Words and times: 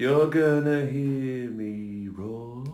You're 0.00 0.28
gonna 0.28 0.86
hear 0.86 1.50
me 1.50 2.08
roar. 2.08 2.64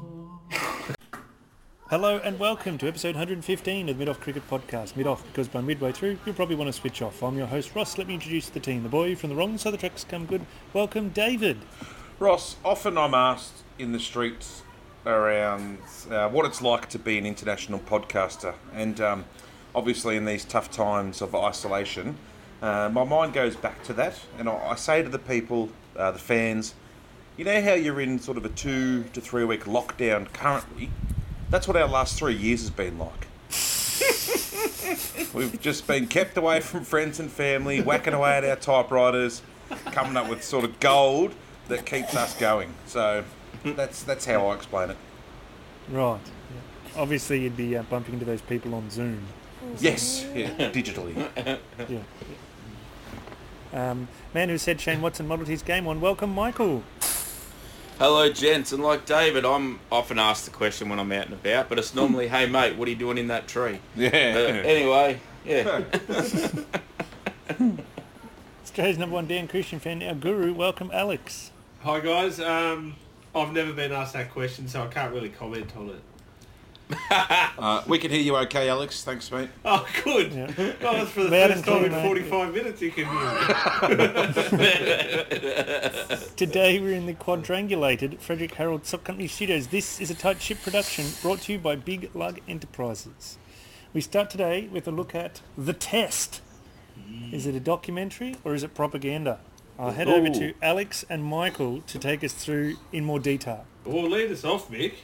Hello 1.91 2.21
and 2.23 2.39
welcome 2.39 2.79
to 2.79 2.87
episode 2.87 3.17
115 3.17 3.89
of 3.89 3.99
Mid 3.99 4.09
Off 4.09 4.21
Cricket 4.21 4.49
Podcast. 4.49 4.95
Mid 4.95 5.09
Off 5.09 5.27
because 5.27 5.49
by 5.49 5.61
midway 5.61 5.91
through 5.91 6.19
you'll 6.25 6.37
probably 6.37 6.55
want 6.55 6.69
to 6.69 6.73
switch 6.73 7.03
off. 7.03 7.25
I'm 7.25 7.37
your 7.37 7.49
host 7.49 7.75
Ross. 7.75 7.99
Let 7.99 8.07
me 8.07 8.15
introduce 8.15 8.49
the 8.49 8.61
team. 8.61 8.85
The 8.85 8.89
boy 8.89 9.17
from 9.17 9.31
the 9.31 9.35
wrong 9.35 9.59
side 9.59 9.75
of 9.75 9.81
the 9.81 9.89
tracks 9.89 10.05
come 10.09 10.25
good. 10.25 10.47
Welcome 10.73 11.09
David. 11.09 11.59
Ross, 12.21 12.55
often 12.65 12.97
I'm 12.97 13.13
asked 13.13 13.65
in 13.77 13.91
the 13.91 13.99
streets 13.99 14.63
around 15.05 15.79
uh, 16.09 16.29
what 16.29 16.47
it's 16.47 16.63
like 16.63 16.89
to 16.91 16.99
be 17.01 17.19
an 17.19 17.27
international 17.27 17.81
podcaster, 17.81 18.55
and 18.73 19.01
um, 19.01 19.25
obviously 19.75 20.17
in 20.17 20.27
these 20.27 20.45
tough 20.45 20.71
times 20.71 21.21
of 21.21 21.35
isolation, 21.35 22.19
uh, 22.63 22.89
my 22.93 23.03
mind 23.03 23.33
goes 23.33 23.57
back 23.57 23.83
to 23.83 23.93
that, 23.95 24.17
and 24.39 24.49
I, 24.49 24.69
I 24.69 24.75
say 24.77 25.03
to 25.03 25.09
the 25.09 25.19
people, 25.19 25.71
uh, 25.97 26.13
the 26.13 26.21
fans, 26.21 26.75
you 27.37 27.45
know 27.45 27.61
how 27.61 27.75
you're 27.75 28.01
in 28.01 28.19
sort 28.19 28.39
of 28.39 28.45
a 28.45 28.49
two 28.51 29.05
to 29.13 29.21
three 29.21 29.45
week 29.45 29.65
lockdown 29.65 30.33
currently. 30.33 30.91
That's 31.51 31.69
what 31.69 31.77
our 31.77 31.89
last 31.89 32.19
three 32.19 32.35
years 32.35 32.61
has 32.61 32.71
been 32.71 32.99
like. 32.99 33.27
We've 35.35 35.61
just 35.61 35.87
been 35.87 36.07
kept 36.07 36.37
away 36.37 36.61
from 36.61 36.85
friends 36.85 37.21
and 37.21 37.31
family, 37.31 37.81
whacking 37.81 38.15
away 38.15 38.39
at 38.39 38.45
our 38.45 38.57
typewriters, 38.57 39.43
coming 39.87 40.17
up 40.17 40.29
with 40.29 40.43
sort 40.43 40.65
of 40.65 40.81
gold 40.81 41.35
that 41.69 41.85
keeps 41.85 42.17
us 42.17 42.35
going. 42.35 42.73
So 42.87 43.25
that's 43.65 44.03
that's 44.03 44.25
how 44.25 44.47
I 44.47 44.55
explain 44.55 44.91
it. 44.91 44.97
Right. 45.91 46.21
Yeah. 46.25 47.01
Obviously 47.01 47.43
you'd 47.43 47.57
be 47.57 47.77
uh, 47.77 47.83
bumping 47.85 48.15
into 48.15 48.25
those 48.25 48.43
people 48.43 48.75
on 48.75 48.89
Zoom. 48.91 49.23
Yes, 49.79 50.25
yeah, 50.35 50.49
digitally. 50.71 51.17
Yeah. 51.37 51.57
yeah. 51.89 52.01
Um, 53.91 54.09
man 54.33 54.49
who 54.49 54.59
said 54.59 54.81
Shane 54.81 55.03
Watson 55.03 55.29
modelled 55.29 55.49
his 55.49 55.63
game 55.63 55.87
on. 55.87 56.01
Welcome 56.01 56.35
Michael. 56.35 56.83
Hello, 57.99 58.29
gents. 58.31 58.73
And 58.73 58.83
like 58.83 59.07
David, 59.07 59.47
I'm 59.47 59.81
often 59.91 60.19
asked 60.19 60.45
the 60.45 60.51
question 60.51 60.91
when 60.91 60.99
I'm 60.99 61.11
out 61.13 61.25
and 61.25 61.33
about, 61.33 61.71
but 61.71 61.79
it's 61.79 61.95
normally, 61.95 62.29
hey, 62.29 62.45
mate, 62.45 62.77
what 62.77 62.89
are 62.89 62.91
you 62.91 62.97
doing 62.97 63.17
in 63.17 63.29
that 63.29 63.49
tree? 63.49 63.79
Yeah. 63.97 64.35
But 64.35 64.67
anyway, 64.67 65.19
yeah. 65.47 65.83
Australia's 68.63 68.99
number 68.99 69.15
one 69.15 69.27
Dan 69.27 69.49
Christian 69.49 69.81
fan, 69.81 70.03
our 70.03 70.15
guru. 70.15 70.53
Welcome 70.53 70.91
Alex. 70.93 71.53
Hi 71.81 72.01
guys, 72.01 72.39
um, 72.39 72.97
I've 73.35 73.55
never 73.55 73.73
been 73.73 73.93
asked 73.93 74.13
that 74.13 74.31
question, 74.31 74.69
so 74.69 74.83
I 74.83 74.89
can't 74.89 75.15
really 75.15 75.31
comment 75.31 75.75
on 75.75 75.89
it. 75.89 76.03
Uh, 77.59 77.83
we 77.87 77.99
can 77.99 78.11
hear 78.11 78.21
you 78.21 78.37
okay, 78.37 78.69
Alex. 78.69 79.03
Thanks, 79.03 79.31
mate. 79.33 79.49
Oh, 79.65 79.87
good. 80.05 80.31
Yeah. 80.31 80.53
Oh, 80.83 80.93
that's 80.93 81.11
for 81.11 81.25
the 81.25 81.31
Loud 81.31 81.53
first 81.53 81.65
time 81.65 81.85
in 81.87 81.91
45 81.91 82.55
minutes 82.55 82.83
you 82.83 82.91
can 82.91 83.07
hear 83.07 83.15
me. 84.59 84.67
Today 86.37 86.79
we're 86.79 86.93
in 86.95 87.07
the 87.07 87.15
quadrangulated 87.15 88.21
Frederick 88.21 88.55
Harold 88.55 88.85
Sock 88.85 89.05
Company 89.05 89.27
Studios. 89.27 89.69
This 89.69 90.01
is 90.01 90.11
a 90.11 90.15
tight 90.15 90.43
ship 90.43 90.59
production 90.63 91.07
brought 91.23 91.41
to 91.43 91.53
you 91.53 91.59
by 91.59 91.77
Big 91.77 92.11
Lug 92.15 92.41
Enterprises. 92.47 93.39
We 93.95 94.03
start 94.03 94.29
today 94.29 94.69
with 94.71 94.87
a 94.87 94.91
look 94.93 95.15
at 95.15 95.41
The 95.57 95.73
Test. 95.73 96.43
Is 97.33 97.47
it 97.47 97.55
a 97.55 97.61
documentary 97.61 98.37
or 98.45 98.55
is 98.55 98.63
it 98.63 98.75
propaganda? 98.75 99.41
I'll 99.79 99.93
head 99.93 100.09
over 100.09 100.29
to 100.29 100.53
Alex 100.63 101.05
and 101.09 101.25
Michael 101.25 101.81
to 101.83 101.99
take 101.99 102.23
us 102.23 102.33
through 102.33 102.77
in 102.93 103.05
more 103.05 103.19
detail. 103.19 103.65
Well, 103.85 104.09
lead 104.09 104.31
us 104.31 104.45
off, 104.45 104.71
Mick. 104.71 104.95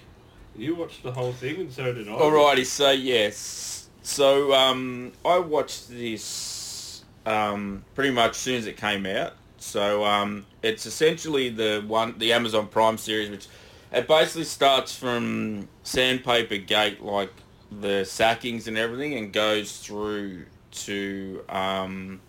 You 0.57 0.75
watched 0.75 1.03
the 1.03 1.13
whole 1.13 1.33
thing, 1.33 1.61
and 1.61 1.73
so 1.73 1.93
did 1.93 2.09
I. 2.09 2.13
Alrighty, 2.13 2.67
so 2.67 2.91
yes. 2.91 3.89
So 4.03 4.53
um, 4.53 5.13
I 5.25 5.39
watched 5.39 5.89
this 5.89 7.05
um, 7.25 7.85
pretty 7.95 8.11
much 8.11 8.33
as 8.33 8.37
soon 8.37 8.57
as 8.57 8.67
it 8.67 8.77
came 8.77 9.07
out. 9.07 9.35
So 9.59 10.05
um, 10.05 10.45
it's 10.63 10.87
essentially 10.87 11.49
the 11.49 11.85
one, 11.87 12.19
the 12.19 12.33
Amazon 12.33 12.67
Prime 12.67 12.99
series, 12.99 13.31
which 13.31 13.47
it 13.93 14.09
basically 14.09 14.45
starts 14.45 14.95
from 14.95 15.69
Sandpaper 15.85 16.57
Gate, 16.57 17.01
like 17.01 17.33
the 17.71 18.05
sackings 18.05 18.67
and 18.67 18.77
everything, 18.77 19.15
and 19.15 19.33
goes 19.33 19.79
through 19.79 20.47
to 20.73 21.45
um, 21.49 22.21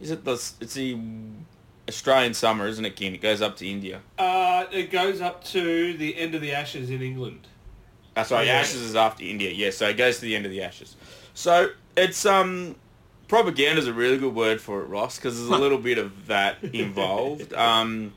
is 0.00 0.10
it 0.10 0.24
the 0.24 0.32
it's 0.60 0.74
the 0.74 0.98
Australian 1.88 2.34
summer, 2.34 2.66
isn't 2.66 2.84
it, 2.84 2.96
King? 2.96 3.14
It 3.14 3.22
goes 3.22 3.40
up 3.40 3.56
to 3.58 3.66
India. 3.68 4.00
Uh, 4.18 4.66
it 4.72 4.90
goes 4.90 5.20
up 5.20 5.44
to 5.44 5.96
the 5.96 6.16
end 6.18 6.34
of 6.34 6.40
the 6.40 6.52
Ashes 6.52 6.90
in 6.90 7.02
England. 7.02 7.46
Uh, 8.16 8.24
sorry, 8.24 8.46
Yeah. 8.46 8.54
Ashes 8.54 8.80
is 8.80 8.96
after 8.96 9.24
India. 9.24 9.50
Yeah, 9.50 9.70
so 9.70 9.88
it 9.88 9.96
goes 9.96 10.16
to 10.16 10.22
the 10.22 10.34
end 10.34 10.46
of 10.46 10.50
the 10.50 10.62
Ashes. 10.62 10.96
So 11.34 11.70
it's 11.96 12.24
um 12.26 12.76
propaganda 13.28 13.80
is 13.80 13.86
a 13.86 13.92
really 13.92 14.16
good 14.18 14.34
word 14.34 14.60
for 14.60 14.80
it, 14.82 14.86
Ross, 14.86 15.16
because 15.16 15.36
there's 15.36 15.50
a 15.50 15.56
little 15.62 15.78
bit 15.78 15.98
of 15.98 16.26
that 16.26 16.62
involved. 16.64 17.52
Um, 17.52 18.14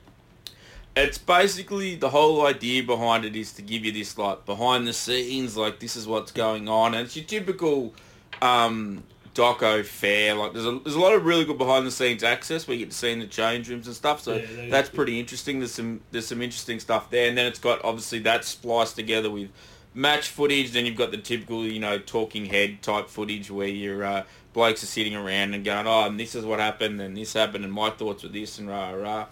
it's 0.95 1.17
basically 1.17 1.95
the 1.95 2.09
whole 2.09 2.45
idea 2.45 2.83
behind 2.83 3.23
it 3.25 3.35
is 3.35 3.53
to 3.53 3.61
give 3.61 3.85
you 3.85 3.91
this 3.91 4.17
like 4.17 4.45
behind 4.45 4.87
the 4.87 4.93
scenes, 4.93 5.55
like 5.57 5.79
this 5.79 5.95
is 5.95 6.07
what's 6.07 6.31
going 6.31 6.67
on, 6.69 6.93
and 6.93 7.05
it's 7.05 7.15
your 7.15 7.25
typical 7.25 7.93
um, 8.41 9.03
doco 9.39 9.85
fare. 9.85 10.35
Like 10.35 10.53
there's 10.53 10.65
a 10.65 10.79
there's 10.83 10.95
a 10.95 10.99
lot 10.99 11.13
of 11.13 11.25
really 11.25 11.45
good 11.45 11.57
behind 11.57 11.87
the 11.87 11.91
scenes 11.91 12.23
access 12.23 12.67
where 12.67 12.75
you 12.75 12.85
get 12.85 12.91
to 12.91 12.97
see 12.97 13.11
in 13.11 13.19
the 13.19 13.27
change 13.27 13.69
rooms 13.69 13.87
and 13.87 13.95
stuff. 13.95 14.21
So 14.21 14.35
Yeah, 14.35 14.69
that's 14.69 14.89
pretty 14.89 15.19
interesting. 15.19 15.59
There's 15.59 15.71
some 15.71 16.01
there's 16.11 16.27
some 16.27 16.41
interesting 16.41 16.79
stuff 16.79 17.09
there, 17.09 17.29
and 17.29 17.37
then 17.37 17.45
it's 17.45 17.59
got 17.59 17.83
obviously 17.83 18.19
that 18.19 18.43
spliced 18.43 18.95
together 18.95 19.29
with 19.29 19.49
match 19.93 20.27
footage. 20.27 20.71
Then 20.71 20.85
you've 20.85 20.97
got 20.97 21.11
the 21.11 21.17
typical 21.17 21.65
you 21.65 21.79
know 21.79 21.97
talking 21.99 22.45
head 22.45 22.81
type 22.81 23.09
footage 23.09 23.49
where 23.49 23.67
your 23.67 24.03
uh, 24.03 24.23
blokes 24.53 24.83
are 24.83 24.87
sitting 24.87 25.15
around 25.15 25.53
and 25.53 25.63
going, 25.63 25.87
oh, 25.87 26.05
and 26.05 26.19
this 26.19 26.35
is 26.35 26.45
what 26.45 26.59
happened, 26.59 26.99
and 26.99 27.15
this 27.15 27.33
happened, 27.33 27.63
and 27.63 27.73
my 27.73 27.89
thoughts 27.89 28.23
were 28.23 28.29
this, 28.29 28.59
and 28.59 28.67
rah 28.67 28.91
rah. 28.91 29.27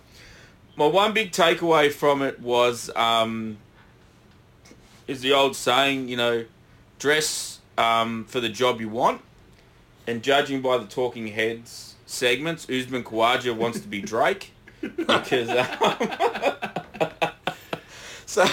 My 0.77 0.85
one 0.85 1.13
big 1.13 1.31
takeaway 1.31 1.91
from 1.91 2.21
it 2.21 2.39
was 2.39 2.91
um, 2.95 3.57
is 5.07 5.21
the 5.21 5.33
old 5.33 5.55
saying, 5.55 6.07
you 6.07 6.15
know, 6.15 6.45
dress 6.99 7.59
um, 7.77 8.25
for 8.25 8.39
the 8.39 8.49
job 8.49 8.79
you 8.79 8.87
want. 8.89 9.21
And 10.07 10.23
judging 10.23 10.61
by 10.61 10.77
the 10.77 10.85
talking 10.85 11.27
heads 11.27 11.95
segments, 12.05 12.69
Usman 12.69 13.03
Khawaja 13.03 13.55
wants 13.55 13.81
to 13.81 13.87
be 13.87 14.01
Drake 14.01 14.53
because. 14.81 15.49
Um, 15.49 16.09
so, 18.25 18.45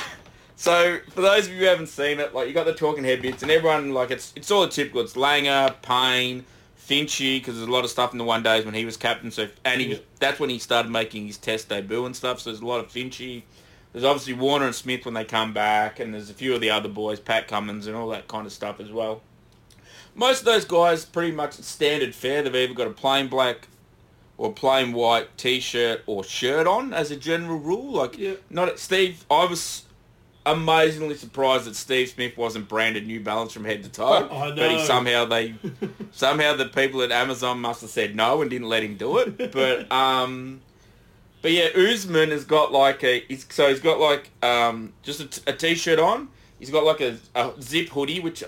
so 0.56 0.98
for 1.10 1.20
those 1.20 1.46
of 1.46 1.52
you 1.52 1.60
who 1.60 1.66
haven't 1.66 1.86
seen 1.86 2.18
it, 2.18 2.34
like 2.34 2.48
you 2.48 2.54
got 2.54 2.66
the 2.66 2.74
talking 2.74 3.04
head 3.04 3.22
bits, 3.22 3.42
and 3.42 3.52
everyone 3.52 3.94
like 3.94 4.10
it's 4.10 4.32
it's 4.34 4.50
all 4.50 4.66
typical. 4.66 5.00
It's 5.00 5.14
Langer, 5.14 5.80
Payne, 5.80 6.44
Finchy, 6.76 7.38
because 7.38 7.54
there's 7.54 7.68
a 7.68 7.72
lot 7.72 7.84
of 7.84 7.90
stuff 7.90 8.10
in 8.10 8.18
the 8.18 8.24
one 8.24 8.42
days 8.42 8.64
when 8.64 8.74
he 8.74 8.84
was 8.84 8.96
captain. 8.96 9.30
So 9.30 9.48
and 9.64 9.80
he 9.80 9.88
was 9.90 10.00
that's 10.18 10.40
when 10.40 10.50
he 10.50 10.58
started 10.58 10.90
making 10.90 11.28
his 11.28 11.38
Test 11.38 11.68
debut 11.68 12.04
and 12.04 12.16
stuff. 12.16 12.40
So 12.40 12.50
there's 12.50 12.62
a 12.62 12.66
lot 12.66 12.80
of 12.80 12.88
Finchy. 12.88 13.44
There's 13.92 14.04
obviously 14.04 14.34
Warner 14.34 14.66
and 14.66 14.74
Smith 14.74 15.04
when 15.04 15.14
they 15.14 15.24
come 15.24 15.52
back, 15.52 16.00
and 16.00 16.12
there's 16.12 16.28
a 16.28 16.34
few 16.34 16.52
of 16.52 16.60
the 16.60 16.70
other 16.70 16.88
boys, 16.88 17.20
Pat 17.20 17.46
Cummins 17.46 17.86
and 17.86 17.94
all 17.94 18.08
that 18.08 18.26
kind 18.26 18.44
of 18.44 18.52
stuff 18.52 18.80
as 18.80 18.90
well. 18.90 19.22
Most 20.14 20.40
of 20.40 20.44
those 20.46 20.64
guys 20.64 21.04
pretty 21.04 21.32
much 21.32 21.54
standard 21.54 22.14
fare. 22.14 22.42
They've 22.42 22.54
either 22.54 22.74
got 22.74 22.86
a 22.86 22.90
plain 22.90 23.28
black 23.28 23.68
or 24.36 24.52
plain 24.52 24.92
white 24.92 25.36
t-shirt 25.36 26.02
or 26.06 26.22
shirt 26.24 26.66
on 26.66 26.92
as 26.92 27.10
a 27.10 27.16
general 27.16 27.58
rule. 27.58 27.92
Like 27.92 28.18
Yeah. 28.18 28.34
not 28.50 28.78
Steve. 28.78 29.24
I 29.30 29.44
was 29.44 29.84
amazingly 30.46 31.14
surprised 31.16 31.64
that 31.64 31.74
Steve 31.74 32.08
Smith 32.10 32.36
wasn't 32.36 32.68
branded 32.68 33.06
New 33.06 33.20
Balance 33.20 33.52
from 33.52 33.64
head 33.64 33.82
to 33.82 33.88
toe. 33.88 34.28
I 34.30 34.50
But 34.54 34.70
he 34.72 34.84
somehow 34.84 35.24
they 35.24 35.54
somehow 36.12 36.54
the 36.54 36.66
people 36.66 37.02
at 37.02 37.10
Amazon 37.10 37.60
must 37.60 37.80
have 37.80 37.90
said 37.90 38.14
no 38.14 38.42
and 38.42 38.50
didn't 38.50 38.68
let 38.68 38.82
him 38.82 38.96
do 38.96 39.18
it. 39.18 39.52
But 39.52 39.90
um, 39.92 40.60
but 41.42 41.52
yeah, 41.52 41.68
Usman 41.76 42.30
has 42.30 42.44
got 42.44 42.72
like 42.72 43.02
a 43.04 43.20
he's, 43.28 43.46
so 43.50 43.68
he's 43.68 43.80
got 43.80 43.98
like 43.98 44.30
um 44.42 44.92
just 45.02 45.20
a, 45.20 45.26
t- 45.26 45.42
a 45.46 45.52
t-shirt 45.52 45.98
on. 45.98 46.28
He's 46.58 46.70
got 46.70 46.84
like 46.84 47.00
a, 47.00 47.18
a 47.34 47.52
zip 47.60 47.88
hoodie, 47.90 48.20
which 48.20 48.42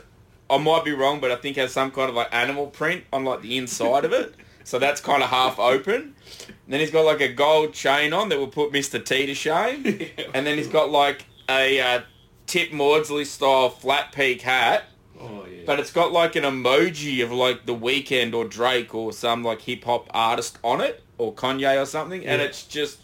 I 0.49 0.59
might 0.59 0.85
be 0.85 0.93
wrong, 0.93 1.21
but 1.21 1.31
I 1.31 1.37
think 1.37 1.57
has 1.57 1.73
some 1.73 1.91
kind 1.91 2.09
of 2.09 2.15
like 2.15 2.29
animal 2.33 2.67
print 2.69 3.05
on 3.13 3.25
like 3.25 3.43
the 3.43 3.57
inside 3.57 4.05
of 4.05 4.13
it. 4.13 4.35
So 4.65 4.81
that's 4.81 5.01
kind 5.01 5.23
of 5.23 5.29
half 5.29 5.61
open. 5.61 6.17
And 6.49 6.57
then 6.67 6.81
he's 6.81 6.91
got 6.91 7.05
like 7.05 7.21
a 7.21 7.33
gold 7.33 7.73
chain 7.73 8.13
on 8.13 8.31
that 8.31 8.39
will 8.41 8.49
put 8.49 8.73
Mr. 8.73 8.99
T 9.03 9.25
to 9.25 9.33
shame. 9.33 9.85
And 10.35 10.45
then 10.45 10.59
he's 10.59 10.67
got 10.67 10.91
like 10.91 11.25
a 11.49 11.81
uh, 11.81 12.01
Tip 12.47 12.73
Maudsley 12.73 13.25
style 13.25 13.71
flat 13.71 14.11
peak 14.11 14.43
hat. 14.43 14.87
Oh 15.21 15.47
yeah. 15.49 15.63
But 15.67 15.79
it's 15.79 15.93
got 15.93 16.11
like 16.11 16.35
an 16.35 16.43
emoji 16.43 17.23
of 17.23 17.31
like 17.31 17.67
The 17.67 17.77
Weeknd 17.77 18.35
or 18.35 18.45
Drake 18.45 18.93
or 18.93 19.13
some 19.13 19.45
like 19.45 19.63
hip 19.63 19.85
hop 19.85 20.09
artist 20.13 20.59
on 20.65 20.81
it 20.81 21.03
or 21.17 21.33
Kanye 21.33 21.81
or 21.81 21.87
something, 21.87 22.27
and 22.27 22.43
it's 22.43 22.65
just 22.65 22.99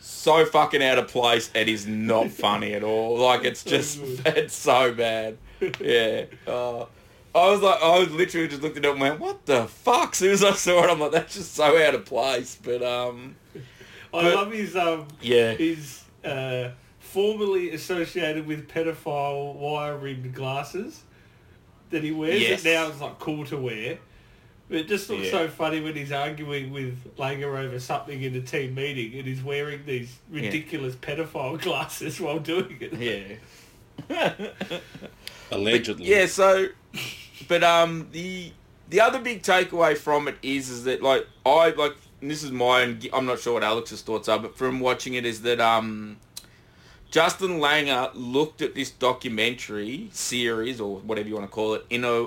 so 0.00 0.44
fucking 0.44 0.82
out 0.82 0.98
of 0.98 1.08
place. 1.08 1.50
It 1.54 1.68
is 1.68 1.86
not 1.86 2.30
funny 2.30 2.74
at 2.74 2.82
all. 2.82 3.18
Like 3.18 3.44
it's 3.44 3.64
just 3.74 4.00
it's 4.24 4.54
so 4.54 4.92
bad. 4.92 5.38
Yeah. 5.80 6.24
Uh, 6.46 6.86
I 7.34 7.48
was 7.50 7.60
like, 7.62 7.82
I 7.82 7.98
was 7.98 8.10
literally 8.10 8.48
just 8.48 8.62
looked 8.62 8.76
at 8.76 8.84
it 8.84 8.90
and 8.90 9.00
went, 9.00 9.18
"What 9.20 9.46
the 9.46 9.66
fuck?" 9.66 10.12
As 10.12 10.18
soon 10.18 10.32
as 10.32 10.44
I 10.44 10.52
saw 10.52 10.84
it, 10.84 10.90
I'm 10.90 11.00
like, 11.00 11.12
"That's 11.12 11.34
just 11.34 11.54
so 11.54 11.82
out 11.82 11.94
of 11.94 12.04
place." 12.04 12.58
But 12.62 12.82
um, 12.82 13.36
I 13.54 13.60
but- 14.22 14.34
love 14.34 14.52
his 14.52 14.76
um 14.76 15.08
yeah, 15.22 15.52
his 15.54 16.02
uh, 16.24 16.70
formerly 17.00 17.70
associated 17.70 18.46
with 18.46 18.68
pedophile 18.68 19.54
wire 19.54 19.96
rimmed 19.96 20.34
glasses 20.34 21.02
that 21.90 22.02
he 22.02 22.10
wears 22.12 22.40
Yes. 22.40 22.62
that 22.62 22.72
now 22.74 22.88
is 22.94 23.00
like 23.00 23.18
cool 23.18 23.46
to 23.46 23.56
wear. 23.56 23.98
But 24.68 24.78
it 24.78 24.88
just 24.88 25.10
looks 25.10 25.26
Yeah. 25.26 25.30
so 25.32 25.48
funny 25.48 25.80
when 25.80 25.94
he's 25.94 26.12
arguing 26.12 26.70
with 26.72 27.16
Langer 27.18 27.58
over 27.62 27.78
something 27.78 28.22
in 28.22 28.34
a 28.34 28.40
team 28.40 28.74
meeting 28.74 29.18
and 29.18 29.26
he's 29.26 29.42
wearing 29.42 29.84
these 29.84 30.16
ridiculous 30.30 30.94
pedophile 30.94 31.60
glasses 31.60 32.18
while 32.20 32.38
doing 32.38 32.78
it. 32.80 33.38
Yeah. 34.08 34.78
Allegedly. 35.52 36.06
Yeah, 36.06 36.26
so 36.26 36.68
but 37.48 37.62
um 37.62 38.08
the 38.12 38.52
the 38.88 39.00
other 39.00 39.20
big 39.20 39.42
takeaway 39.42 39.96
from 39.96 40.28
it 40.28 40.36
is 40.42 40.68
is 40.68 40.84
that 40.84 41.02
like 41.02 41.26
I 41.46 41.70
like 41.70 41.96
and 42.20 42.30
this 42.30 42.42
is 42.42 42.50
my 42.52 42.82
and 42.82 43.08
I'm 43.12 43.26
not 43.26 43.40
sure 43.40 43.54
what 43.54 43.64
Alex's 43.64 44.02
thoughts 44.02 44.28
are, 44.28 44.38
but 44.38 44.56
from 44.56 44.80
watching 44.80 45.14
it 45.14 45.26
is 45.26 45.42
that 45.42 45.60
um 45.60 46.18
Justin 47.10 47.58
Langer 47.58 48.10
looked 48.14 48.62
at 48.62 48.74
this 48.74 48.90
documentary 48.90 50.08
series 50.12 50.80
or 50.80 50.98
whatever 50.98 51.28
you 51.28 51.34
want 51.34 51.46
to 51.46 51.52
call 51.52 51.74
it 51.74 51.84
in 51.90 52.04
a 52.04 52.26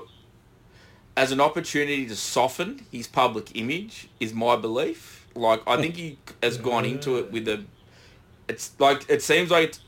as 1.17 1.31
an 1.31 1.39
opportunity 1.39 2.05
to 2.05 2.15
soften 2.15 2.85
his 2.91 3.07
public 3.07 3.55
image 3.55 4.09
is 4.19 4.33
my 4.33 4.55
belief. 4.55 5.27
Like 5.33 5.61
I 5.67 5.77
think 5.77 5.95
he 5.95 6.17
has 6.43 6.57
gone 6.57 6.85
into 6.85 7.17
it 7.17 7.31
with 7.31 7.47
a 7.47 7.63
it's 8.47 8.73
like 8.79 9.09
it 9.09 9.21
seems 9.21 9.49
like 9.49 9.69
it's, 9.69 9.79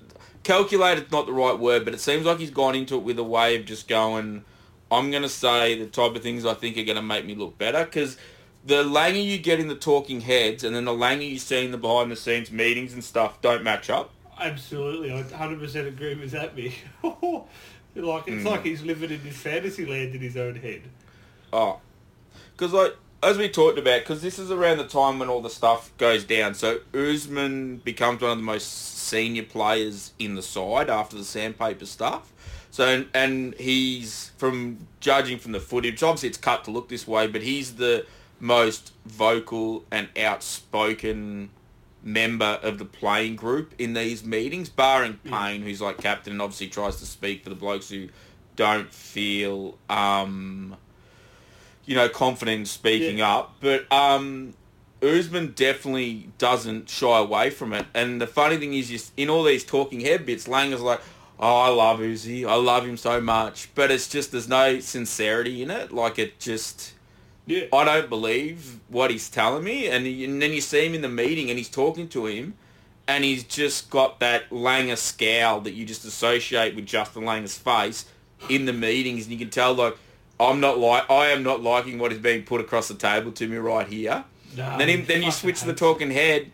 calculated's 0.47 1.11
not 1.11 1.25
the 1.25 1.33
right 1.33 1.59
word, 1.59 1.83
but 1.83 1.93
it 1.93 1.99
seems 1.99 2.25
like 2.25 2.39
he's 2.39 2.51
gone 2.51 2.73
into 2.73 2.95
it 2.95 3.03
with 3.03 3.19
a 3.19 3.23
way 3.23 3.57
of 3.57 3.65
just 3.65 3.89
going, 3.89 4.45
I'm 4.89 5.11
going 5.11 5.23
to 5.23 5.29
say 5.29 5.77
the 5.77 5.87
type 5.87 6.15
of 6.15 6.23
things 6.23 6.45
I 6.45 6.53
think 6.53 6.77
are 6.77 6.85
going 6.85 6.95
to 6.95 7.01
make 7.01 7.25
me 7.25 7.35
look 7.35 7.57
better 7.57 7.83
because 7.83 8.15
the 8.65 8.83
Langer 8.83 9.23
you 9.23 9.37
get 9.39 9.59
in 9.59 9.67
the 9.67 9.75
talking 9.75 10.21
heads 10.21 10.63
and 10.63 10.73
then 10.73 10.85
the 10.85 10.93
Langer 10.93 11.29
you 11.29 11.37
see 11.37 11.65
in 11.65 11.71
the 11.71 11.77
behind 11.77 12.09
the 12.11 12.15
scenes 12.15 12.49
meetings 12.49 12.93
and 12.93 13.03
stuff 13.03 13.41
don't 13.41 13.61
match 13.61 13.89
up. 13.89 14.11
Absolutely, 14.39 15.11
I 15.11 15.21
100% 15.23 15.87
agree 15.87 16.15
with 16.15 16.31
that, 16.31 16.55
me. 16.55 16.75
like 17.03 18.27
it's 18.27 18.43
hmm. 18.43 18.47
like 18.47 18.63
he's 18.63 18.83
living 18.83 19.11
in 19.11 19.19
his 19.19 19.35
fantasy 19.35 19.85
land 19.85 20.15
in 20.15 20.21
his 20.21 20.37
own 20.37 20.55
head. 20.55 20.83
Oh, 21.51 21.81
because 22.55 22.71
like 22.71 22.95
as 23.23 23.37
we 23.37 23.49
talked 23.49 23.79
about, 23.79 24.01
because 24.01 24.21
this 24.21 24.37
is 24.37 24.51
around 24.51 24.77
the 24.77 24.87
time 24.87 25.19
when 25.19 25.29
all 25.29 25.41
the 25.41 25.49
stuff 25.49 25.91
goes 25.97 26.23
down. 26.23 26.53
So 26.53 26.79
Usman 26.93 27.77
becomes 27.77 28.21
one 28.21 28.31
of 28.31 28.37
the 28.37 28.43
most 28.43 28.67
senior 28.67 29.43
players 29.43 30.13
in 30.19 30.35
the 30.35 30.41
side 30.41 30.89
after 30.89 31.17
the 31.17 31.23
sandpaper 31.23 31.85
stuff. 31.85 32.31
So 32.69 32.87
and, 32.87 33.07
and 33.13 33.55
he's 33.55 34.31
from 34.37 34.87
judging 34.99 35.39
from 35.39 35.51
the 35.51 35.59
footage. 35.59 36.03
Obviously, 36.03 36.29
it's 36.29 36.37
cut 36.37 36.63
to 36.65 36.71
look 36.71 36.89
this 36.89 37.07
way, 37.07 37.27
but 37.27 37.41
he's 37.41 37.75
the 37.75 38.05
most 38.39 38.93
vocal 39.05 39.83
and 39.91 40.09
outspoken 40.17 41.49
member 42.03 42.59
of 42.61 42.77
the 42.77 42.85
playing 42.85 43.35
group 43.35 43.73
in 43.79 43.93
these 43.93 44.23
meetings, 44.23 44.69
barring 44.69 45.19
Payne, 45.23 45.63
who's 45.63 45.81
like 45.81 45.97
captain 45.97 46.33
and 46.33 46.41
obviously 46.41 46.67
tries 46.67 46.97
to 46.97 47.05
speak 47.05 47.43
for 47.43 47.49
the 47.49 47.55
blokes 47.55 47.89
who 47.89 48.09
don't 48.55 48.91
feel 48.93 49.77
um, 49.89 50.77
you 51.87 51.95
know, 51.95 52.07
confident 52.07 52.59
in 52.59 52.65
speaking 52.67 53.17
Yeah. 53.17 53.35
up. 53.37 53.55
But 53.59 53.91
um, 53.91 54.53
Usman 55.01 55.53
definitely 55.55 56.29
doesn't 56.37 56.89
shy 56.89 57.17
away 57.17 57.49
from 57.49 57.73
it. 57.73 57.85
And 57.95 58.21
the 58.21 58.27
funny 58.27 58.57
thing 58.57 58.73
is, 58.75 58.89
just 58.89 59.11
in 59.17 59.29
all 59.29 59.43
these 59.43 59.63
talking 59.63 60.01
head 60.01 60.25
bits, 60.25 60.47
Langer's 60.47 60.81
like, 60.81 61.01
"Oh, 61.39 61.55
I 61.61 61.69
love 61.69 61.99
Uzi. 61.99 62.47
I 62.47 62.55
love 62.55 62.85
him 62.85 62.97
so 62.97 63.19
much." 63.21 63.69
But 63.73 63.89
it's 63.89 64.07
just 64.07 64.31
there's 64.31 64.47
no 64.49 64.79
sincerity 64.79 65.63
in 65.63 65.71
it. 65.71 65.91
Like 65.91 66.19
it 66.19 66.39
just. 66.39 66.93
Yeah. 67.45 67.63
I 67.71 67.85
don't 67.85 68.09
believe 68.09 68.81
what 68.89 69.09
he's 69.09 69.29
telling 69.29 69.63
me, 69.63 69.87
and, 69.87 70.05
he- 70.05 70.25
and 70.25 70.41
then 70.41 70.51
you 70.51 70.59
see 70.59 70.85
him 70.85 70.93
in 70.93 71.01
the 71.01 71.07
meeting, 71.07 71.49
and 71.49 71.57
he's 71.57 71.69
talking 71.69 72.09
to 72.09 72.25
him, 72.25 72.55
and 73.07 73.23
he's 73.23 73.45
just 73.45 73.89
got 73.89 74.19
that 74.19 74.49
Langer 74.49 74.97
scowl 74.97 75.61
that 75.61 75.71
you 75.71 75.85
just 75.85 76.03
associate 76.03 76.75
with 76.75 76.85
Justin 76.85 77.23
Langer's 77.23 77.57
face 77.57 78.03
in 78.49 78.65
the 78.65 78.73
meetings, 78.73 79.23
and 79.23 79.31
you 79.31 79.39
can 79.39 79.49
tell 79.49 79.73
like 79.73 79.95
I'm 80.39 80.59
not 80.59 80.77
like 80.77 81.09
I 81.09 81.27
am 81.27 81.43
not 81.43 81.61
liking 81.63 81.97
what 81.99 82.11
is 82.11 82.19
being 82.19 82.43
put 82.43 82.61
across 82.61 82.87
the 82.87 82.95
table 82.95 83.31
to 83.33 83.47
me 83.47 83.57
right 83.57 83.87
here. 83.87 84.23
And 84.57 84.81
then, 84.81 84.89
him, 84.89 85.05
then 85.05 85.23
you 85.23 85.31
switch 85.31 85.61
the 85.61 85.73
talking 85.73 86.09
head. 86.11 86.51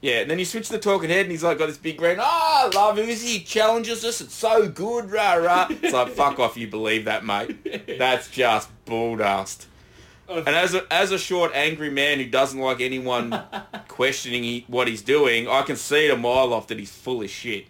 Yeah, 0.00 0.20
and 0.20 0.30
then 0.30 0.38
you 0.38 0.44
switch 0.44 0.68
the 0.68 0.78
talking 0.78 1.08
head, 1.08 1.22
and 1.22 1.30
he's 1.30 1.42
like 1.42 1.56
got 1.56 1.66
this 1.66 1.78
big 1.78 1.96
grin. 1.96 2.18
Oh, 2.20 2.70
I 2.72 2.76
love 2.76 2.96
Uzi. 2.98 3.24
He 3.24 3.40
challenges 3.40 4.04
us. 4.04 4.20
It's 4.20 4.34
so 4.34 4.68
good, 4.68 5.10
rah 5.10 5.34
rah. 5.34 5.68
It's 5.70 5.94
like 5.94 6.08
fuck 6.14 6.38
off. 6.38 6.56
You 6.58 6.66
believe 6.68 7.06
that, 7.06 7.24
mate? 7.24 7.96
That's 7.98 8.28
just 8.28 8.68
bull 8.84 9.16
dust. 9.16 9.66
And 10.28 10.48
as 10.48 10.74
a, 10.74 10.90
as 10.92 11.12
a 11.12 11.18
short, 11.18 11.52
angry 11.54 11.90
man 11.90 12.18
who 12.18 12.26
doesn't 12.26 12.58
like 12.58 12.80
anyone 12.80 13.42
questioning 13.88 14.42
he, 14.42 14.64
what 14.68 14.88
he's 14.88 15.02
doing, 15.02 15.48
I 15.48 15.62
can 15.62 15.76
see 15.76 16.06
it 16.06 16.10
a 16.10 16.16
mile 16.16 16.52
off 16.52 16.66
that 16.68 16.78
he's 16.78 16.90
full 16.92 17.22
of 17.22 17.30
shit. 17.30 17.66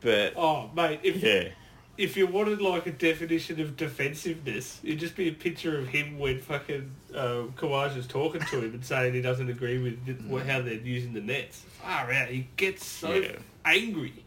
But 0.00 0.34
Oh, 0.36 0.70
mate, 0.74 1.00
if 1.02 1.22
yeah, 1.22 1.48
if 1.96 2.16
you 2.16 2.26
wanted 2.26 2.60
like 2.60 2.86
a 2.86 2.90
definition 2.92 3.60
of 3.60 3.76
defensiveness, 3.76 4.80
it'd 4.82 4.98
just 4.98 5.14
be 5.16 5.28
a 5.28 5.32
picture 5.32 5.78
of 5.78 5.86
him 5.88 6.18
when 6.18 6.40
fucking 6.40 6.90
uh, 7.14 7.42
Khawaja's 7.56 8.06
talking 8.06 8.40
to 8.40 8.58
him 8.58 8.74
and 8.74 8.84
saying 8.84 9.14
he 9.14 9.20
doesn't 9.22 9.48
agree 9.48 9.78
with 9.78 10.04
th- 10.04 10.18
wh- 10.30 10.44
how 10.46 10.60
they're 10.60 10.74
using 10.74 11.12
the 11.12 11.20
nets. 11.20 11.60
Far 11.82 12.10
out. 12.12 12.28
He 12.28 12.48
gets 12.56 12.84
so 12.84 13.12
Yeah. 13.14 13.36
angry 13.64 14.24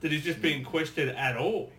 that 0.00 0.12
he's 0.12 0.22
just 0.24 0.42
being 0.42 0.64
questioned 0.64 1.10
at 1.10 1.36
all. 1.36 1.72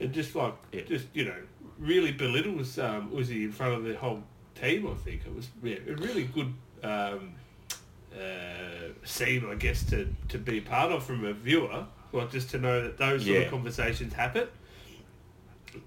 And 0.00 0.12
just 0.12 0.34
like, 0.34 0.54
Yeah. 0.72 0.82
just, 0.82 1.06
you 1.14 1.24
know, 1.24 1.36
really 1.78 2.12
belittles 2.12 2.78
um, 2.78 3.10
Uzi 3.10 3.44
in 3.44 3.52
front 3.52 3.72
of 3.74 3.84
the 3.84 3.94
whole 3.96 4.22
team, 4.60 4.86
I 4.86 4.94
think. 4.94 5.22
It 5.26 5.34
was 5.34 5.48
yeah, 5.62 5.76
a 5.88 5.94
really 5.94 6.24
good 6.24 6.52
um, 6.82 7.32
uh, 8.14 8.92
scene, 9.04 9.46
I 9.48 9.54
guess, 9.54 9.82
to, 9.84 10.08
to 10.28 10.38
be 10.38 10.60
part 10.60 10.92
of 10.92 11.04
from 11.04 11.24
a 11.24 11.32
viewer. 11.32 11.86
Like 12.12 12.30
just 12.30 12.50
to 12.50 12.58
know 12.58 12.82
that 12.82 12.98
those 12.98 13.24
sort 13.24 13.36
Yeah. 13.36 13.42
of 13.44 13.50
conversations 13.50 14.12
happen. 14.14 14.48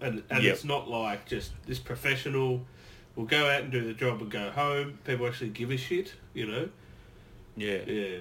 And, 0.01 0.24
and 0.30 0.44
Yep. 0.44 0.54
it's 0.54 0.63
not 0.63 0.88
like 0.89 1.25
just 1.27 1.51
this 1.66 1.80
professional 1.80 2.62
will 3.16 3.25
go 3.25 3.50
out 3.50 3.62
and 3.63 3.71
do 3.71 3.83
the 3.83 3.94
job 3.94 4.21
and 4.21 4.30
go 4.30 4.51
home. 4.51 5.00
People 5.04 5.27
actually 5.27 5.50
give 5.50 5.71
a 5.71 5.77
shit, 5.77 6.13
you 6.33 6.45
know? 6.45 6.69
yeah. 7.56 7.80
Yeah. 7.88 8.18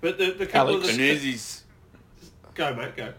But 0.00 0.18
the, 0.18 0.32
the 0.32 0.46
couple 0.46 0.74
Alex. 0.76 0.90
of 0.90 0.96
the... 0.96 1.10
Uzi's. 1.10 1.64
Go, 2.54 2.74
mate, 2.74 2.96
go. 2.96 3.12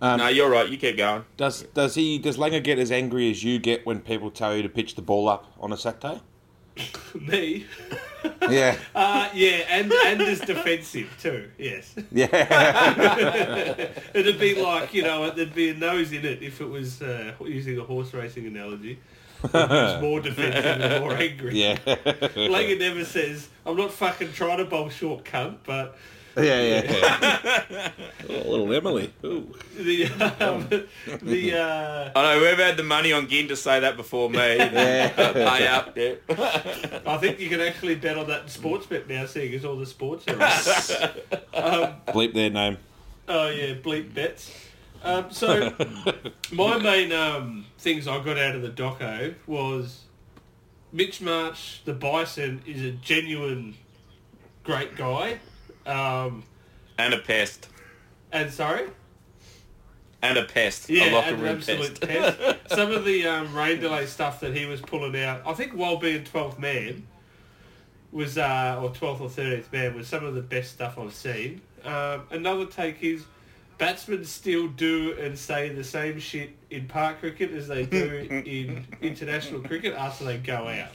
Um, 0.00 0.18
No, 0.18 0.28
you're 0.28 0.50
right. 0.50 0.68
You 0.68 0.76
keep 0.76 0.96
going. 0.98 1.24
Does 1.36 1.62
does 1.74 1.94
he 1.94 2.18
does 2.18 2.36
Langer 2.36 2.62
get 2.62 2.78
as 2.78 2.92
angry 2.92 3.30
as 3.30 3.42
you 3.42 3.58
get 3.58 3.84
when 3.86 4.00
people 4.00 4.30
tell 4.30 4.54
you 4.54 4.62
to 4.62 4.68
pitch 4.68 4.94
the 4.94 5.02
ball 5.02 5.28
up 5.28 5.52
on 5.58 5.72
a 5.72 5.76
Saturday? 5.76 6.20
Me? 7.20 7.64
Yeah, 8.50 8.76
Uh, 8.94 9.28
yeah, 9.34 9.62
and, 9.70 9.92
and 9.92 10.22
as 10.22 10.40
defensive 10.40 11.14
too, 11.20 11.48
yes. 11.58 11.94
yeah. 12.12 12.28
It'd 14.14 14.38
be 14.38 14.60
like, 14.60 14.94
you 14.94 15.02
know, 15.02 15.30
there'd 15.30 15.54
be 15.54 15.70
a 15.70 15.74
nose 15.74 16.12
in 16.12 16.24
it 16.24 16.42
if 16.42 16.60
it 16.60 16.68
was 16.68 17.02
uh, 17.02 17.32
using 17.44 17.78
a 17.78 17.82
horse 17.84 18.12
racing 18.14 18.46
analogy. 18.46 18.98
It's 19.44 20.02
more 20.02 20.20
defensive 20.20 20.64
and 20.64 21.04
more 21.04 21.12
angry. 21.26 21.60
yeah, 21.60 21.76
Langer 21.84 22.78
never 22.78 23.04
says, 23.04 23.48
I'm 23.64 23.76
not 23.76 23.92
fucking 23.92 24.32
trying 24.32 24.58
to 24.58 24.64
bowl 24.64 24.88
short 24.88 25.24
cunt, 25.24 25.58
but 25.64 25.96
yeah, 26.36 26.60
yeah. 26.60 27.90
oh, 28.30 28.50
little 28.50 28.72
Emily. 28.72 29.12
Ooh. 29.24 29.54
the, 29.76 30.04
um, 30.40 30.68
the, 31.22 31.54
uh, 31.54 32.10
I 32.14 32.22
know 32.22 32.40
whoever 32.40 32.62
had 32.62 32.76
the 32.76 32.82
money 32.82 33.12
on 33.12 33.28
Gin 33.28 33.48
to 33.48 33.56
say 33.56 33.80
that 33.80 33.96
before 33.96 34.28
me. 34.28 34.38
uh, 34.60 35.08
pay 35.08 35.66
up. 35.66 35.96
Yeah. 35.96 36.14
I 37.06 37.16
think 37.18 37.40
you 37.40 37.48
can 37.48 37.60
actually 37.60 37.94
bet 37.94 38.18
on 38.18 38.26
that 38.28 38.42
in 38.42 38.48
sports 38.48 38.86
bet 38.86 39.08
now, 39.08 39.26
seeing 39.26 39.54
as 39.54 39.64
all 39.64 39.76
the 39.76 39.86
sports 39.86 40.26
are 40.28 40.34
on. 40.34 41.94
Bleep 42.08 42.34
their 42.34 42.50
name. 42.50 42.78
Oh 43.28 43.48
yeah, 43.48 43.74
bleep 43.74 44.14
bets. 44.14 44.52
Um, 45.02 45.30
so 45.30 45.72
my 46.52 46.78
main 46.78 47.12
um, 47.12 47.66
things 47.78 48.08
I 48.08 48.22
got 48.22 48.38
out 48.38 48.54
of 48.54 48.62
the 48.62 48.70
doco 48.70 49.34
was 49.46 50.02
Mitch 50.92 51.20
Marsh, 51.20 51.80
the 51.84 51.92
Bison, 51.92 52.62
is 52.66 52.82
a 52.82 52.90
genuine 52.90 53.74
great 54.64 54.96
guy. 54.96 55.38
Um, 55.86 56.42
and 56.98 57.14
a 57.14 57.18
pest. 57.18 57.68
and 58.32 58.50
sorry, 58.52 58.88
And 60.22 60.36
a 60.38 60.44
pest. 60.44 60.88
yeah, 60.90 61.10
a 61.10 61.14
locker 61.14 61.36
room 61.36 61.58
absolute 61.58 62.00
pest. 62.00 62.38
pest. 62.38 62.58
Some 62.74 62.90
of 62.92 63.04
the 63.04 63.26
um, 63.26 63.54
rain 63.54 63.80
delay 63.80 64.06
stuff 64.06 64.40
that 64.40 64.54
he 64.56 64.66
was 64.66 64.80
pulling 64.80 65.20
out, 65.22 65.42
I 65.46 65.52
think 65.54 65.72
while 65.72 65.96
being 65.98 66.24
12th 66.24 66.58
man 66.58 67.06
was, 68.12 68.38
uh, 68.38 68.80
or 68.82 68.90
12th 68.90 69.20
or 69.20 69.28
13th 69.28 69.72
man, 69.72 69.94
was 69.94 70.08
some 70.08 70.24
of 70.24 70.34
the 70.34 70.40
best 70.42 70.72
stuff 70.72 70.98
I've 70.98 71.14
seen. 71.14 71.60
Um, 71.84 72.22
another 72.30 72.66
take 72.66 73.02
is 73.02 73.24
batsmen 73.78 74.24
still 74.24 74.68
do 74.68 75.14
and 75.20 75.38
say 75.38 75.68
the 75.68 75.84
same 75.84 76.18
shit 76.18 76.50
in 76.70 76.86
park 76.88 77.20
cricket 77.20 77.52
as 77.52 77.68
they 77.68 77.84
do 77.84 78.26
in 78.46 78.86
international 79.02 79.60
cricket 79.60 79.94
after 79.94 80.24
they 80.24 80.38
go 80.38 80.66
out. 80.66 80.92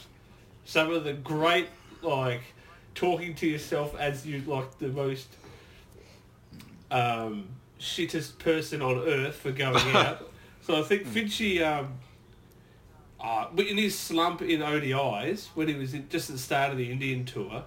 Some 0.66 0.92
of 0.92 1.04
the 1.04 1.14
great, 1.14 1.68
like, 2.02 2.42
talking 2.96 3.36
to 3.36 3.48
yourself 3.48 3.98
as 4.00 4.26
you, 4.26 4.42
like, 4.46 4.78
the 4.80 4.88
most 4.90 5.28
um, 6.90 7.48
shittest 7.80 8.38
person 8.38 8.82
on 8.82 9.00
earth 9.08 9.36
for 9.36 9.52
going 9.52 9.76
out. 9.96 10.30
So 10.62 10.80
I 10.80 10.84
think 10.84 11.08
Finchie, 11.08 11.62
um, 11.62 11.94
uh, 13.20 13.48
but 13.54 13.66
in 13.66 13.78
his 13.78 13.98
slump 13.98 14.42
in 14.42 14.62
ODIs, 14.62 15.48
when 15.56 15.68
he 15.68 15.76
was 15.76 15.94
in, 15.94 16.08
just 16.10 16.30
at 16.30 16.36
the 16.36 16.42
start 16.42 16.72
of 16.72 16.78
the 16.78 16.92
Indian 16.92 17.26
tour, 17.26 17.64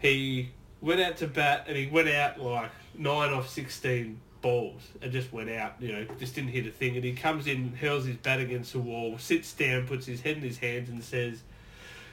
he 0.00 0.50
went 0.80 1.00
out 1.00 1.16
to 1.18 1.26
bat 1.26 1.64
and 1.68 1.76
he 1.76 1.86
went 1.86 2.08
out 2.08 2.40
like 2.40 2.70
9 2.96 3.32
off 3.32 3.48
16 3.48 4.20
balls 4.40 4.82
and 5.02 5.12
just 5.12 5.32
went 5.32 5.50
out. 5.50 5.74
You 5.80 5.92
know, 5.92 6.06
just 6.18 6.34
didn't 6.34 6.50
hit 6.50 6.66
a 6.66 6.70
thing. 6.70 6.96
And 6.96 7.04
he 7.04 7.12
comes 7.12 7.46
in, 7.46 7.74
hurls 7.74 8.06
his 8.06 8.16
bat 8.16 8.40
against 8.40 8.72
the 8.72 8.78
wall, 8.78 9.18
sits 9.18 9.52
down, 9.52 9.86
puts 9.86 10.06
his 10.06 10.20
head 10.20 10.36
in 10.36 10.42
his 10.42 10.58
hands, 10.58 10.88
and 10.88 11.02
says, 11.02 11.42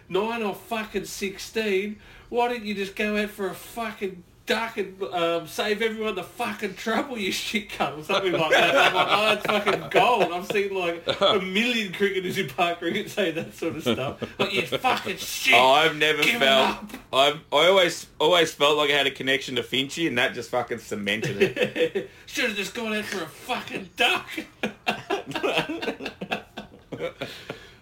nine 0.10 0.44
or 0.44 0.54
fucking 0.54 1.06
sixteen. 1.06 2.00
Why 2.29 2.50
didn't 2.50 2.65
you 2.65 2.75
just 2.75 2.96
go 2.96 3.17
out 3.22 3.29
for 3.29 3.48
a 3.48 3.53
fucking 3.53 4.24
duck 4.46 4.77
and 4.77 5.01
um, 5.03 5.48
save 5.48 5.82
everyone 5.82 6.13
the 6.15 6.24
fucking 6.24 6.75
trouble, 6.75 7.17
you 7.17 7.32
shit 7.34 7.70
cunt, 7.70 8.00
or 8.00 8.03
something 8.03 8.34
like 8.34 8.51
that. 8.51 8.75
I'm 8.75 8.94
like, 8.94 9.08
oh, 9.10 9.34
it's 9.34 9.46
fucking 9.46 9.89
gold. 9.89 10.32
I've 10.32 10.48
seen 10.48 10.74
like 10.74 11.03
a 11.22 11.39
million 11.39 11.94
cricketers 11.94 12.38
in 12.38 12.50
park 12.50 12.79
cricket 12.79 13.10
say 13.10 13.32
that 13.32 13.53
sort 13.53 13.75
of 13.75 13.82
stuff. 13.84 14.39
Like, 14.39 14.53
you 14.53 14.62
fucking 14.63 15.17
shit. 15.17 15.55
Oh, 15.55 15.72
I've 15.72 15.96
never 15.96 16.24
Give 16.24 16.39
felt. 16.39 16.77
I've 17.12 17.39
I 17.51 17.67
always 17.67 18.08
always 18.20 18.53
felt 18.53 18.77
like 18.77 18.89
I 18.89 18.94
had 18.94 19.08
a 19.08 19.12
connection 19.12 19.55
to 19.55 19.63
Finchy, 19.63 20.08
and 20.08 20.17
that 20.17 20.34
just 20.34 20.50
fucking 20.50 20.79
cemented 20.79 21.41
it. 21.41 22.10
Should 22.25 22.46
have 22.46 22.55
just 22.55 22.74
gone 22.74 22.94
out 22.94 23.05
for 23.05 23.24
a 23.24 23.27
fucking 23.27 23.89
duck. 23.96 24.29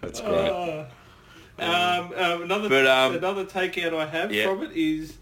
That's 0.00 0.20
great. 0.20 0.48
Uh, 0.50 0.84
um, 1.58 2.12
um, 2.16 2.42
another 2.42 2.68
But, 2.68 2.86
um, 2.86 3.14
another 3.16 3.44
takeout 3.44 3.94
I 3.94 4.06
have 4.06 4.32
Yeah. 4.32 4.46
from 4.46 4.62
it 4.62 4.72
is 4.72 5.16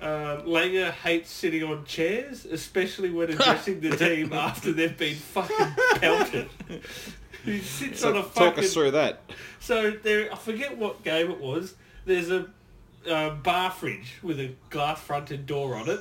um, 0.00 0.42
Langer 0.42 0.90
hates 0.90 1.30
sitting 1.30 1.62
on 1.62 1.84
chairs, 1.84 2.44
especially 2.44 3.10
when 3.10 3.30
addressing 3.30 3.80
the 3.80 3.96
team 3.96 4.32
after 4.34 4.72
they've 4.72 4.96
been 4.96 5.14
fucking 5.16 5.74
pelted. 6.00 6.48
He 7.44 7.60
sits 7.60 8.02
on 8.02 8.16
a 8.16 8.24
fucking. 8.24 8.42
Talk 8.54 8.58
us 8.58 8.74
through 8.74 8.90
that. 8.90 9.20
So 9.60 9.92
there, 9.92 10.32
I 10.32 10.36
forget 10.36 10.76
what 10.76 11.04
game 11.04 11.30
it 11.30 11.40
was. 11.40 11.74
There's 12.04 12.28
a 12.28 12.46
um, 13.08 13.40
bar 13.42 13.70
fridge 13.70 14.14
with 14.20 14.40
a 14.40 14.50
glass 14.68 15.00
fronted 15.00 15.46
door 15.46 15.76
on 15.76 15.88
it. 15.88 16.00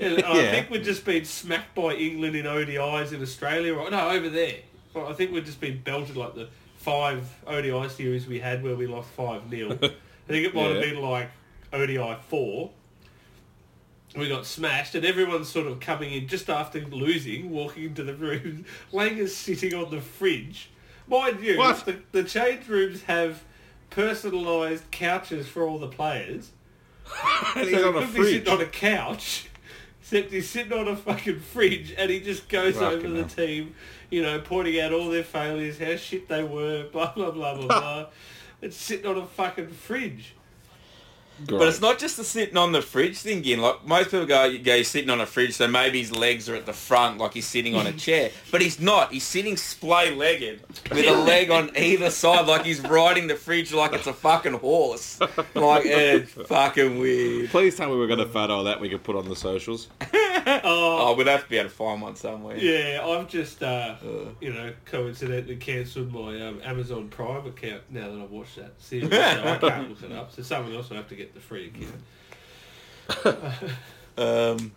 And 0.00 0.22
I 0.22 0.50
think 0.50 0.70
we've 0.70 0.82
just 0.82 1.04
been 1.04 1.26
smacked 1.26 1.74
by 1.74 1.94
England 1.94 2.34
in 2.34 2.46
ODIs 2.46 3.12
in 3.12 3.20
Australia. 3.20 3.74
Or, 3.74 3.90
no, 3.90 4.08
over 4.08 4.30
there. 4.30 4.56
I 4.96 5.12
think 5.12 5.32
we've 5.32 5.44
just 5.44 5.60
been 5.60 5.82
belted 5.82 6.16
like 6.16 6.34
the 6.34 6.48
five 6.86 7.28
ODI 7.48 7.88
series 7.88 8.28
we 8.28 8.38
had 8.38 8.62
where 8.62 8.76
we 8.76 8.86
lost 8.86 9.08
5 9.10 9.50
nil. 9.50 9.72
I 9.74 9.76
think 10.28 10.46
it 10.46 10.54
might 10.54 10.70
have 10.70 10.80
been 10.80 11.02
like 11.02 11.30
ODI 11.72 12.16
4. 12.28 12.70
We 14.14 14.28
got 14.28 14.46
smashed 14.46 14.94
and 14.94 15.04
everyone's 15.04 15.48
sort 15.48 15.66
of 15.66 15.80
coming 15.80 16.12
in 16.12 16.28
just 16.28 16.48
after 16.48 16.80
losing, 16.80 17.50
walking 17.50 17.86
into 17.86 18.04
the 18.04 18.14
room. 18.14 18.66
Lang 18.92 19.18
is 19.18 19.36
sitting 19.36 19.74
on 19.74 19.90
the 19.90 20.00
fridge. 20.00 20.70
Mind 21.08 21.40
you, 21.42 21.58
What? 21.58 21.84
The, 21.84 21.98
the 22.12 22.22
change 22.22 22.68
rooms 22.68 23.02
have 23.02 23.42
personalised 23.90 24.82
couches 24.92 25.48
for 25.48 25.66
all 25.66 25.78
the 25.80 25.88
players. 25.88 26.52
And 27.56 27.64
So 27.64 27.70
he's 27.70 27.78
he 27.78 27.82
on 27.82 27.96
a 27.96 28.00
be 28.06 28.22
sitting 28.22 28.48
on 28.52 28.60
a 28.60 28.66
couch, 28.66 29.48
except 30.00 30.30
he's 30.30 30.48
sitting 30.48 30.72
on 30.72 30.86
a 30.86 30.96
fucking 30.96 31.40
fridge 31.40 31.94
and 31.98 32.10
he 32.10 32.20
just 32.20 32.48
goes 32.48 32.76
Fucking 32.76 32.98
over 32.98 33.08
the 33.08 33.20
hell. 33.20 33.28
team, 33.28 33.74
you 34.10 34.22
know, 34.22 34.40
pointing 34.40 34.80
out 34.80 34.92
all 34.92 35.08
their 35.08 35.24
failures, 35.24 35.78
how 35.78 35.96
shit 35.96 36.28
they 36.28 36.42
were, 36.42 36.88
blah, 36.92 37.12
blah, 37.12 37.30
blah, 37.30 37.54
blah, 37.54 37.66
blah. 37.66 38.06
It's 38.62 38.78
sitting 38.78 39.04
on 39.04 39.18
a 39.18 39.26
fucking 39.26 39.68
fridge. 39.68 40.34
Great. 41.46 41.58
But 41.58 41.68
it's 41.68 41.80
not 41.80 41.98
just 41.98 42.16
the 42.16 42.24
sitting 42.24 42.56
on 42.56 42.72
the 42.72 42.80
fridge 42.80 43.18
thing, 43.18 43.38
again. 43.38 43.60
Like 43.60 43.86
most 43.86 44.10
people 44.10 44.24
go, 44.26 44.44
you 44.44 44.58
go, 44.58 44.76
he's 44.76 44.88
sitting 44.88 45.10
on 45.10 45.20
a 45.20 45.26
fridge, 45.26 45.54
so 45.54 45.68
maybe 45.68 45.98
his 46.00 46.10
legs 46.16 46.48
are 46.48 46.54
at 46.54 46.64
the 46.66 46.72
front, 46.72 47.18
like 47.18 47.34
he's 47.34 47.46
sitting 47.46 47.74
on 47.74 47.86
a 47.86 47.92
chair. 48.06 48.30
But 48.50 48.62
he's 48.62 48.80
not. 48.80 49.12
He's 49.12 49.24
sitting 49.24 49.56
splay-legged 49.56 50.62
with 50.90 51.06
a 51.06 51.12
leg 51.24 51.50
on 51.50 51.70
either 51.76 52.10
side, 52.10 52.46
like 52.46 52.64
he's 52.64 52.80
riding 52.80 53.26
the 53.26 53.34
fridge 53.34 53.72
like 53.72 53.92
it's 53.92 54.06
a 54.06 54.12
fucking 54.12 54.54
horse. 54.54 55.20
Like 55.54 55.84
it's 55.84 56.32
fucking 56.32 56.98
weird. 56.98 57.50
Please 57.50 57.76
tell 57.76 57.90
me 57.90 57.96
we're 57.96 58.06
gonna 58.06 58.26
photo 58.26 58.58
of 58.60 58.64
that 58.66 58.80
we 58.80 58.88
can 58.88 58.98
put 58.98 59.16
on 59.16 59.28
the 59.28 59.36
socials. 59.36 59.88
Oh, 60.48 61.08
Oh, 61.08 61.14
we'd 61.14 61.26
have 61.26 61.42
to 61.42 61.50
be 61.50 61.58
able 61.58 61.68
to 61.70 61.74
find 61.74 62.00
one 62.00 62.14
somewhere. 62.14 62.56
yeah, 62.56 63.04
I've 63.04 63.26
just, 63.28 63.64
uh, 63.64 63.96
you 64.40 64.52
know, 64.52 64.72
coincidentally 64.84 65.56
cancelled 65.56 66.12
my 66.12 66.40
um, 66.40 66.60
Amazon 66.62 67.08
Prime 67.08 67.46
account 67.46 67.82
now 67.90 68.08
that 68.12 68.20
I've 68.22 68.30
watched 68.30 68.54
that 68.56 68.80
series. 68.80 69.10
so 69.10 69.16
I 69.20 69.56
can't 69.58 69.88
look 69.88 70.02
it 70.04 70.12
up. 70.12 70.32
So 70.32 70.42
someone 70.42 70.72
else 70.74 70.88
will 70.88 70.98
have 70.98 71.08
to 71.08 71.16
get 71.16 71.25
the 71.34 71.40
free. 71.40 71.72
Um, 74.18 74.72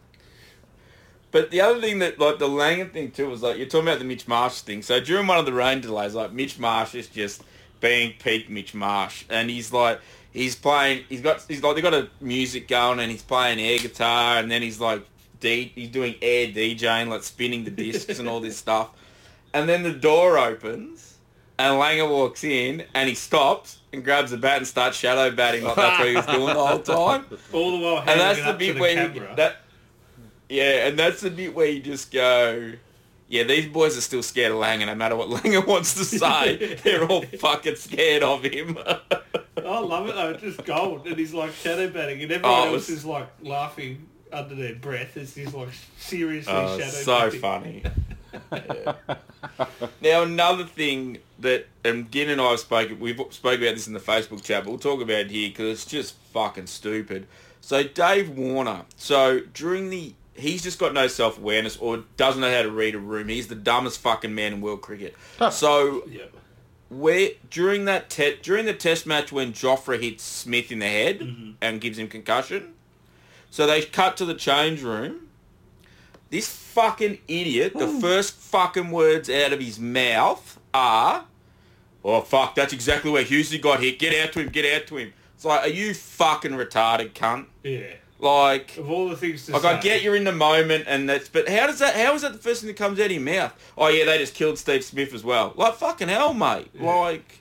but 1.32 1.52
the 1.52 1.62
other 1.62 1.80
thing 1.80 2.00
that, 2.00 2.20
like, 2.20 2.40
the 2.40 2.48
Langan 2.48 2.90
thing 2.90 3.12
too 3.12 3.30
was 3.30 3.42
like 3.42 3.58
you're 3.58 3.68
talking 3.68 3.88
about 3.88 4.00
the 4.00 4.06
Mitch 4.06 4.28
Marsh 4.28 4.62
thing. 4.62 4.82
So 4.82 5.00
during 5.00 5.28
one 5.28 5.38
of 5.38 5.46
the 5.46 5.54
rain 5.54 5.82
delays, 5.82 6.16
like 6.16 6.34
Mitch 6.34 6.60
Marsh 6.60 6.96
is 6.96 7.08
just 7.08 7.44
being 7.80 8.14
peak 8.20 8.50
Mitch 8.50 8.74
Marsh, 8.74 9.26
and 9.30 9.50
he's 9.50 9.72
like 9.72 10.02
he's 10.34 10.56
playing. 10.56 11.06
He's 11.08 11.22
got 11.22 11.46
he's 11.48 11.62
like 11.62 11.76
they 11.76 11.82
got 11.82 11.94
a 11.94 12.10
music 12.20 12.68
going, 12.68 13.00
and 13.00 13.12
he's 13.12 13.22
playing 13.22 13.60
air 13.60 13.78
guitar, 13.78 14.40
and 14.40 14.50
then 14.50 14.62
he's 14.62 14.80
like 14.80 15.06
D, 15.40 15.72
he's 15.76 15.90
doing 15.90 16.16
air 16.22 16.48
DJing, 16.48 17.08
like 17.08 17.24
spinning 17.24 17.64
the 17.64 17.72
discs 17.72 18.20
and 18.20 18.28
all 18.28 18.40
this 18.40 18.58
stuff. 18.66 18.90
And 19.54 19.70
then 19.70 19.84
the 19.84 19.94
door 19.94 20.38
opens, 20.38 21.16
and 21.58 21.76
Langer 21.76 22.10
walks 22.10 22.44
in, 22.44 22.84
and 22.94 23.08
he 23.08 23.16
stops 23.16 23.79
and 23.94 24.04
grabs 24.04 24.32
the 24.32 24.38
bat 24.38 24.58
and 24.58 24.68
starts 24.68 24.98
shadow 24.98 25.32
batting 25.32 25.64
like 25.64 25.76
that's 25.76 26.00
what 26.00 26.08
he 26.08 26.16
was 26.16 26.26
doing 26.28 26.46
the 26.46 26.54
whole 26.54 26.80
time 26.80 27.26
All 27.54 27.72
the 27.78 27.84
while 27.84 27.98
and 28.00 28.20
that's 28.20 28.44
the 28.44 28.54
bit 28.54 28.74
the 28.76 28.82
where 28.82 28.94
camera. 28.96 29.30
you, 29.30 29.36
that 29.36 29.58
yeah, 30.50 30.88
and 30.88 30.98
that's 30.98 31.22
the 31.22 31.30
bit 31.30 31.54
where 31.54 31.68
you 31.68 31.80
just 31.80 32.12
go, 32.12 32.72
yeah, 33.28 33.44
these 33.44 33.68
boys 33.68 33.96
are 33.96 34.02
still 34.02 34.24
scared 34.24 34.52
of 34.52 34.58
Langer, 34.58 34.88
no 34.88 34.96
matter 34.96 35.16
what 35.16 35.30
Langer 35.44 35.66
wants 35.66 35.94
to 35.94 36.04
say. 36.04 36.74
They're 36.84 37.06
all 37.06 37.22
fucking 37.22 37.76
scared 37.76 38.24
of 38.24 38.44
him. 38.44 38.76
I 38.80 39.80
love 39.80 40.08
it 40.10 40.16
though. 40.16 40.32
It's 40.32 40.42
just 40.42 40.66
gold, 40.66 41.06
and 41.06 41.18
he's 41.18 41.36
like 41.36 41.52
shadow 41.54 41.88
batting, 41.92 42.24
and 42.24 42.32
everyone 42.32 42.60
Oh, 42.60 42.70
it 42.72 42.74
else 42.74 42.90
is 42.90 43.06
like 43.06 43.28
laughing 43.44 44.08
under 44.34 44.56
their 44.56 44.74
breath 44.74 45.18
as 45.18 45.36
he's 45.36 45.54
like 45.54 45.70
seriously 46.00 46.52
oh, 46.52 46.80
shadow 46.80 47.30
so 47.30 47.40
batting. 47.40 47.40
funny. 47.42 47.84
Yeah. 48.52 48.94
now 50.02 50.24
another 50.24 50.64
thing 50.66 51.20
that 51.42 51.68
and 51.84 52.12
Gin 52.12 52.30
and 52.30 52.40
I 52.42 52.52
have 52.52 52.60
spoken 52.60 53.00
we've 53.00 53.18
spoke 53.32 53.60
about 53.60 53.76
this 53.76 53.88
in 53.88 53.94
the 53.94 54.00
Facebook 54.00 54.44
chat, 54.44 54.64
but 54.64 54.70
we'll 54.70 54.80
talk 54.80 55.02
about 55.02 55.20
it 55.22 55.32
here 55.32 55.50
because 55.50 55.68
it's 55.82 55.86
just 55.86 56.16
fucking 56.34 56.68
stupid. 56.68 57.28
So 57.62 57.84
Dave 57.84 58.30
Warner, 58.30 58.86
so 58.98 59.42
during 59.54 59.90
the 59.90 60.14
he's 60.36 60.64
just 60.64 60.80
got 60.80 60.94
no 60.94 61.08
self 61.08 61.38
awareness 61.38 61.78
or 61.78 62.04
doesn't 62.18 62.42
know 62.42 62.54
how 62.54 62.62
to 62.62 62.72
read 62.72 62.96
a 62.96 63.00
room. 63.00 63.28
He's 63.28 63.48
the 63.48 63.56
dumbest 63.56 64.00
fucking 64.00 64.34
man 64.34 64.54
in 64.54 64.62
world 64.62 64.82
cricket. 64.82 65.16
So 65.52 66.04
Yeah. 66.10 66.24
where 66.90 67.32
during 67.50 67.86
that 67.86 68.10
te- 68.10 68.38
during 68.42 68.66
the 68.66 68.74
test 68.74 69.06
match 69.06 69.32
when 69.32 69.52
Jofra 69.54 70.02
hits 70.02 70.24
Smith 70.24 70.72
in 70.72 70.80
the 70.80 70.88
head 70.88 71.20
Mm-hmm. 71.20 71.52
and 71.62 71.82
gives 71.82 71.98
him 71.98 72.08
concussion, 72.08 72.74
so 73.52 73.68
they 73.68 73.82
cut 73.82 74.16
to 74.18 74.26
the 74.26 74.34
change 74.36 74.82
room. 74.82 75.28
This 76.30 76.48
fucking 76.48 77.18
idiot, 77.28 77.74
the 77.76 77.88
first 77.88 78.36
fucking 78.36 78.92
words 78.92 79.30
out 79.32 79.52
of 79.52 79.60
his 79.60 79.80
mouth 79.80 80.60
are, 80.74 81.26
"Oh 82.04 82.22
fuck, 82.22 82.56
that's 82.56 82.74
exactly 82.74 83.12
where 83.12 83.24
Hughesy 83.24 83.62
got 83.62 83.82
hit. 83.82 84.00
Get 84.00 84.14
out 84.26 84.34
to 84.34 84.40
him. 84.42 84.50
Get 84.50 84.66
out 84.82 84.88
to 84.88 84.98
him." 84.98 85.14
It's 85.36 85.46
like, 85.46 85.62
are 85.62 85.70
you 85.70 85.94
fucking 85.94 86.52
retarded, 86.52 87.12
cunt? 87.14 87.46
Yeah. 87.64 87.94
Like, 88.20 88.76
Of 88.76 88.92
all 88.92 89.08
the 89.08 89.16
things 89.16 89.46
to 89.46 89.54
like 89.54 89.62
say. 89.62 89.68
I 89.70 89.80
get 89.80 90.02
you're 90.04 90.18
in 90.18 90.26
the 90.26 90.34
moment 90.34 90.84
and 90.88 91.08
that's, 91.08 91.30
but 91.30 91.48
how 91.48 91.68
does 91.68 91.80
that? 91.80 91.96
How 91.96 92.14
is 92.14 92.24
that 92.24 92.34
the 92.34 92.38
first 92.38 92.60
thing 92.62 92.68
that 92.68 92.76
comes 92.76 93.00
out 93.00 93.06
of 93.06 93.12
your 93.14 93.22
mouth? 93.22 93.54
Oh 93.78 93.88
yeah, 93.88 94.04
they 94.04 94.18
just 94.18 94.34
killed 94.34 94.58
Steve 94.58 94.84
Smith 94.84 95.14
as 95.14 95.24
well. 95.24 95.54
Like 95.56 95.76
fucking 95.76 96.10
hell, 96.10 96.34
mate. 96.34 96.68
Yeah. 96.74 96.94
Like, 96.94 97.40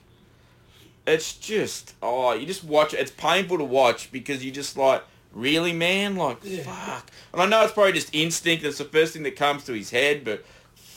it's 1.05 1.33
just 1.33 1.95
oh, 2.01 2.31
you 2.33 2.45
just 2.45 2.63
watch. 2.63 2.93
It's 2.93 3.11
painful 3.11 3.57
to 3.57 3.65
watch 3.65 4.09
because 4.13 4.45
you 4.45 4.51
just 4.51 4.77
like 4.77 5.03
really, 5.33 5.73
man. 5.73 6.15
Like 6.15 6.37
Yeah. 6.43 6.63
fuck. 6.63 7.11
And 7.33 7.41
I 7.41 7.45
know 7.47 7.63
it's 7.63 7.73
probably 7.73 7.91
just 7.91 8.15
instinct. 8.15 8.63
It's 8.63 8.77
the 8.77 8.85
first 8.85 9.11
thing 9.11 9.23
that 9.23 9.35
comes 9.35 9.65
to 9.65 9.73
his 9.73 9.89
head, 9.91 10.23
but. 10.23 10.45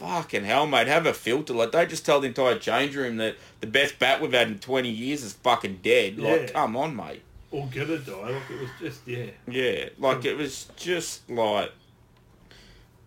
Fucking 0.02 0.44
hell, 0.44 0.66
mate. 0.66 0.88
Have 0.88 1.06
a 1.06 1.14
filter. 1.14 1.54
Like, 1.54 1.70
don't 1.70 1.88
just 1.88 2.04
tell 2.04 2.20
the 2.20 2.26
entire 2.26 2.58
change 2.58 2.96
room 2.96 3.18
that 3.18 3.36
the 3.60 3.68
best 3.68 3.98
bat 4.00 4.20
we've 4.20 4.32
had 4.32 4.48
in 4.48 4.58
20 4.58 4.88
years 4.90 5.22
is 5.22 5.32
fucking 5.34 5.78
dead. 5.82 6.14
Yeah. 6.16 6.30
Like, 6.32 6.52
come 6.52 6.76
on, 6.76 6.96
mate. 6.96 7.22
Or 7.52 7.68
gonna 7.72 7.98
die. 7.98 8.12
Like 8.12 8.50
it 8.50 8.60
was 8.60 8.70
just 8.80 9.06
yeah. 9.06 9.26
Yeah, 9.46 9.88
like 9.98 10.24
it 10.24 10.36
was 10.36 10.68
just 10.76 11.28
like, 11.30 11.70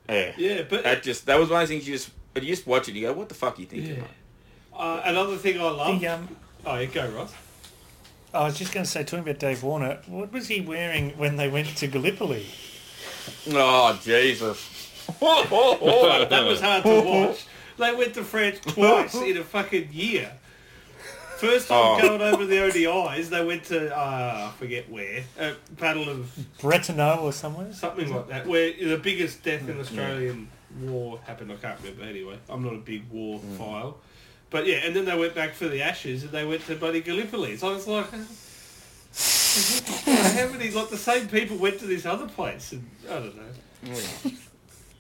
yeah. 0.07 0.33
Yeah, 0.37 0.61
but 0.69 0.83
That 0.83 1.01
just 1.03 1.25
that 1.25 1.39
was 1.39 1.49
one 1.49 1.63
of 1.63 1.67
the 1.67 1.73
things 1.73 1.87
you 1.87 1.95
just 1.95 2.11
you 2.35 2.41
just 2.41 2.67
watch 2.67 2.87
it, 2.87 2.93
you 2.95 3.07
go, 3.07 3.13
what 3.13 3.27
the 3.27 3.33
fuck 3.35 3.57
are 3.57 3.61
you 3.61 3.67
thinking? 3.67 3.95
yeah. 3.95 4.01
mate?" 4.01 4.09
Uh, 4.77 5.01
another 5.05 5.35
thing 5.37 5.59
I 5.59 5.63
love. 5.63 5.99
The, 5.99 6.07
um, 6.07 6.29
Oh, 6.65 6.77
you 6.77 6.87
go, 6.87 7.07
Ross. 7.09 7.33
I 8.33 8.43
was 8.43 8.57
just 8.57 8.73
going 8.73 8.83
to 8.83 8.89
say, 8.89 9.03
talking 9.03 9.19
about 9.19 9.39
Dave 9.39 9.63
Warner, 9.63 9.99
what 10.07 10.31
was 10.33 10.47
he 10.47 10.59
wearing 10.59 11.11
when 11.17 11.37
they 11.37 11.47
went 11.47 11.67
to 11.77 11.87
Gallipoli? 11.87 12.45
Oh 13.49 13.99
Jesus! 14.03 14.91
Oh, 15.21 16.25
that 16.29 16.45
was 16.45 16.62
hard 16.62 16.83
to 16.83 17.01
watch. 17.01 17.45
They 17.77 17.93
went 17.93 18.13
to 18.13 18.24
France 18.24 18.59
twice 18.62 19.15
in 19.15 19.38
a 19.38 19.43
fucking 19.43 19.89
year. 19.91 20.31
First 21.38 21.67
time 21.67 21.77
Oh. 21.77 22.01
going 22.01 22.21
over 22.21 22.45
the 22.45 22.55
ODIs, 22.55 23.27
they 23.29 23.43
went 23.43 23.65
to 23.65 23.93
uh, 23.95 24.51
I 24.51 24.57
forget 24.57 24.89
where, 24.89 25.24
a 25.38 25.53
battle 25.71 26.07
of 26.07 26.31
Bretonneau 26.59 27.21
or 27.24 27.33
somewhere? 27.33 27.74
something 27.74 28.09
like 28.13 28.29
that, 28.29 28.47
where 28.47 28.71
the 28.71 28.97
biggest 28.97 29.43
death 29.43 29.67
in 29.67 29.75
mm, 29.75 29.81
Australian 29.81 30.47
war 30.79 31.19
happened. 31.25 31.51
I 31.51 31.55
can't 31.55 31.77
remember 31.81 32.03
anyway. 32.03 32.39
I'm 32.47 32.63
not 32.63 32.74
a 32.74 32.77
big 32.77 33.09
war 33.12 33.39
mm. 33.39 33.57
file, 33.57 33.97
but 34.50 34.65
yeah. 34.65 34.77
And 34.85 34.95
then 34.95 35.03
they 35.03 35.17
went 35.17 35.35
back 35.35 35.53
for 35.53 35.67
the 35.67 35.81
Ashes, 35.81 36.24
and 36.24 36.31
they 36.31 36.45
went 36.45 36.65
to 36.67 36.75
bloody 36.77 37.01
Gallipoli. 37.01 37.57
So 37.57 37.69
I 37.69 37.74
was 37.74 37.85
like, 37.85 38.09
how 40.05 40.47
many? 40.51 40.71
Like 40.71 40.89
the 40.89 40.97
same 40.97 41.27
people 41.27 41.57
went 41.57 41.79
to 41.79 41.85
this 41.85 42.05
other 42.05 42.27
place, 42.27 42.71
and 42.71 42.89
I 43.09 43.13
don't 43.19 43.35
know. 43.35 44.31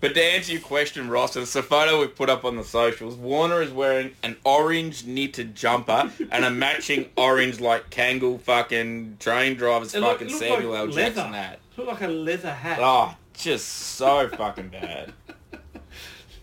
But 0.05 0.13
to 0.13 0.23
answer 0.23 0.51
your 0.51 0.61
question, 0.61 1.09
Ross, 1.09 1.35
it's 1.35 1.55
a 1.55 1.63
photo 1.63 1.99
we 1.99 2.05
put 2.05 2.29
up 2.29 2.45
on 2.45 2.57
the 2.57 2.63
socials. 2.63 3.15
Warner 3.15 3.63
is 3.63 3.71
wearing 3.71 4.11
an 4.21 4.37
orange 4.43 5.03
knitted 5.03 5.55
jumper 5.55 6.11
and 6.29 6.45
a 6.45 6.51
matching 6.51 7.09
orange 7.17 7.59
like 7.59 7.89
Kangol 7.89 8.39
fucking 8.39 9.17
train 9.19 9.55
driver's 9.55 9.95
It 9.95 10.01
fucking 10.01 10.27
look 10.27 10.37
Samuel 10.37 10.73
like 10.73 10.79
L. 10.79 10.85
leather. 10.85 11.15
Jackson 11.15 11.33
hat. 11.33 11.59
It 11.71 11.77
looked 11.79 11.89
like 11.89 12.01
a 12.07 12.13
leather 12.13 12.53
hat. 12.53 12.77
Oh, 12.79 13.15
just 13.33 13.67
so 13.67 14.29
fucking 14.29 14.69
bad. 14.69 15.11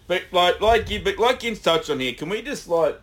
But 0.08 0.24
like, 0.32 0.60
like 0.60 0.90
you, 0.90 1.00
but 1.00 1.18
like 1.18 1.44
Yin's 1.44 1.60
touched 1.60 1.88
on 1.88 2.00
here, 2.00 2.14
can 2.14 2.28
we 2.30 2.42
just 2.42 2.66
like, 2.66 3.00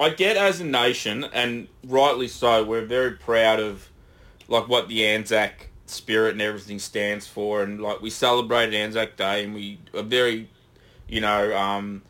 I 0.00 0.10
get 0.10 0.36
as 0.36 0.60
a 0.60 0.64
nation, 0.64 1.22
and 1.32 1.68
rightly 1.86 2.26
so, 2.26 2.64
we're 2.64 2.84
very 2.84 3.12
proud 3.12 3.60
of, 3.60 3.88
like 4.48 4.66
what 4.66 4.88
the 4.88 5.06
Anzac 5.06 5.68
spirit 5.86 6.32
and 6.32 6.42
everything 6.42 6.78
stands 6.78 7.26
for, 7.26 7.62
and 7.62 7.80
like 7.80 8.00
we 8.00 8.10
celebrated 8.10 8.74
Anzac 8.74 9.16
Day, 9.16 9.44
and 9.44 9.54
we 9.54 9.78
are 9.94 10.02
very, 10.02 10.48
you 11.08 11.20
know, 11.20 11.56
um, 11.56 12.02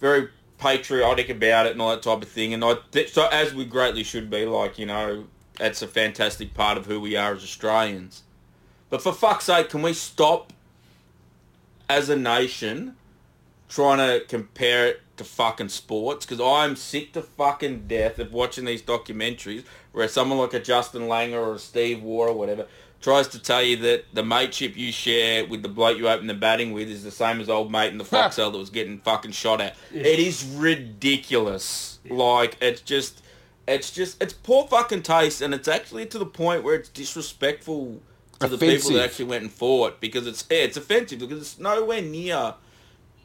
very 0.00 0.28
patriotic 0.58 1.28
about 1.28 1.66
it 1.66 1.72
and 1.72 1.82
all 1.82 1.90
that 1.90 2.02
type 2.02 2.22
of 2.22 2.28
thing, 2.28 2.54
and 2.54 2.64
I 2.64 2.76
th- 2.92 3.12
so 3.12 3.26
as 3.28 3.54
we 3.54 3.64
greatly 3.64 4.02
should 4.02 4.30
be, 4.30 4.46
like 4.46 4.78
you 4.78 4.86
know, 4.86 5.24
that's 5.56 5.82
a 5.82 5.86
fantastic 5.86 6.54
part 6.54 6.78
of 6.78 6.86
who 6.86 7.00
we 7.00 7.16
are 7.16 7.34
as 7.34 7.42
Australians. 7.42 8.22
But 8.88 9.02
for 9.02 9.12
fuck's 9.12 9.44
sake, 9.44 9.70
can 9.70 9.82
we 9.82 9.92
stop 9.92 10.52
as 11.88 12.08
a 12.08 12.16
nation 12.16 12.96
trying 13.68 13.98
to 13.98 14.24
compare 14.26 14.88
it 14.88 15.02
to 15.16 15.22
fucking 15.22 15.68
sports? 15.68 16.26
Because 16.26 16.40
I'm 16.40 16.74
sick 16.74 17.12
to 17.12 17.22
fucking 17.22 17.86
death 17.86 18.18
of 18.18 18.32
watching 18.32 18.64
these 18.64 18.82
documentaries 18.82 19.64
where 19.92 20.08
someone 20.08 20.38
like 20.38 20.54
a 20.54 20.60
Justin 20.60 21.02
Langer 21.02 21.34
or 21.34 21.54
a 21.54 21.58
Steve 21.58 22.02
Waugh 22.02 22.28
or 22.28 22.32
whatever 22.32 22.66
tries 23.00 23.28
to 23.28 23.38
tell 23.38 23.62
you 23.62 23.76
that 23.76 24.04
the 24.12 24.22
mateship 24.22 24.76
you 24.76 24.92
share 24.92 25.46
with 25.46 25.62
the 25.62 25.68
bloke 25.68 25.98
you 25.98 26.08
open 26.08 26.26
the 26.26 26.34
batting 26.34 26.72
with 26.72 26.88
is 26.88 27.02
the 27.04 27.10
same 27.10 27.40
as 27.40 27.48
old 27.48 27.72
mate 27.72 27.92
in 27.92 27.98
the 27.98 28.04
foxhole 28.04 28.50
that 28.50 28.58
was 28.58 28.70
getting 28.70 28.98
fucking 28.98 29.32
shot 29.32 29.60
at. 29.60 29.76
It 29.92 30.18
is 30.18 30.44
ridiculous. 30.44 31.98
Like, 32.08 32.56
it's 32.60 32.80
just... 32.80 33.22
It's 33.68 33.92
just, 33.92 34.20
it's 34.20 34.32
poor 34.32 34.66
fucking 34.66 35.02
taste, 35.02 35.42
and 35.42 35.54
it's 35.54 35.68
actually 35.68 36.04
to 36.06 36.18
the 36.18 36.26
point 36.26 36.64
where 36.64 36.74
it's 36.74 36.88
disrespectful 36.88 38.00
to 38.40 38.48
the 38.48 38.58
people 38.58 38.90
that 38.94 39.04
actually 39.04 39.26
went 39.26 39.42
and 39.42 39.52
fought 39.52 40.00
because 40.00 40.26
it's 40.26 40.44
yeah, 40.50 40.58
it's 40.58 40.76
offensive 40.76 41.20
because 41.20 41.40
it's 41.40 41.58
nowhere 41.60 42.02
near 42.02 42.54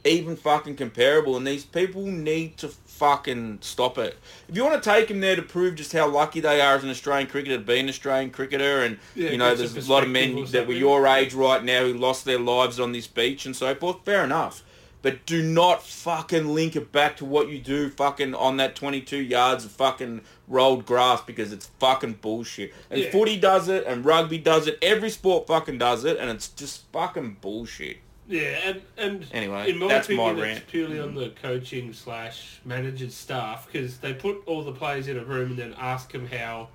even 0.06 0.36
fucking 0.36 0.76
comparable, 0.76 1.36
and 1.36 1.46
these 1.46 1.66
people 1.66 2.06
need 2.06 2.58
to 2.58 2.70
fucking 2.70 3.58
stop 3.62 3.98
it. 3.98 4.18
If 4.48 4.56
you 4.56 4.64
want 4.64 4.82
to 4.82 4.90
take 4.90 5.08
them 5.10 5.20
there 5.20 5.36
to 5.36 5.42
prove 5.42 5.76
just 5.76 5.92
how 5.92 6.08
lucky 6.08 6.40
they 6.40 6.62
are 6.62 6.76
as 6.76 6.84
an 6.84 6.90
Australian 6.90 7.28
cricketer 7.28 7.58
to 7.58 7.64
be 7.64 7.80
an 7.80 7.90
Australian 7.90 8.30
cricketer, 8.32 8.84
and 8.84 9.00
Yeah, 9.16 9.32
you 9.32 9.38
know, 9.38 9.56
there's 9.56 9.76
a 9.76 9.92
lot 9.92 10.04
of 10.04 10.10
men 10.10 10.46
that 10.52 10.68
were 10.68 10.74
your 10.74 11.06
age 11.08 11.34
right 11.34 11.64
now 11.64 11.82
who 11.84 11.94
lost 11.94 12.24
their 12.26 12.40
lives 12.40 12.80
on 12.80 12.92
this 12.92 13.08
beach 13.08 13.46
and 13.46 13.56
so 13.56 13.74
forth. 13.76 13.98
Fair 14.06 14.24
enough. 14.24 14.64
But 15.02 15.28
do 15.28 15.44
not 15.44 15.84
fucking 15.84 16.48
link 16.48 16.76
it 16.76 16.92
back 16.92 17.18
to 17.18 17.26
what 17.26 17.50
you 17.50 17.60
do 17.60 17.92
fucking 17.92 18.34
on 18.34 18.58
that 18.58 18.76
22 18.76 19.18
yards 19.18 19.64
of 19.64 19.70
fucking 19.72 20.22
rolled 20.48 20.88
grass 20.88 21.22
because 21.22 21.52
it's 21.52 21.68
fucking 21.80 22.14
bullshit. 22.22 22.74
And 22.90 23.02
Yeah. 23.02 23.12
footy 23.12 23.38
does 23.38 23.68
it 23.70 23.84
and 23.86 24.04
rugby 24.04 24.40
does 24.40 24.66
it. 24.66 24.80
Every 24.82 25.12
sport 25.12 25.46
fucking 25.46 25.78
does 25.78 26.06
it 26.06 26.18
and 26.18 26.32
it's 26.32 26.48
just 26.48 26.92
fucking 26.92 27.38
bullshit. 27.40 27.98
Yeah, 28.28 28.60
and 28.66 28.82
and 28.98 29.26
Anyway, 29.32 29.70
in 29.70 29.78
my 29.78 29.88
that's 29.88 30.10
my 30.10 30.32
rant. 30.32 30.58
it's 30.58 30.72
purely 30.72 31.00
on 31.00 31.14
the 31.16 31.30
coaching 31.42 31.94
slash 31.94 32.60
manager's 32.66 33.14
staff 33.14 33.68
because 33.72 33.98
they 34.00 34.14
put 34.14 34.38
all 34.48 34.64
the 34.64 34.72
players 34.72 35.08
in 35.08 35.18
a 35.18 35.24
room 35.24 35.52
and 35.52 35.60
then 35.60 35.76
ask 35.78 36.12
them 36.12 36.26
how 36.28 36.70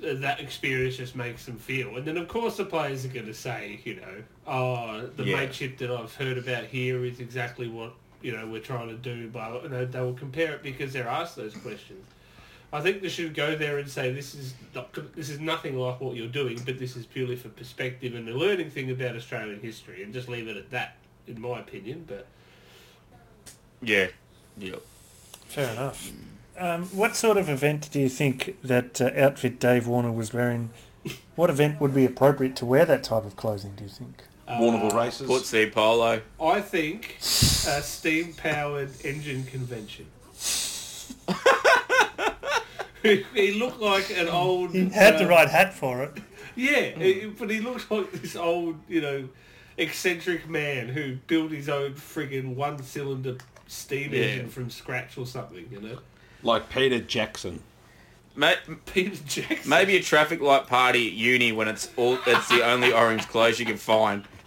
that 0.00 0.40
experience 0.40 0.96
just 0.98 1.16
makes 1.16 1.46
them 1.46 1.56
feel, 1.56 1.96
and 1.96 2.04
then 2.06 2.16
of 2.16 2.28
course 2.28 2.56
the 2.58 2.64
players 2.64 3.04
are 3.04 3.08
going 3.08 3.26
to 3.26 3.34
say, 3.34 3.80
you 3.84 3.96
know, 3.96 4.22
oh, 4.46 5.06
the 5.16 5.24
Yeah. 5.24 5.36
mateship 5.36 5.78
that 5.78 5.90
I've 5.90 6.14
heard 6.14 6.38
about 6.38 6.64
here 6.66 7.04
is 7.04 7.18
exactly 7.18 7.66
what 7.68 7.92
you 8.22 8.32
know 8.32 8.46
we're 8.46 8.60
trying 8.60 8.88
to 8.88 8.94
do, 8.96 9.28
but 9.28 9.64
and 9.64 9.92
they 9.92 10.00
will 10.00 10.12
compare 10.14 10.52
it 10.52 10.62
because 10.62 10.92
they're 10.92 11.08
asked 11.08 11.34
those 11.36 11.54
questions. 11.56 12.04
I 12.72 12.80
think 12.80 13.00
they 13.00 13.08
should 13.08 13.34
go 13.34 13.56
there 13.56 13.78
and 13.78 13.88
say 13.88 14.12
this 14.12 14.34
is 14.34 14.54
not, 14.74 14.92
this 15.14 15.30
is 15.30 15.38
nothing 15.40 15.78
like 15.78 16.00
what 16.00 16.16
you're 16.16 16.26
doing, 16.26 16.60
but 16.64 16.78
this 16.78 16.96
is 16.96 17.06
purely 17.06 17.36
for 17.36 17.48
perspective 17.48 18.14
and 18.14 18.28
a 18.28 18.36
learning 18.36 18.70
thing 18.70 18.90
about 18.90 19.16
Australian 19.16 19.60
history, 19.60 20.02
and 20.02 20.12
just 20.12 20.28
leave 20.28 20.48
it 20.48 20.56
at 20.56 20.70
that, 20.70 20.96
in 21.26 21.40
my 21.40 21.60
opinion. 21.60 22.04
But 22.06 22.26
Yeah. 23.80 24.08
Yep. 24.58 24.82
Fair 25.48 25.70
enough. 25.72 26.10
Um, 26.58 26.84
what 26.86 27.14
sort 27.16 27.36
of 27.36 27.48
event 27.48 27.90
do 27.92 28.00
you 28.00 28.08
think 28.08 28.56
that 28.62 29.00
uh, 29.00 29.10
outfit 29.16 29.60
Dave 29.60 29.86
Warner 29.86 30.12
was 30.12 30.32
wearing? 30.32 30.70
What 31.36 31.50
event 31.50 31.80
would 31.80 31.94
be 31.94 32.04
appropriate 32.04 32.56
to 32.56 32.66
wear 32.66 32.84
that 32.86 33.04
type 33.04 33.24
of 33.24 33.36
clothing? 33.36 33.74
Do 33.76 33.84
you 33.84 33.90
think? 33.90 34.24
Warrnambool 34.48 34.94
races. 34.94 35.28
Portsea 35.28 35.70
Polo. 35.70 36.20
I 36.40 36.60
think 36.60 37.16
a 37.20 37.82
steam-powered 37.82 38.90
engine 39.04 39.44
convention. 39.44 40.06
he 43.34 43.52
looked 43.52 43.80
like 43.80 44.10
an 44.10 44.28
old. 44.28 44.70
He 44.72 44.88
had 44.88 45.18
the 45.18 45.24
uh, 45.26 45.28
right 45.28 45.48
hat 45.48 45.74
for 45.74 46.02
it. 46.02 46.12
Yeah, 46.54 46.78
it- 46.78 47.38
but 47.38 47.50
he 47.50 47.60
looks 47.60 47.90
like 47.90 48.10
this 48.12 48.34
old, 48.36 48.76
you 48.88 49.00
know, 49.00 49.28
eccentric 49.78 50.48
man 50.48 50.88
who 50.88 51.16
built 51.26 51.50
his 51.52 51.68
own 51.68 51.94
friggin' 51.94 52.54
one-cylinder 52.54 53.36
steam 53.66 54.12
Yeah. 54.14 54.20
engine 54.22 54.48
from 54.48 54.70
scratch 54.70 55.18
or 55.18 55.26
something. 55.26 55.66
You 55.70 55.80
know, 55.80 55.98
Like 56.42 56.70
Peter 56.70 56.98
Jackson. 57.00 57.62
Ma- 58.34 58.52
Peter 58.86 59.16
Jackson. 59.26 59.68
Maybe 59.68 59.96
a 59.96 60.02
traffic 60.02 60.40
light 60.40 60.66
party 60.66 61.08
at 61.08 61.12
uni 61.14 61.52
when 61.52 61.68
it's 61.68 61.90
all 61.96 62.18
it's 62.26 62.48
the 62.48 62.62
only 62.64 62.92
orange 62.92 63.26
clothes 63.28 63.58
you 63.60 63.66
can 63.66 63.76
find. 63.78 64.24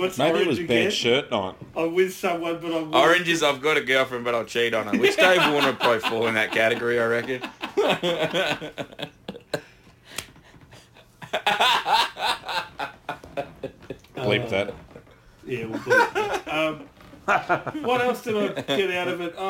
What's 0.00 0.16
Maybe 0.18 0.30
it 0.30 0.32
orange 0.34 0.48
was 0.48 0.58
again? 0.58 0.84
bad 0.86 0.92
shirt 0.92 1.30
night. 1.30 1.54
I'm 1.76 1.94
with 1.94 2.14
someone, 2.14 2.58
but 2.60 2.72
I'm 2.74 2.86
with- 2.90 2.94
Oranges, 2.94 3.42
I've 3.42 3.60
got 3.60 3.76
a 3.76 3.80
girlfriend, 3.82 4.24
but 4.24 4.34
I'll 4.34 4.44
cheat 4.44 4.72
on 4.74 4.86
her. 4.86 4.98
Which 4.98 5.16
Dave 5.16 5.40
Warner 5.52 5.68
would 5.68 5.78
probably 5.80 6.00
fall 6.00 6.26
in 6.26 6.34
that 6.34 6.52
category, 6.52 6.98
I 7.00 7.06
reckon. 7.06 7.42
Bleep 14.16 14.48
that. 14.50 14.74
Yeah, 15.46 15.66
we'll 15.66 15.78
do 15.80 15.90
it. 15.92 16.48
um, 16.48 17.82
what 17.84 18.00
else 18.00 18.22
did 18.22 18.36
I 18.36 18.60
get 18.62 18.90
out 18.90 19.08
of 19.08 19.20
it? 19.20 19.34
Uh, 19.36 19.40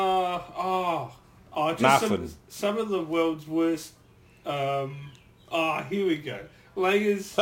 oh, 0.57 1.15
oh, 1.53 1.69
just 1.71 1.81
Nothing. 1.81 2.27
Some, 2.27 2.37
some 2.47 2.77
of 2.77 2.89
the 2.89 3.01
world's 3.03 3.47
worst. 3.47 3.93
Um, 4.45 5.11
oh, 5.51 5.81
here 5.89 6.07
we 6.07 6.17
go. 6.17 6.39
Langer's 6.75 7.37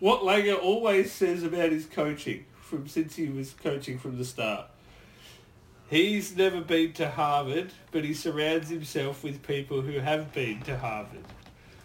what 0.00 0.22
Langer 0.22 0.60
always 0.60 1.12
says 1.12 1.42
about 1.42 1.70
his 1.70 1.86
coaching 1.86 2.46
from 2.60 2.88
since 2.88 3.16
he 3.16 3.28
was 3.28 3.52
coaching 3.52 3.98
from 3.98 4.18
the 4.18 4.24
start. 4.24 4.66
He's 5.88 6.36
never 6.36 6.60
been 6.60 6.92
to 6.94 7.10
Harvard, 7.10 7.72
but 7.90 8.04
he 8.04 8.14
surrounds 8.14 8.68
himself 8.68 9.24
with 9.24 9.42
people 9.42 9.82
who 9.82 9.98
have 9.98 10.32
been 10.32 10.60
to 10.62 10.78
Harvard. 10.78 11.24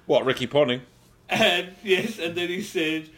What, 0.05 0.25
Ricky 0.25 0.47
Ponting? 0.47 0.81
And 1.27 1.71
yes, 1.83 2.19
and 2.19 2.35
then 2.35 2.49
he 2.49 2.61
said, 2.61 3.09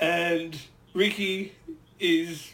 and 0.00 0.58
Ricky 0.92 1.52
is, 2.00 2.52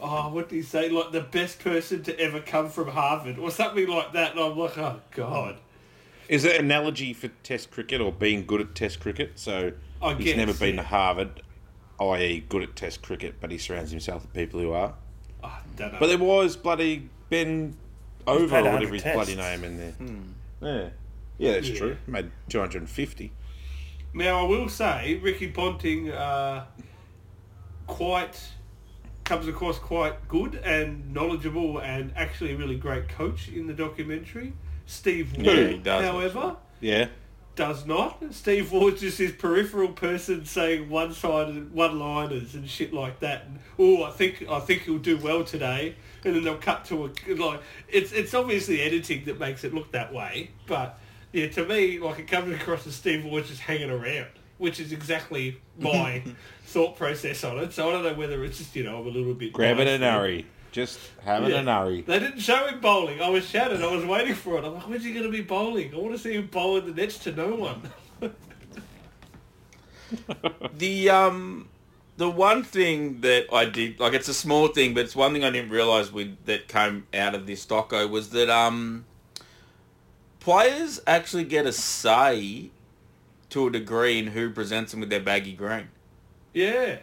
oh, 0.00 0.28
what 0.28 0.48
did 0.48 0.56
he 0.56 0.62
say? 0.62 0.88
Like 0.88 1.10
the 1.10 1.22
best 1.22 1.58
person 1.58 2.04
to 2.04 2.18
ever 2.20 2.40
come 2.40 2.68
from 2.68 2.88
Harvard 2.88 3.38
or 3.38 3.50
something 3.50 3.88
like 3.88 4.12
that. 4.12 4.32
And 4.32 4.40
I'm 4.40 4.56
like, 4.56 4.78
oh 4.78 5.00
God. 5.10 5.58
Is 6.28 6.44
it 6.44 6.54
an 6.54 6.66
analogy 6.66 7.12
for 7.12 7.26
Test 7.42 7.72
cricket 7.72 8.00
or 8.00 8.12
being 8.12 8.46
good 8.46 8.60
at 8.60 8.76
Test 8.76 9.00
cricket? 9.00 9.32
So 9.34 9.72
I 10.02 10.14
he's 10.14 10.24
guess, 10.26 10.36
never 10.36 10.54
been 10.54 10.76
yeah. 10.76 10.82
to 10.82 10.88
Harvard, 10.88 11.42
i.e., 12.00 12.44
good 12.48 12.62
at 12.62 12.76
Test 12.76 13.02
cricket, 13.02 13.34
but 13.40 13.50
he 13.50 13.58
surrounds 13.58 13.90
himself 13.90 14.22
with 14.22 14.32
people 14.32 14.60
who 14.60 14.72
are. 14.72 14.94
Oh, 15.44 15.58
don't 15.76 15.92
know. 15.92 15.98
But 16.00 16.06
there 16.08 16.18
was 16.18 16.56
bloody 16.56 17.08
Ben 17.28 17.76
Over 18.26 18.58
or 18.58 18.62
whatever 18.72 18.94
his 18.94 19.02
tests. 19.02 19.16
bloody 19.16 19.36
name 19.36 19.64
in 19.64 19.76
there. 19.78 19.94
Yeah, 20.62 20.88
yeah, 21.38 21.52
that's 21.52 21.68
Yeah. 21.68 21.78
true. 21.78 21.96
Made 22.06 22.30
two 22.48 22.58
hundred 22.60 22.78
and 22.82 22.90
fifty. 22.90 23.32
Now 24.12 24.40
I 24.40 24.48
will 24.48 24.68
say 24.68 25.18
Ricky 25.22 25.50
Ponting 25.50 26.10
uh, 26.10 26.64
quite 27.86 28.40
comes 29.24 29.46
across 29.46 29.78
quite 29.78 30.26
good 30.28 30.56
and 30.56 31.12
knowledgeable 31.14 31.78
and 31.78 32.12
actually 32.16 32.52
a 32.52 32.56
really 32.56 32.74
great 32.76 33.08
coach 33.08 33.48
in 33.48 33.66
the 33.68 33.72
documentary. 33.72 34.52
Steve 34.86 35.36
Waugh, 35.36 35.44
Yeah, 35.52 35.68
he 35.68 35.78
does, 35.78 36.04
however, 36.04 36.56
Yeah, 36.80 37.06
does 37.56 37.86
not. 37.86 38.22
Steve 38.30 38.72
Waugh's 38.72 39.00
just 39.00 39.18
this 39.18 39.32
peripheral 39.32 39.88
person 39.88 40.44
saying 40.44 40.88
one-sided 40.88 41.72
one-liners 41.72 42.54
and 42.54 42.68
shit 42.68 42.92
like 42.92 43.20
that. 43.20 43.44
And, 43.46 43.58
oh, 43.78 44.04
I 44.04 44.10
think 44.10 44.46
I 44.48 44.60
think 44.60 44.82
he'll 44.82 44.98
do 44.98 45.18
well 45.18 45.44
today, 45.44 45.96
and 46.24 46.34
then 46.34 46.44
they'll 46.44 46.56
cut 46.56 46.84
to 46.86 47.06
a 47.06 47.34
like. 47.34 47.60
It's 47.88 48.12
it's 48.12 48.34
obviously 48.34 48.80
editing 48.80 49.24
that 49.26 49.38
makes 49.38 49.64
it 49.64 49.74
look 49.74 49.92
that 49.92 50.12
way, 50.12 50.50
but 50.66 50.98
yeah, 51.32 51.48
to 51.48 51.64
me, 51.64 51.98
like 51.98 52.18
it 52.18 52.28
comes 52.28 52.54
across 52.54 52.86
as 52.86 52.94
Steve 52.94 53.24
Waugh's 53.24 53.48
just 53.48 53.60
hanging 53.60 53.90
around, 53.90 54.30
which 54.58 54.80
is 54.80 54.92
exactly 54.92 55.60
my 55.78 56.22
thought 56.64 56.96
process 56.96 57.44
on 57.44 57.58
it. 57.58 57.72
So 57.72 57.88
I 57.88 57.92
don't 57.92 58.04
know 58.04 58.14
whether 58.14 58.44
it's 58.44 58.58
just 58.58 58.74
you 58.74 58.84
know 58.84 59.00
I'm 59.00 59.06
a 59.06 59.10
little 59.10 59.34
bit 59.34 59.52
grabbing 59.52 59.88
an 59.88 60.00
there. 60.00 60.44
Hurry, 60.74 60.86
just 60.86 60.98
having 61.24 61.50
Yeah. 61.50 61.60
an 61.60 61.66
hurry. 61.66 62.00
They 62.02 62.18
didn't 62.18 62.40
show 62.40 62.66
him 62.66 62.80
bowling. 62.80 63.20
I 63.20 63.28
was 63.28 63.44
shattered. 63.46 63.82
I 63.82 63.94
was 63.94 64.04
waiting 64.04 64.34
for 64.34 64.58
it. 64.58 64.64
I'm 64.64 64.74
like, 64.74 64.88
when's 64.88 65.04
he 65.04 65.12
going 65.12 65.26
to 65.26 65.30
be 65.32 65.42
bowling? 65.42 65.94
I 65.94 65.98
want 65.98 66.12
to 66.12 66.18
see 66.18 66.32
him 66.34 66.48
bowling 66.50 66.86
the 66.86 66.92
nets 66.92 67.18
to 67.20 67.32
no 67.32 67.54
one. 67.54 67.82
The 70.76 71.08
um, 71.10 71.68
the 72.16 72.28
one 72.28 72.64
thing 72.64 73.20
that 73.20 73.46
I 73.52 73.64
did, 73.64 74.00
like 74.00 74.12
it's 74.12 74.28
a 74.28 74.34
small 74.34 74.66
thing, 74.68 74.92
but 74.94 75.04
it's 75.04 75.14
one 75.14 75.32
thing 75.32 75.44
I 75.44 75.50
didn't 75.50 75.70
realise 75.70 76.12
with 76.12 76.36
that 76.46 76.66
came 76.66 77.06
out 77.14 77.34
of 77.36 77.46
this 77.46 77.64
doco 77.64 78.10
was 78.10 78.30
that 78.30 78.50
um, 78.50 79.04
players 80.40 81.00
actually 81.06 81.44
get 81.44 81.64
a 81.66 81.72
say 81.72 82.70
to 83.50 83.68
a 83.68 83.70
degree 83.70 84.18
in 84.18 84.28
who 84.28 84.50
presents 84.50 84.90
them 84.90 85.00
with 85.00 85.10
their 85.10 85.20
baggy 85.20 85.52
green. 85.52 85.88
Yeah. 86.52 86.98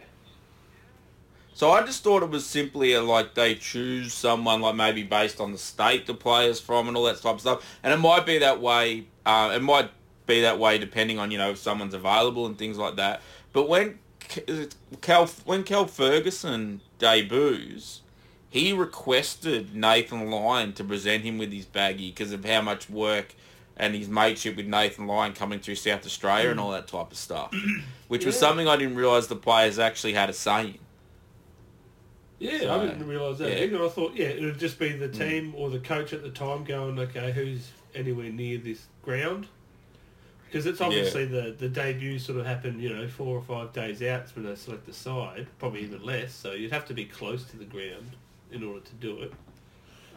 So 1.58 1.72
I 1.72 1.82
just 1.82 2.04
thought 2.04 2.22
it 2.22 2.30
was 2.30 2.46
simply 2.46 2.92
a, 2.92 3.02
like 3.02 3.34
they 3.34 3.56
choose 3.56 4.14
someone 4.14 4.60
like 4.60 4.76
maybe 4.76 5.02
based 5.02 5.40
on 5.40 5.50
the 5.50 5.58
state 5.58 6.06
the 6.06 6.14
player's 6.14 6.60
from 6.60 6.86
and 6.86 6.96
all 6.96 7.02
that 7.06 7.20
type 7.20 7.34
of 7.34 7.40
stuff, 7.40 7.78
and 7.82 7.92
it 7.92 7.96
might 7.96 8.24
be 8.24 8.38
that 8.38 8.60
way. 8.60 9.08
Uh, 9.26 9.50
it 9.56 9.60
might 9.60 9.90
be 10.24 10.42
that 10.42 10.60
way 10.60 10.78
depending 10.78 11.18
on 11.18 11.32
you 11.32 11.38
know 11.38 11.50
if 11.50 11.58
someone's 11.58 11.94
available 11.94 12.46
and 12.46 12.56
things 12.56 12.78
like 12.78 12.94
that. 12.94 13.22
But 13.52 13.68
when 13.68 13.98
Cal 15.00 15.26
when 15.46 15.64
Cal 15.64 15.88
Ferguson 15.88 16.80
debuts, 17.00 18.02
he 18.48 18.72
requested 18.72 19.74
Nathan 19.74 20.30
Lyon 20.30 20.74
to 20.74 20.84
present 20.84 21.24
him 21.24 21.38
with 21.38 21.52
his 21.52 21.64
baggy 21.64 22.10
because 22.10 22.30
of 22.30 22.44
how 22.44 22.60
much 22.60 22.88
work 22.88 23.34
and 23.76 23.96
his 23.96 24.08
mateship 24.08 24.54
with 24.54 24.68
Nathan 24.68 25.08
Lyon 25.08 25.32
coming 25.32 25.58
through 25.58 25.74
South 25.74 26.06
Australia 26.06 26.50
and 26.50 26.60
all 26.60 26.70
that 26.70 26.86
type 26.86 27.10
of 27.10 27.18
stuff, 27.18 27.52
which 28.06 28.24
was 28.24 28.38
something 28.38 28.68
I 28.68 28.76
didn't 28.76 28.94
realise 28.94 29.26
the 29.26 29.34
players 29.34 29.80
actually 29.80 30.12
had 30.12 30.30
a 30.30 30.32
say 30.32 30.66
in. 30.66 30.78
Yeah, 32.38 32.60
So, 32.60 32.80
I 32.80 32.86
didn't 32.86 33.06
realise 33.08 33.38
that 33.38 33.50
yeah. 33.58 33.64
either. 33.64 33.84
I 33.84 33.88
thought, 33.88 34.14
yeah, 34.14 34.26
it 34.28 34.42
would 34.42 34.58
just 34.58 34.78
be 34.78 34.90
the 34.92 35.08
team 35.08 35.54
or 35.56 35.70
the 35.70 35.80
coach 35.80 36.12
at 36.12 36.22
the 36.22 36.30
time 36.30 36.64
going, 36.64 36.98
okay, 36.98 37.32
who's 37.32 37.70
anywhere 37.94 38.30
near 38.30 38.58
this 38.58 38.86
ground? 39.02 39.48
Because 40.46 40.64
it's 40.64 40.80
obviously 40.80 41.26
the, 41.26 41.54
the 41.58 41.68
debut 41.68 42.18
sort 42.18 42.38
of 42.38 42.46
happened, 42.46 42.80
you 42.80 42.94
know, 42.94 43.06
four 43.08 43.36
or 43.36 43.42
five 43.42 43.72
days 43.72 44.02
out 44.02 44.28
when 44.34 44.46
they 44.46 44.54
select 44.54 44.86
the 44.86 44.92
side, 44.94 45.46
probably 45.58 45.82
even 45.82 46.02
less. 46.02 46.32
So 46.32 46.52
you'd 46.52 46.72
have 46.72 46.86
to 46.86 46.94
be 46.94 47.04
close 47.04 47.44
to 47.50 47.56
the 47.58 47.66
ground 47.66 48.12
in 48.50 48.62
order 48.64 48.80
to 48.80 48.94
do 48.94 49.18
it. 49.22 49.32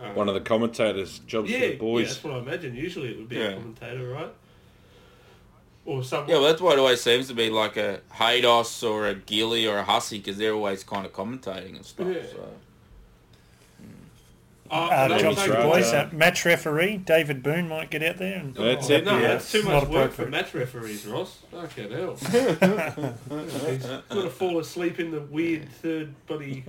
Um, 0.01 0.15
One 0.15 0.29
of 0.29 0.36
the 0.36 0.41
commentators' 0.41 1.19
jobs 1.19 1.49
yeah, 1.49 1.60
for 1.60 1.65
the 1.65 1.71
yeah, 1.73 1.77
boys. 1.79 2.07
that's 2.07 2.23
what 2.23 2.34
I 2.36 2.39
imagine. 2.39 2.75
Usually 2.75 3.10
it 3.10 3.17
would 3.17 3.27
be 3.29 3.38
Yeah. 3.38 3.49
a 3.49 3.53
commentator, 3.55 4.07
right? 4.10 4.34
Or 5.86 6.04
someone. 6.04 6.30
Yeah, 6.30 6.36
well, 6.36 6.44
that's 6.50 6.62
why 6.62 6.74
it 6.74 6.80
always 6.80 7.02
seems 7.02 7.28
to 7.30 7.34
be 7.34 7.50
like 7.50 7.76
a 7.76 8.02
Haydos 8.13 8.88
or 8.88 9.08
a 9.08 9.15
Gilly 9.15 9.67
or 9.67 9.78
a 9.80 9.84
Hussey 9.84 10.20
because 10.20 10.38
they're 10.38 10.54
always 10.54 10.84
kind 10.84 11.06
of 11.06 11.12
commentating 11.13 11.76
and 11.76 11.86
stuff. 11.86 12.08
Yeah. 12.08 12.22
So. 12.32 12.48
Oh, 14.74 14.86
Uh, 14.86 14.89
another 15.06 15.20
jobs 15.22 15.38
thing- 15.41 15.52
for 15.52 15.58
the 15.58 15.63
boys. 15.63 15.91
Uh, 15.91 16.10
match 16.13 16.46
referee 16.46 16.96
David 16.98 17.44
Boon 17.44 17.67
might 17.67 17.89
get 17.89 18.02
out 18.04 18.17
there 18.20 18.38
and 18.39 18.56
That's 18.56 18.89
Oh, 18.89 18.94
it. 18.94 19.04
No, 19.04 19.15
yeah. 19.17 19.28
that's 19.30 19.52
too 19.52 19.63
much 19.63 19.86
work 19.89 20.13
for 20.13 20.28
match 20.28 20.54
referees, 20.54 21.06
Ross. 21.06 21.39
Okay, 21.54 21.89
hell. 21.91 22.15
He's 22.15 23.86
got 23.86 24.08
to 24.10 24.30
fall 24.30 24.60
asleep 24.60 25.00
in 25.02 25.12
the 25.12 25.20
weird 25.20 25.67
third 25.82 26.13
body 26.28 26.63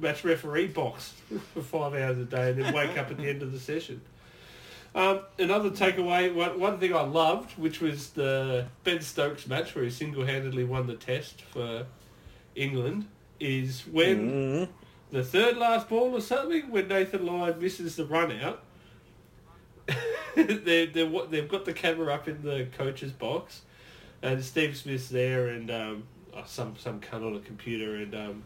match 0.00 0.22
referee 0.24 0.66
box 0.66 1.14
for 1.54 1.62
five 1.62 1.94
hours 1.94 2.18
a 2.18 2.24
day 2.24 2.50
and 2.50 2.62
then 2.62 2.74
wake 2.74 2.98
up 2.98 3.10
at 3.10 3.16
the 3.16 3.28
end 3.28 3.42
of 3.42 3.52
the 3.52 3.60
session. 3.60 4.02
Um, 4.94 5.20
another 5.38 5.70
takeaway, 5.70 6.34
one, 6.34 6.58
one 6.58 6.78
thing 6.78 6.94
I 6.94 7.02
loved, 7.02 7.56
which 7.58 7.80
was 7.80 8.10
the 8.10 8.66
Ben 8.82 9.00
Stokes 9.00 9.46
match 9.46 9.74
where 9.74 9.84
he 9.84 9.90
single-handedly 9.90 10.64
won 10.64 10.86
the 10.88 10.94
test 10.96 11.42
for 11.42 11.86
England, 12.56 13.06
is 13.38 13.82
when 13.86 14.68
the 15.12 15.22
third 15.22 15.56
last 15.56 15.88
ball 15.88 16.14
or 16.16 16.20
something, 16.20 16.70
when 16.70 16.88
Nathan 16.88 17.24
Lyon 17.24 17.60
misses 17.60 17.94
the 17.96 18.04
run 18.04 18.32
out, 18.32 18.64
they're, 20.34 21.06
what- 21.06 21.30
they've 21.30 21.48
got 21.48 21.64
the 21.64 21.72
camera 21.72 22.12
up 22.12 22.28
in 22.28 22.42
the 22.42 22.66
coach's 22.76 23.12
box, 23.12 23.62
and 24.22 24.42
Steve 24.44 24.76
Smith's 24.76 25.08
there, 25.08 25.48
and 25.48 25.70
um, 25.70 26.02
oh, 26.36 26.42
some 26.46 26.76
some 26.76 27.00
cunt 27.00 27.26
on 27.26 27.34
a 27.36 27.40
computer, 27.40 27.94
and 27.96 28.14
um, 28.14 28.42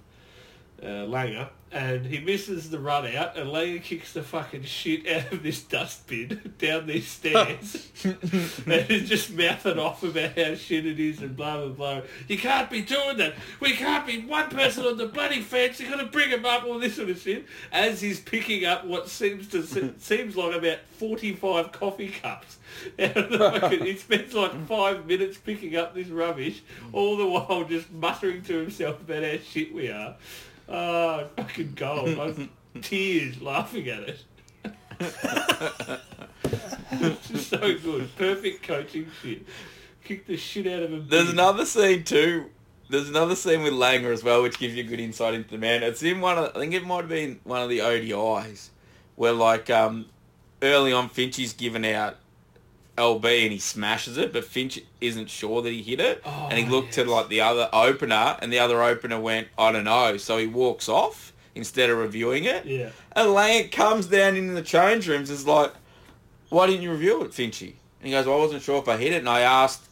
uh, 0.82 0.86
Langer, 1.06 1.48
and 1.74 2.06
he 2.06 2.20
misses 2.20 2.70
the 2.70 2.78
run 2.78 3.04
out, 3.16 3.36
and 3.36 3.50
Langer 3.50 3.82
kicks 3.82 4.12
the 4.12 4.22
fucking 4.22 4.62
shit 4.62 5.08
out 5.08 5.32
of 5.32 5.42
this 5.42 5.60
dustbin 5.60 6.54
down 6.58 6.86
these 6.86 7.08
stairs, 7.08 7.88
and 8.04 8.82
he's 8.86 9.08
just 9.08 9.32
mouthing 9.32 9.78
off 9.78 10.04
about 10.04 10.38
how 10.38 10.54
shit 10.54 10.86
it 10.86 11.00
is 11.00 11.20
and 11.20 11.36
blah 11.36 11.58
blah 11.58 11.68
blah. 11.68 12.00
You 12.28 12.38
can't 12.38 12.70
be 12.70 12.80
doing 12.80 13.16
that. 13.16 13.34
We 13.58 13.72
can't 13.72 14.06
be 14.06 14.20
one 14.24 14.48
person 14.50 14.84
on 14.86 14.96
the 14.96 15.06
bloody 15.06 15.40
fence. 15.42 15.80
You're 15.80 15.90
gonna 15.90 16.06
bring 16.06 16.30
him 16.30 16.46
up 16.46 16.64
all 16.64 16.78
this 16.78 16.94
sort 16.94 17.10
of 17.10 17.18
shit. 17.18 17.44
As 17.72 18.00
he's 18.00 18.20
picking 18.20 18.64
up 18.64 18.84
what 18.86 19.08
seems 19.08 19.48
to 19.48 19.64
se- 19.64 19.94
seems 19.98 20.36
like 20.36 20.54
about 20.54 20.78
forty 20.96 21.32
five 21.34 21.72
coffee 21.72 22.08
cups. 22.10 22.58
out 23.00 23.16
of 23.16 23.30
the 23.30 23.38
fucking- 23.38 23.84
he 23.84 23.96
spends 23.96 24.32
like 24.32 24.66
five 24.68 25.06
minutes 25.06 25.38
picking 25.38 25.74
up 25.74 25.92
this 25.92 26.06
rubbish, 26.06 26.62
all 26.92 27.16
the 27.16 27.26
while 27.26 27.64
just 27.64 27.90
muttering 27.90 28.42
to 28.42 28.58
himself 28.60 29.00
about 29.00 29.24
how 29.24 29.38
shit 29.38 29.74
we 29.74 29.88
are. 29.88 30.14
Ah, 30.68 31.24
fucking 31.36 31.72
gold. 31.74 32.18
I 32.18 32.26
was 32.26 32.38
tears 32.82 33.40
laughing 33.40 33.88
at 33.88 34.02
it. 34.08 34.24
it's 36.90 37.28
just 37.28 37.50
so 37.50 37.58
good. 37.58 38.14
Perfect 38.16 38.62
coaching 38.62 39.06
shit. 39.22 39.46
Kick 40.04 40.26
the 40.26 40.36
shit 40.36 40.66
out 40.66 40.82
of 40.82 40.92
him. 40.92 41.06
There's 41.08 41.30
another 41.30 41.64
scene 41.64 42.04
too. 42.04 42.50
There's 42.88 43.08
another 43.08 43.34
scene 43.34 43.62
with 43.62 43.72
Langer 43.72 44.12
as 44.12 44.22
well, 44.22 44.42
which 44.42 44.58
gives 44.58 44.74
you 44.74 44.84
a 44.84 44.86
good 44.86 45.00
insight 45.00 45.34
into 45.34 45.50
the 45.50 45.58
man. 45.58 45.82
It's 45.82 46.02
in 46.02 46.20
one 46.20 46.36
of, 46.38 46.52
I 46.54 46.58
think 46.60 46.74
it 46.74 46.84
might 46.84 47.00
have 47.00 47.08
been 47.08 47.40
one 47.44 47.62
of 47.62 47.70
the 47.70 47.78
ODIs, 47.78 48.68
where 49.16 49.32
like 49.32 49.70
um, 49.70 50.06
early 50.62 50.92
on 50.92 51.08
Finchie's 51.08 51.54
given 51.54 51.84
out 51.84 52.16
LB 52.96 53.24
and 53.44 53.52
he 53.52 53.58
smashes 53.58 54.16
it, 54.18 54.32
but 54.32 54.44
Finch 54.44 54.80
isn't 55.00 55.28
sure 55.28 55.62
that 55.62 55.70
he 55.70 55.82
hit 55.82 56.00
it, 56.00 56.22
Oh, 56.24 56.48
and 56.50 56.58
he 56.58 56.64
looked 56.64 56.92
to 56.94 57.04
like 57.04 57.28
the 57.28 57.40
other 57.40 57.68
opener, 57.72 58.36
and 58.40 58.52
the 58.52 58.58
other 58.60 58.82
opener 58.82 59.18
went, 59.20 59.48
I 59.58 59.72
don't 59.72 59.84
know, 59.84 60.16
so 60.16 60.38
he 60.38 60.46
walks 60.46 60.88
off 60.88 61.32
instead 61.56 61.90
of 61.90 61.98
reviewing 61.98 62.44
it. 62.44 62.64
Yeah. 62.66 62.90
And 63.12 63.28
Langer 63.28 63.70
comes 63.72 64.06
down 64.06 64.36
in 64.36 64.54
the 64.54 64.62
change 64.62 65.08
rooms 65.08 65.30
and 65.30 65.38
is 65.38 65.46
like, 65.46 65.72
why 66.50 66.66
didn't 66.66 66.82
you 66.82 66.92
review 66.92 67.22
it, 67.24 67.30
Finchy? 67.32 67.74
And 68.00 68.08
he 68.08 68.10
goes, 68.12 68.26
well, 68.26 68.36
I 68.36 68.40
wasn't 68.40 68.62
sure 68.62 68.80
if 68.80 68.88
I 68.88 68.96
hit 68.96 69.12
it. 69.12 69.18
And 69.18 69.28
I 69.28 69.40
asked, 69.40 69.82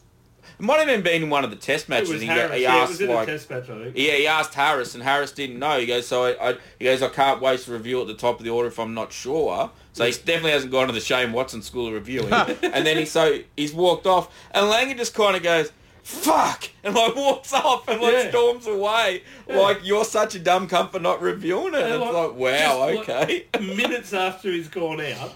it 0.58 0.62
might 0.64 0.78
have 0.80 0.88
even 0.88 1.02
been 1.02 1.22
in 1.24 1.30
one 1.30 1.44
of 1.44 1.50
the 1.50 1.56
test 1.56 1.84
It 1.86 1.88
matches. 1.88 2.10
was 2.10 2.20
he, 2.20 2.26
Harris. 2.28 2.50
go, 2.50 2.56
he 2.56 2.62
yeah, 2.62 2.76
it 2.76 2.90
asked, 2.90 3.00
like, 3.00 3.26
test 3.26 3.50
match, 3.50 3.70
I 3.70 3.82
think. 3.84 3.96
yeah, 3.96 4.12
he 4.14 4.26
asked 4.26 4.54
Harris, 4.54 4.94
and 4.94 5.02
Harris 5.02 5.32
didn't 5.32 5.58
know. 5.58 5.80
He 5.80 5.86
goes, 5.86 6.06
so 6.06 6.24
I, 6.24 6.50
I, 6.50 6.56
he 6.78 6.84
goes, 6.84 7.02
I 7.02 7.08
can't 7.08 7.40
waste 7.40 7.66
a 7.68 7.72
review 7.72 8.00
at 8.00 8.06
the 8.06 8.14
top 8.14 8.38
of 8.38 8.44
the 8.44 8.50
order 8.50 8.68
if 8.68 8.78
I'm 8.78 8.94
not 8.94 9.12
sure. 9.12 9.70
So 9.94 10.04
he 10.06 10.12
definitely 10.12 10.52
hasn't 10.52 10.72
gone 10.72 10.86
to 10.86 10.92
the 10.92 11.00
Shane 11.00 11.32
Watson 11.32 11.60
School 11.62 11.88
of 11.88 11.92
Reviewing. 11.92 12.32
and 12.32 12.86
then 12.86 12.96
he 12.96 13.04
so 13.04 13.40
he's 13.56 13.74
walked 13.74 14.06
off, 14.06 14.34
and 14.52 14.66
Langer 14.66 14.96
just 14.96 15.14
kind 15.14 15.36
of 15.36 15.42
goes, 15.42 15.70
"Fuck," 16.02 16.64
and 16.82 16.94
like 16.94 17.14
walks 17.14 17.52
off 17.52 17.86
and 17.88 18.00
like 18.00 18.12
Yeah. 18.14 18.28
storms 18.30 18.66
away. 18.66 19.22
Yeah. 19.46 19.58
Like 19.58 19.80
you're 19.82 20.04
such 20.06 20.34
a 20.34 20.38
dumb 20.38 20.66
cunt 20.68 20.92
for 20.92 20.98
not 20.98 21.20
reviewing 21.20 21.74
it. 21.74 21.82
And, 21.82 21.92
And 21.94 22.02
it's 22.02 22.12
like, 22.12 22.28
like, 22.30 22.34
wow, 22.36 22.88
okay. 23.00 23.46
like, 23.54 23.62
minutes 23.62 24.12
after 24.14 24.50
he's 24.50 24.68
gone 24.68 25.00
out, 25.00 25.34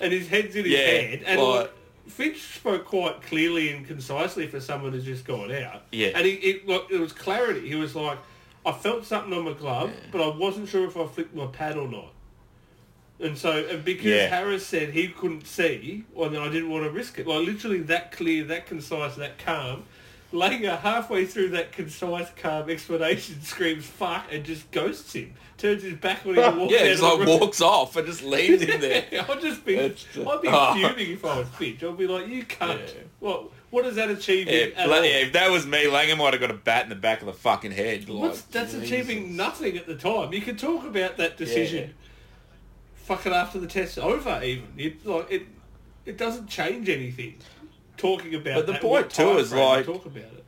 and 0.00 0.12
his 0.12 0.28
head's 0.28 0.54
in 0.54 0.64
his 0.64 0.74
Yeah, 0.74 0.78
head, 0.86 1.22
and 1.26 1.40
like- 1.40 1.60
like, 1.60 1.72
Finch 2.08 2.40
spoke 2.56 2.86
quite 2.86 3.20
clearly 3.22 3.70
and 3.70 3.86
concisely 3.86 4.46
for 4.46 4.60
someone 4.60 4.92
who's 4.92 5.04
just 5.04 5.24
gone 5.26 5.52
out. 5.52 5.82
Yeah. 5.92 6.12
and 6.14 6.24
he, 6.24 6.32
it, 6.34 6.66
like, 6.66 6.84
it 6.90 6.98
was 6.98 7.12
clarity. 7.12 7.68
He 7.68 7.74
was 7.74 7.94
like, 7.94 8.18
"I 8.64 8.72
felt 8.72 9.04
something 9.04 9.32
on 9.34 9.44
my 9.44 9.52
glove, 9.52 9.90
but 10.10 10.22
I 10.22 10.34
wasn't 10.34 10.68
sure 10.70 10.86
if 10.86 10.96
I 10.96 11.06
flicked 11.06 11.34
my 11.34 11.46
pad 11.46 11.76
or 11.76 11.86
not." 11.86 12.12
And 13.20 13.36
so, 13.36 13.66
and 13.68 13.84
because 13.84 14.06
Yeah. 14.06 14.28
Harris 14.28 14.64
said 14.66 14.90
he 14.90 15.08
couldn't 15.08 15.46
see, 15.46 16.04
well, 16.14 16.30
then 16.30 16.40
I 16.40 16.48
didn't 16.48 16.70
want 16.70 16.84
to 16.84 16.90
risk 16.90 17.18
it. 17.18 17.26
Like 17.26 17.46
literally 17.46 17.80
that 17.80 18.12
clear, 18.12 18.44
that 18.44 18.66
concise, 18.66 19.16
that 19.16 19.38
calm. 19.38 19.84
Langer 20.32 20.78
halfway 20.80 21.24
through 21.24 21.48
that 21.50 21.72
concise, 21.72 22.28
calm 22.36 22.68
explanation 22.68 23.40
screams 23.42 23.86
"fuck" 23.86 24.26
and 24.30 24.44
just 24.44 24.70
ghosts 24.70 25.14
him. 25.14 25.32
Turns 25.56 25.82
his 25.82 25.94
back 25.94 26.24
on 26.26 26.34
him 26.34 26.44
and 26.44 26.58
walks 26.58 26.72
Yeah, 26.74 26.84
just 26.86 27.02
like 27.02 27.18
room. 27.18 27.40
walks 27.40 27.60
off 27.62 27.96
and 27.96 28.06
just 28.06 28.22
leaves 28.22 28.62
him 28.62 28.80
there. 28.80 29.06
I'd 29.28 29.40
just 29.40 29.64
be, 29.64 29.80
I'd 29.80 29.96
be 29.96 30.22
Oh. 30.48 30.74
fuming 30.74 31.10
if 31.12 31.24
I 31.24 31.38
was 31.40 31.48
Finch. 31.48 31.82
I'd 31.82 31.96
be 31.96 32.06
like, 32.06 32.28
you 32.28 32.44
can't. 32.44 32.78
Yeah. 32.78 33.02
What, 33.20 33.44
what 33.70 33.82
does 33.84 33.96
that 33.96 34.10
achieve? 34.10 34.48
Yeah, 34.48 34.66
at 34.76 34.88
La- 34.88 34.98
all? 34.98 35.02
yeah, 35.04 35.16
if 35.22 35.32
that 35.32 35.50
was 35.50 35.66
me, 35.66 35.86
Langer 35.86 36.16
might 36.16 36.34
have 36.34 36.40
got 36.40 36.50
a 36.50 36.54
bat 36.54 36.84
in 36.84 36.90
the 36.90 36.94
back 36.94 37.20
of 37.20 37.26
the 37.26 37.32
fucking 37.32 37.72
head. 37.72 38.08
Like, 38.08 38.34
that's 38.50 38.72
Jesus. 38.74 38.84
achieving 38.88 39.34
nothing 39.34 39.76
at 39.78 39.86
the 39.86 39.96
time. 39.96 40.32
You 40.34 40.42
can 40.42 40.56
talk 40.56 40.84
about 40.86 41.16
that 41.16 41.36
decision. 41.38 41.94
Fucking 43.08 43.32
after 43.32 43.58
the 43.58 43.66
test's 43.66 43.96
over, 43.98 44.40
even 44.42 44.66
it 44.76 45.04
like 45.06 45.30
it, 45.30 45.42
it 46.04 46.18
doesn't 46.18 46.46
change 46.46 46.88
anything. 46.90 47.36
Talking 47.96 48.34
about 48.34 48.54
But 48.56 48.66
the 48.66 48.72
that, 48.72 48.80
point 48.82 49.10
too 49.10 49.38
is 49.38 49.52
like- 49.52 49.86
talk 49.86 50.04
about 50.06 50.22
it. 50.24 50.44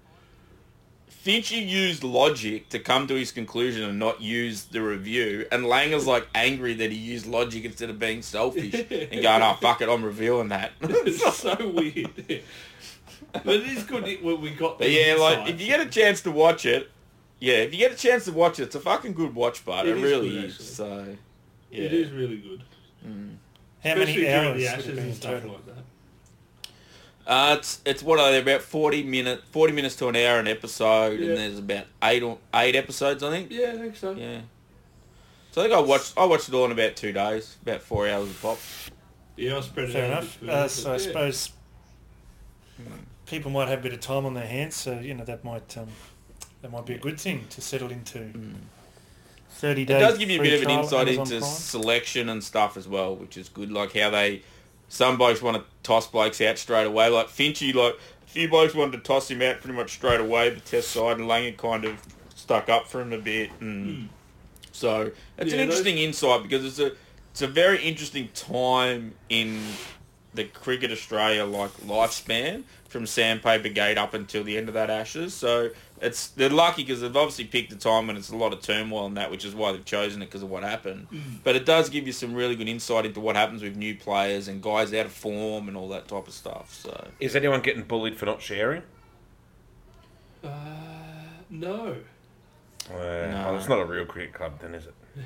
Finchy 1.24 1.66
used 1.66 2.02
logic 2.04 2.68
to 2.70 2.78
come 2.78 3.06
to 3.06 3.14
his 3.14 3.30
conclusion 3.32 3.82
and 3.88 3.98
not 3.98 4.22
use 4.22 4.64
the 4.64 4.80
review, 4.82 5.46
and 5.52 5.64
Langer's 5.64 6.06
like 6.06 6.26
angry 6.34 6.74
that 6.74 6.90
he 6.90 6.96
used 6.98 7.26
logic 7.26 7.64
instead 7.64 7.90
of 7.90 7.98
being 7.98 8.22
selfish 8.22 8.72
and 8.74 9.10
going, 9.22 9.42
"Oh 9.42 9.56
fuck 9.60 9.80
it, 9.82 9.88
I'm 9.88 10.02
revealing 10.02 10.48
that." 10.48 10.72
It's 10.82 11.38
so 11.38 11.56
weird. 11.74 12.10
but 13.32 13.46
it 13.46 13.66
is 13.68 13.84
good 13.84 14.04
when 14.22 14.40
we 14.40 14.50
got. 14.50 14.78
but 14.78 14.90
yeah, 14.90 15.14
like 15.18 15.48
if 15.48 15.60
you 15.60 15.66
get 15.66 15.80
a 15.80 15.86
chance 15.90 16.22
to 16.22 16.30
watch 16.30 16.64
it, 16.64 16.90
yeah, 17.38 17.54
if 17.56 17.72
you 17.72 17.78
get 17.78 17.92
a 17.92 17.96
chance 17.96 18.24
to 18.26 18.32
watch 18.32 18.58
it, 18.60 18.64
it's 18.64 18.74
a 18.76 18.80
fucking 18.80 19.12
good 19.14 19.34
watch, 19.34 19.64
but 19.64 19.86
It 19.86 19.90
it, 19.92 19.96
is 19.98 20.02
really 20.02 20.30
good, 20.30 20.44
is. 20.44 20.56
So 20.76 21.16
yeah. 21.70 21.84
It 21.84 21.92
is 21.92 22.10
really 22.10 22.38
good. 22.38 22.62
Mm. 23.06 23.36
How 23.82 23.92
Especially 23.92 24.22
many 24.22 24.34
hours? 24.34 24.60
The 24.60 24.68
ashes 24.68 24.98
and 24.98 25.14
stuff 25.14 25.32
total? 25.34 25.52
like 25.52 25.66
that. 25.66 25.74
Uh, 27.26 27.56
it's 27.58 27.80
it's 27.84 28.02
what 28.02 28.18
are 28.18 28.32
they 28.32 28.40
about 28.40 28.60
forty 28.60 29.02
minute 29.02 29.42
forty 29.52 29.72
minutes 29.72 29.94
to 29.96 30.08
an 30.08 30.16
hour 30.16 30.38
an 30.38 30.48
episode, 30.48 31.20
yeah. 31.20 31.28
and 31.28 31.38
there's 31.38 31.58
about 31.58 31.84
eight 32.02 32.22
or 32.22 32.38
eight 32.54 32.74
episodes 32.74 33.22
I 33.22 33.30
think. 33.30 33.52
Yeah, 33.52 33.72
I 33.74 33.78
think 33.78 33.96
so. 33.96 34.12
Yeah. 34.12 34.40
So 35.52 35.62
I 35.62 35.64
think 35.64 35.76
I 35.76 35.80
watched 35.80 36.14
I 36.16 36.24
watched 36.24 36.48
it 36.48 36.54
all 36.54 36.64
in 36.64 36.72
about 36.72 36.96
two 36.96 37.12
days, 37.12 37.56
about 37.62 37.82
four 37.82 38.08
hours 38.08 38.28
of 38.30 38.40
pop. 38.42 38.58
Yeah, 39.36 39.58
I 39.58 39.60
spread 39.60 39.88
it 39.88 39.92
Fair 39.92 40.04
enough. 40.06 40.42
Uh, 40.42 40.68
so 40.68 40.92
I 40.92 40.96
suppose 40.96 41.52
hmm. 42.76 42.92
people 43.26 43.50
might 43.50 43.68
have 43.68 43.78
a 43.78 43.82
bit 43.82 43.92
of 43.92 44.00
time 44.00 44.26
on 44.26 44.34
their 44.34 44.46
hands, 44.46 44.74
so 44.76 44.98
you 44.98 45.14
know 45.14 45.24
that 45.24 45.44
might 45.44 45.76
um, 45.78 45.88
that 46.62 46.70
might 46.72 46.86
be 46.86 46.94
a 46.94 46.98
good 46.98 47.20
thing 47.20 47.46
to 47.50 47.60
settle 47.60 47.90
into. 47.90 48.18
Mm. 48.18 48.54
30 49.60 49.84
days. 49.84 49.96
It 49.96 50.00
does 50.00 50.18
give 50.18 50.30
you 50.30 50.40
a 50.40 50.42
bit 50.42 50.54
of 50.54 50.68
an 50.68 50.78
insight 50.78 51.08
into 51.08 51.38
Prime. 51.38 51.42
selection 51.42 52.28
and 52.28 52.42
stuff 52.42 52.76
as 52.76 52.88
well, 52.88 53.14
which 53.14 53.36
is 53.36 53.48
good. 53.48 53.70
Like 53.70 53.96
how 53.96 54.10
they, 54.10 54.42
some 54.88 55.16
blokes 55.16 55.42
want 55.42 55.56
to 55.58 55.64
toss 55.82 56.06
blokes 56.06 56.40
out 56.40 56.58
straight 56.58 56.86
away. 56.86 57.08
Like 57.08 57.28
Finchy, 57.28 57.74
like 57.74 57.94
a 57.94 58.26
few 58.26 58.48
blokes 58.48 58.74
wanted 58.74 58.92
to 58.92 58.98
toss 58.98 59.30
him 59.30 59.42
out 59.42 59.60
pretty 59.60 59.76
much 59.76 59.92
straight 59.92 60.20
away, 60.20 60.50
but 60.50 60.64
Test 60.64 60.90
side 60.90 61.18
and 61.18 61.28
Langer 61.28 61.56
kind 61.56 61.84
of 61.84 62.00
stuck 62.34 62.68
up 62.68 62.88
for 62.88 63.00
him 63.00 63.12
a 63.12 63.18
bit. 63.18 63.50
And 63.60 63.86
mm. 63.86 64.08
So 64.72 65.12
it's 65.36 65.50
yeah, 65.50 65.56
an 65.56 65.60
interesting 65.60 65.96
those... 65.96 66.04
insight 66.04 66.42
because 66.42 66.64
it's 66.64 66.78
a 66.78 66.96
it's 67.30 67.42
a 67.42 67.46
very 67.46 67.82
interesting 67.82 68.28
time 68.34 69.14
in 69.28 69.60
the 70.34 70.44
cricket 70.44 70.90
Australia 70.90 71.44
like 71.44 71.72
lifespan 71.80 72.62
from 72.88 73.06
Sandpaper 73.06 73.68
Gate 73.68 73.98
up 73.98 74.14
until 74.14 74.42
the 74.44 74.56
end 74.56 74.68
of 74.68 74.74
that 74.74 74.90
Ashes. 74.90 75.34
So 75.34 75.70
it's 76.00 76.28
they're 76.28 76.48
lucky 76.50 76.82
because 76.82 77.00
they've 77.00 77.16
obviously 77.16 77.44
picked 77.44 77.72
a 77.72 77.76
time 77.76 78.06
when 78.06 78.16
it's 78.16 78.30
a 78.30 78.36
lot 78.36 78.52
of 78.52 78.60
turmoil 78.60 79.06
and 79.06 79.16
that, 79.16 79.30
which 79.30 79.44
is 79.44 79.54
why 79.54 79.72
they've 79.72 79.84
chosen 79.84 80.22
it 80.22 80.26
because 80.26 80.42
of 80.42 80.50
what 80.50 80.62
happened. 80.62 81.06
But 81.44 81.56
it 81.56 81.66
does 81.66 81.88
give 81.88 82.06
you 82.06 82.12
some 82.12 82.34
really 82.34 82.56
good 82.56 82.68
insight 82.68 83.06
into 83.06 83.20
what 83.20 83.36
happens 83.36 83.62
with 83.62 83.76
new 83.76 83.94
players 83.96 84.48
and 84.48 84.62
guys 84.62 84.92
out 84.94 85.06
of 85.06 85.12
form 85.12 85.68
and 85.68 85.76
all 85.76 85.88
that 85.88 86.08
type 86.08 86.26
of 86.26 86.34
stuff. 86.34 86.72
So 86.74 87.08
Is 87.20 87.36
anyone 87.36 87.60
getting 87.60 87.82
bullied 87.82 88.16
for 88.16 88.26
not 88.26 88.40
sharing? 88.42 88.82
Uh, 90.42 90.48
no. 91.48 91.96
Uh, 92.88 92.94
well, 92.94 93.56
it's 93.56 93.68
not 93.68 93.78
a 93.78 93.84
real 93.84 94.04
cricket 94.06 94.32
club, 94.34 94.58
then, 94.60 94.74
is 94.74 94.86
it? 94.86 94.94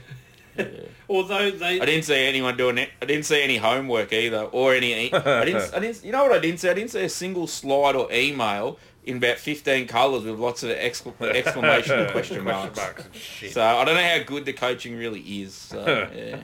Although 1.08 1.50
they, 1.50 1.80
I 1.80 1.84
didn't 1.84 2.04
see 2.04 2.14
anyone 2.26 2.56
doing 2.56 2.78
it. 2.78 2.90
I 3.02 3.06
didn't 3.06 3.24
see 3.26 3.42
any 3.42 3.56
homework 3.56 4.12
either, 4.12 4.42
or 4.44 4.74
any. 4.74 5.12
I 5.12 5.44
didn't. 5.44 5.74
I 5.74 5.78
didn't. 5.80 6.04
You 6.04 6.12
know 6.12 6.22
what 6.22 6.32
I 6.32 6.38
didn't 6.38 6.60
see? 6.60 6.68
I 6.68 6.74
didn't 6.74 6.90
see 6.90 7.02
a 7.02 7.08
single 7.08 7.46
slide 7.46 7.94
or 7.96 8.10
email 8.12 8.78
in 9.04 9.18
about 9.18 9.36
fifteen 9.36 9.86
colours 9.86 10.24
with 10.24 10.38
lots 10.38 10.62
of 10.62 10.70
excla- 10.70 11.20
exclamation 11.20 11.98
and 11.98 12.10
question 12.12 12.42
marks. 12.44 12.78
and 12.78 13.14
shit. 13.14 13.52
So 13.52 13.62
I 13.62 13.84
don't 13.84 13.94
know 13.96 14.02
how 14.02 14.22
good 14.24 14.44
the 14.46 14.52
coaching 14.54 14.96
really 14.96 15.20
is. 15.20 15.52
So, 15.54 15.84
yeah. 16.14 16.40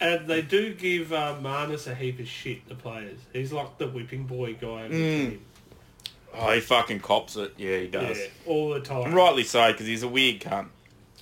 and 0.00 0.26
they 0.28 0.42
do 0.42 0.74
give 0.74 1.12
uh, 1.12 1.36
Marnus 1.40 1.86
a 1.86 1.94
heap 1.94 2.18
of 2.18 2.26
shit. 2.26 2.68
The 2.68 2.74
players, 2.74 3.18
he's 3.32 3.52
like 3.52 3.78
the 3.78 3.86
whipping 3.86 4.24
boy 4.24 4.54
guy. 4.54 4.82
of 4.82 4.90
the 4.90 4.96
Mm. 4.96 5.30
team. 5.30 5.44
Oh, 6.32 6.52
he 6.52 6.60
fucking 6.60 7.00
cops 7.00 7.34
it. 7.36 7.54
Yeah, 7.58 7.78
he 7.78 7.84
Yeah, 7.86 7.90
does. 7.90 8.18
all 8.46 8.70
the 8.70 8.80
time. 8.80 9.06
And 9.06 9.14
rightly 9.14 9.42
so, 9.42 9.70
because 9.72 9.86
he's 9.86 10.04
a 10.04 10.08
weird 10.08 10.40
cunt. 10.40 10.68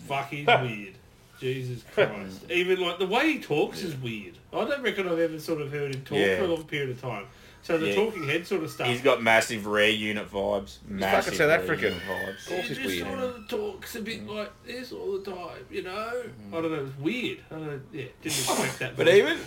Fuck, 0.07 0.29
he's 0.29 0.47
weird. 0.47 0.95
Jesus 1.41 1.83
Christ. 1.95 2.51
Even 2.51 2.81
like 2.81 2.99
the 2.99 3.07
way 3.07 3.33
he 3.33 3.39
talks 3.41 3.83
is 3.83 3.95
weird. 3.97 4.35
I 4.53 4.65
don't 4.65 4.83
reckon 4.83 5.09
I've 5.09 5.19
ever 5.19 5.39
sort 5.39 5.61
of 5.61 5.71
heard 5.73 5.95
him 5.95 6.03
talk 6.03 6.19
Yeah. 6.19 6.39
for 6.39 6.45
a 6.45 6.49
long 6.49 6.65
period 6.65 6.91
of 6.91 7.01
time. 7.01 7.27
So 7.63 7.77
the 7.77 7.89
Yeah. 7.89 7.95
talking 7.97 8.27
head 8.27 8.47
sort 8.47 8.63
of 8.63 8.71
stuff. 8.71 8.87
He's 8.87 9.01
got 9.01 9.23
massive 9.23 9.67
rare 9.67 9.91
unit 9.91 10.31
vibes. 10.31 10.79
Massive 10.87 11.35
South 11.35 11.51
African. 11.51 11.95
unit 11.95 12.03
vibes. 12.09 12.49
course 12.49 12.63
he 12.63 12.69
he's 12.69 12.77
just 12.79 12.87
weird. 12.87 13.07
sort 13.07 13.19
of 13.19 13.49
talks 13.49 13.97
a 13.97 14.01
bit 14.01 14.27
like 14.27 14.51
this 14.65 14.93
all 14.93 15.19
the 15.19 15.31
time, 15.31 15.65
you 15.71 15.83
know? 15.83 16.23
I 16.53 16.61
don't 16.61 16.71
know, 16.73 16.85
it's 16.87 16.99
weird. 16.99 17.39
I 17.51 17.55
don't 17.55 17.83
yeah, 17.93 18.05
didn't 18.23 18.39
expect 18.39 18.79
that. 18.79 18.97
But 18.97 19.07
voice. 19.07 19.17
even 19.17 19.39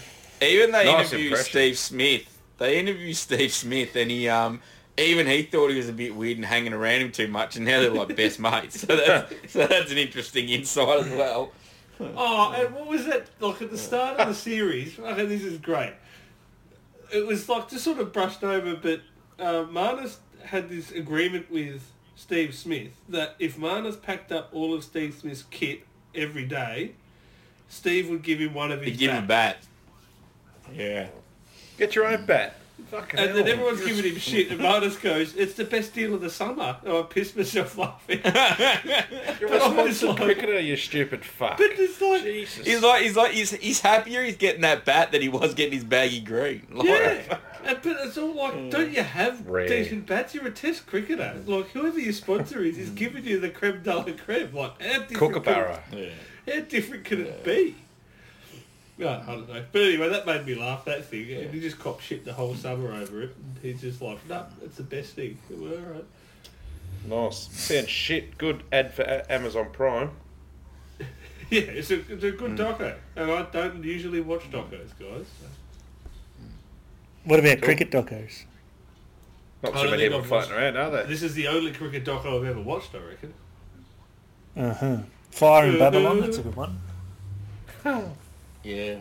even 0.41 0.71
they 0.71 0.86
Nice 0.86 1.08
interviewed 1.08 1.32
impression. 1.34 1.49
Steve 1.51 1.77
Smith. 1.77 2.39
They 2.58 2.80
interviewed 2.80 3.15
Steve 3.15 3.51
Smith, 3.54 3.95
and 3.95 4.12
he 4.12 4.27
um 4.30 4.62
even 4.97 5.25
he 5.25 5.43
thought 5.43 5.69
he 5.71 5.77
was 5.77 5.89
a 5.89 5.93
bit 5.93 6.13
weird 6.15 6.38
and 6.38 6.45
hanging 6.45 6.73
around 6.73 7.01
him 7.01 7.12
too 7.12 7.27
much, 7.27 7.56
and 7.56 7.65
now 7.65 7.80
they're 7.80 7.89
like 7.91 8.15
best 8.15 8.39
mates. 8.39 8.82
So 8.82 8.95
that's 8.95 9.34
so 9.51 9.65
that's 9.65 9.91
an 9.91 9.97
interesting 9.97 10.49
insight 10.49 10.99
as 11.06 11.10
well. 11.12 11.51
Oh, 12.16 12.54
and 12.54 12.74
what 12.74 12.88
was 12.88 13.06
that 13.06 13.28
like 13.40 13.62
at 13.62 13.72
the 13.72 13.78
start 13.78 14.20
of 14.20 14.28
the 14.28 14.34
series? 14.36 14.98
Okay, 15.00 15.26
this 15.26 15.44
is 15.44 15.58
great. 15.58 15.94
It 17.14 17.26
was 17.26 17.48
like 17.50 17.70
just 17.70 17.84
sort 17.84 18.00
of 18.00 18.14
brushed 18.14 18.44
over, 18.44 18.76
but 18.76 19.02
uh, 19.40 19.66
Marnus 19.66 20.18
had 20.44 20.70
this 20.70 20.92
agreement 20.92 21.52
with 21.52 21.92
Steve 22.16 22.54
Smith 22.56 22.92
that 23.10 23.36
if 23.40 23.58
Marnus 23.58 24.02
packed 24.02 24.32
up 24.32 24.50
all 24.54 24.74
of 24.74 24.84
Steve 24.84 25.14
Smith's 25.14 25.44
kit 25.50 25.82
every 26.16 26.46
day, 26.46 26.94
Steve 27.70 28.10
would 28.10 28.22
give 28.24 28.40
him 28.40 28.54
one 28.54 28.72
of 28.72 28.82
He 28.82 28.92
his 28.92 29.00
give 29.00 29.12
him 29.12 29.24
a 29.24 29.28
bat. 29.28 29.58
Yeah. 30.74 31.08
Get 31.78 31.96
your 31.96 32.06
own 32.06 32.26
bat. 32.26 32.56
Fucking 32.91 33.19
And 33.19 33.30
then 33.36 33.45
hell. 33.45 33.54
everyone's 33.54 33.86
giving 33.86 34.04
him 34.12 34.19
shit, 34.19 34.51
and 34.51 34.60
Marnus 34.60 35.01
goes, 35.01 35.36
"It's 35.36 35.54
the 35.54 35.63
best 35.63 35.93
deal 35.93 36.13
of 36.13 36.21
the 36.21 36.30
summer." 36.30 36.77
And 36.84 36.93
I 36.93 37.01
pissed 37.04 37.38
myself 37.38 37.77
laughing. 37.77 38.19
You're 39.39 39.49
But 39.49 39.62
a 39.62 39.63
I 39.63 39.84
was 39.84 39.97
sponsored 39.97 40.10
like- 40.10 40.17
cricketer, 40.17 40.60
you 40.60 40.75
stupid 40.77 41.23
fuck. 41.25 41.58
But 41.58 41.71
it's 41.71 42.01
like, 42.01 42.23
Jesus. 42.23 42.65
He's 42.65 42.82
like 42.82 43.04
he's 43.04 43.15
like 43.15 43.32
he's 43.32 43.51
he's 43.51 43.80
happier 43.80 44.23
he's 44.23 44.38
getting 44.38 44.62
that 44.62 44.86
bat 44.86 45.12
than 45.12 45.21
he 45.21 45.30
was 45.30 45.54
getting 45.54 45.73
his 45.73 45.84
baggy 45.84 46.19
green. 46.19 46.67
Like, 46.71 46.88
Yeah, 46.88 47.38
and, 47.65 47.80
but 47.82 47.97
it's 48.01 48.17
all 48.17 48.34
like, 48.36 48.54
hmm. 48.54 48.69
don't 48.69 48.91
you 48.93 49.04
have 49.04 49.47
Rare. 49.47 49.67
decent 49.67 50.06
bats? 50.06 50.36
You're 50.36 50.47
a 50.47 50.51
test 50.51 50.86
cricketer. 50.86 51.34
Like, 51.45 51.69
whoever 51.69 51.99
your 51.99 52.13
sponsor 52.13 52.62
is, 52.62 52.77
is 52.77 52.89
hmm. 52.89 52.95
giving 52.95 53.23
you 53.25 53.39
the 53.39 53.49
creme 53.49 53.82
de 53.84 53.95
la 53.95 54.04
creme. 54.04 54.54
Like, 54.54 54.82
how 54.82 54.99
different, 54.99 55.13
Kookaburra. 55.17 55.80
Yeah. 55.91 56.10
Can, 56.45 56.54
how 56.62 56.67
different 56.67 57.04
can 57.06 57.21
it 57.21 57.43
be? 57.43 57.75
Yeah, 59.02 59.24
I 59.28 59.32
don't 59.32 59.50
know. 59.50 59.64
But 59.72 59.82
anyway, 59.82 60.10
that 60.10 60.28
made 60.28 60.46
me 60.46 60.54
laugh, 60.54 60.86
that 60.86 61.06
thing. 61.06 61.32
And 61.32 61.52
he 61.52 61.60
just 61.60 61.80
copped 61.80 62.04
shit 62.04 62.24
the 62.24 62.34
whole 62.34 62.54
summer 62.54 62.94
over 62.94 63.24
it. 63.24 63.36
And 63.36 63.58
he's 63.60 63.82
just 63.82 64.00
like, 64.00 64.20
no, 64.30 64.46
that's 64.62 64.78
the 64.78 64.84
best 64.84 65.14
thing. 65.14 65.40
Well, 65.50 65.74
all 65.74 65.94
right. 65.94 66.06
Nice. 67.10 67.50
Sounds 67.52 67.90
shit. 67.90 68.38
Good 68.38 68.62
ad 68.72 68.94
for 68.94 69.02
A- 69.02 69.26
Amazon 69.32 69.70
Prime. 69.74 70.12
Yeah, 71.50 71.64
it's 71.64 71.92
a, 71.92 71.96
it's 71.96 72.24
a 72.24 72.32
good 72.32 72.52
mm. 72.52 72.58
doco. 72.58 72.96
And 73.18 73.30
I 73.30 73.42
don't 73.42 73.84
usually 73.84 74.22
watch 74.22 74.50
docos, 74.50 74.88
guys. 74.98 75.26
So. 75.42 75.48
What 77.26 77.42
about 77.42 77.62
cricket 77.62 77.92
docos? 77.92 78.46
Not 79.62 79.74
I 79.74 79.76
too 79.76 79.82
don't 79.82 79.92
many 79.92 80.04
think 80.04 80.14
of 80.14 80.22
them 80.22 80.30
floating 80.30 80.54
around, 80.54 80.78
are 80.78 80.90
there? 80.92 81.04
This 81.04 81.24
is 81.24 81.34
the 81.34 81.50
only 81.50 81.74
cricket 81.74 82.06
doco 82.06 82.40
I've 82.40 82.48
ever 82.48 82.62
watched, 82.62 82.96
I 82.96 83.00
reckon. 83.00 83.34
Uh 84.56 84.74
huh. 84.74 84.98
Fire 85.32 85.66
in 85.66 85.76
uh, 85.76 85.80
Babylon. 85.80 86.20
Uh, 86.20 86.22
that's 86.22 86.38
a 86.38 86.42
good 86.44 86.56
one. 86.56 86.80
Yeah. 88.63 88.95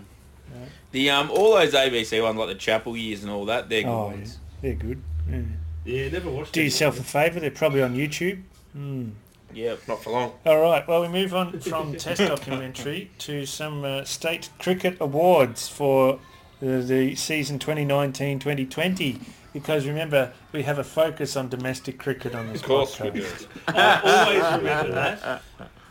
The 0.93 1.11
um 1.11 1.31
all 1.31 1.55
those 1.55 1.73
ABC 1.75 2.23
ones 2.23 2.37
like 2.39 2.49
the 2.49 2.55
Chappell 2.57 2.97
years 2.97 3.23
and 3.23 3.31
all 3.31 3.45
that, 3.47 3.69
they're 3.69 3.83
good 3.83 3.89
Oh, 3.91 4.13
yeah. 4.17 4.27
they're 4.63 4.75
good. 4.75 5.03
Yeah. 5.31 5.41
Yeah, 5.85 6.09
never 6.11 6.31
watched 6.31 6.53
Do 6.53 6.61
it. 6.61 6.65
yourself 6.65 6.99
a 7.01 7.03
favour. 7.05 7.41
They're 7.41 7.51
probably 7.51 7.83
on 7.83 7.95
YouTube. 7.97 8.43
Mm. 8.77 9.13
Yep. 9.55 9.89
Not 9.89 10.03
for 10.03 10.11
long. 10.11 10.33
All 10.45 10.61
right. 10.61 10.87
Well, 10.87 11.01
we 11.03 11.09
move 11.09 11.35
on 11.35 11.59
from 11.61 11.95
Test 11.97 12.21
documentary 12.21 13.11
to 13.19 13.47
some 13.47 13.85
uh, 13.85 14.05
state 14.05 14.51
cricket 14.59 14.97
awards 15.01 15.69
for 15.69 16.15
uh, 16.15 16.19
the 16.61 17.15
season 17.17 17.59
2019-2020. 17.59 19.21
Because 19.53 19.87
remember, 19.87 20.33
we 20.53 20.63
have 20.63 20.79
a 20.79 20.85
focus 20.85 21.37
on 21.37 21.49
domestic 21.49 21.99
cricket 21.99 22.35
on 22.35 22.49
this 22.53 22.61
Of 22.61 22.67
course 22.69 22.97
podcast. 22.97 23.13
we 23.15 23.21
do. 23.21 23.27
I 23.69 24.01
always 24.05 24.59
remember 24.63 24.93
that. 24.93 25.43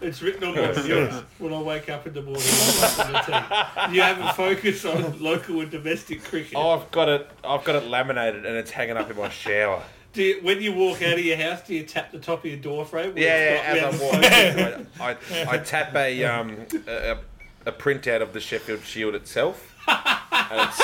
It's 0.02 0.22
written 0.22 0.44
on 0.46 0.56
my 0.56 0.84
mirror 0.84 1.24
when 1.40 1.54
I 1.54 1.62
wake 1.62 1.90
up 1.90 2.08
in 2.08 2.14
the 2.14 2.22
morning. 2.22 2.44
I 2.44 2.80
brush 2.80 2.98
my 2.98 3.22
teeth. 3.22 3.94
You 3.96 4.02
have 4.02 4.20
a 4.20 4.34
focus 4.34 4.86
on 4.86 5.22
local 5.22 5.60
and 5.62 5.70
domestic 5.70 6.24
cricket. 6.24 6.54
Oh, 6.56 6.72
I've 6.72 6.90
got 6.92 7.10
it. 7.10 7.30
I've 7.44 7.64
got 7.64 7.76
it 7.76 7.88
laminated 7.88 8.46
and 8.46 8.56
it's 8.56 8.72
hanging 8.72 8.98
up 8.98 9.10
in 9.12 9.18
my 9.18 9.30
shower. 9.30 9.84
Do 10.12 10.24
you, 10.24 10.40
when 10.42 10.62
you 10.62 10.74
walk 10.74 11.04
out 11.04 11.14
of 11.14 11.26
your 11.26 11.38
house, 11.38 11.62
do 11.68 11.76
you 11.76 11.84
tap 11.84 12.12
the 12.12 12.20
top 12.20 12.40
of 12.40 12.46
your 12.46 12.60
door 12.60 12.84
frame? 12.86 13.14
Yeah, 13.16 13.54
yeah. 13.54 13.62
As 13.64 13.94
I'm 13.94 14.02
walking, 14.02 14.88
I, 15.00 15.12
I, 15.12 15.56
I 15.56 15.58
tap 15.60 15.94
a 15.96 16.24
um 16.24 16.66
a, 16.88 17.18
a 17.68 17.72
printout 17.72 18.22
of 18.22 18.34
the 18.34 18.40
Sheffield 18.40 18.82
Shield 18.84 19.14
itself, 19.14 19.69
and 19.90 20.70
it's, 20.70 20.80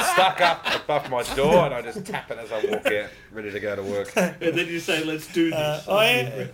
it's 0.00 0.10
stuck 0.12 0.40
up 0.40 0.66
above 0.84 1.10
my 1.10 1.22
door, 1.34 1.66
and 1.66 1.74
I 1.74 1.82
just 1.82 2.04
tap 2.04 2.30
it 2.30 2.38
as 2.38 2.50
I 2.52 2.64
walk 2.66 2.86
out, 2.86 3.10
ready 3.32 3.50
to 3.50 3.60
go 3.60 3.76
to 3.76 3.82
work. 3.82 4.12
And 4.16 4.36
then 4.40 4.66
you 4.66 4.80
say, 4.80 5.04
let's 5.04 5.26
do 5.32 5.52
Uh, 5.52 5.76
this. 5.76 5.88
I, 5.88 6.50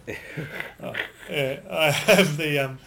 oh, 0.83 0.93
yeah, 1.31 1.61
I 1.71 1.91
have 1.91 2.37
the 2.37 2.59
um, 2.59 2.79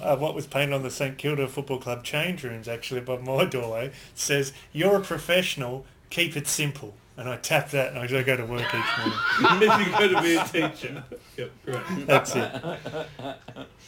uh, 0.00 0.16
what 0.16 0.34
was 0.34 0.46
painted 0.46 0.74
on 0.74 0.82
the 0.82 0.90
St 0.90 1.18
Kilda 1.18 1.46
Football 1.48 1.78
Club 1.78 2.04
change 2.04 2.42
rooms 2.44 2.68
actually 2.68 3.00
above 3.00 3.22
my 3.22 3.44
doorway. 3.44 3.86
It 3.88 3.92
says, 4.14 4.52
"You're 4.72 4.96
a 4.96 5.00
professional. 5.00 5.84
Keep 6.10 6.36
it 6.36 6.46
simple." 6.46 6.94
And 7.16 7.28
I 7.28 7.36
tap 7.36 7.70
that, 7.70 7.90
and 7.92 7.98
I 8.00 8.22
go 8.24 8.36
to 8.36 8.44
work 8.44 8.66
each 8.74 8.98
morning. 8.98 9.18
and 9.38 9.62
then 9.62 9.80
you 9.80 9.92
go 9.96 10.08
to 10.08 10.20
be 10.22 10.34
a 10.34 10.44
teacher. 10.44 11.04
Yep, 11.36 11.50
right. 11.66 12.06
That's 12.06 12.34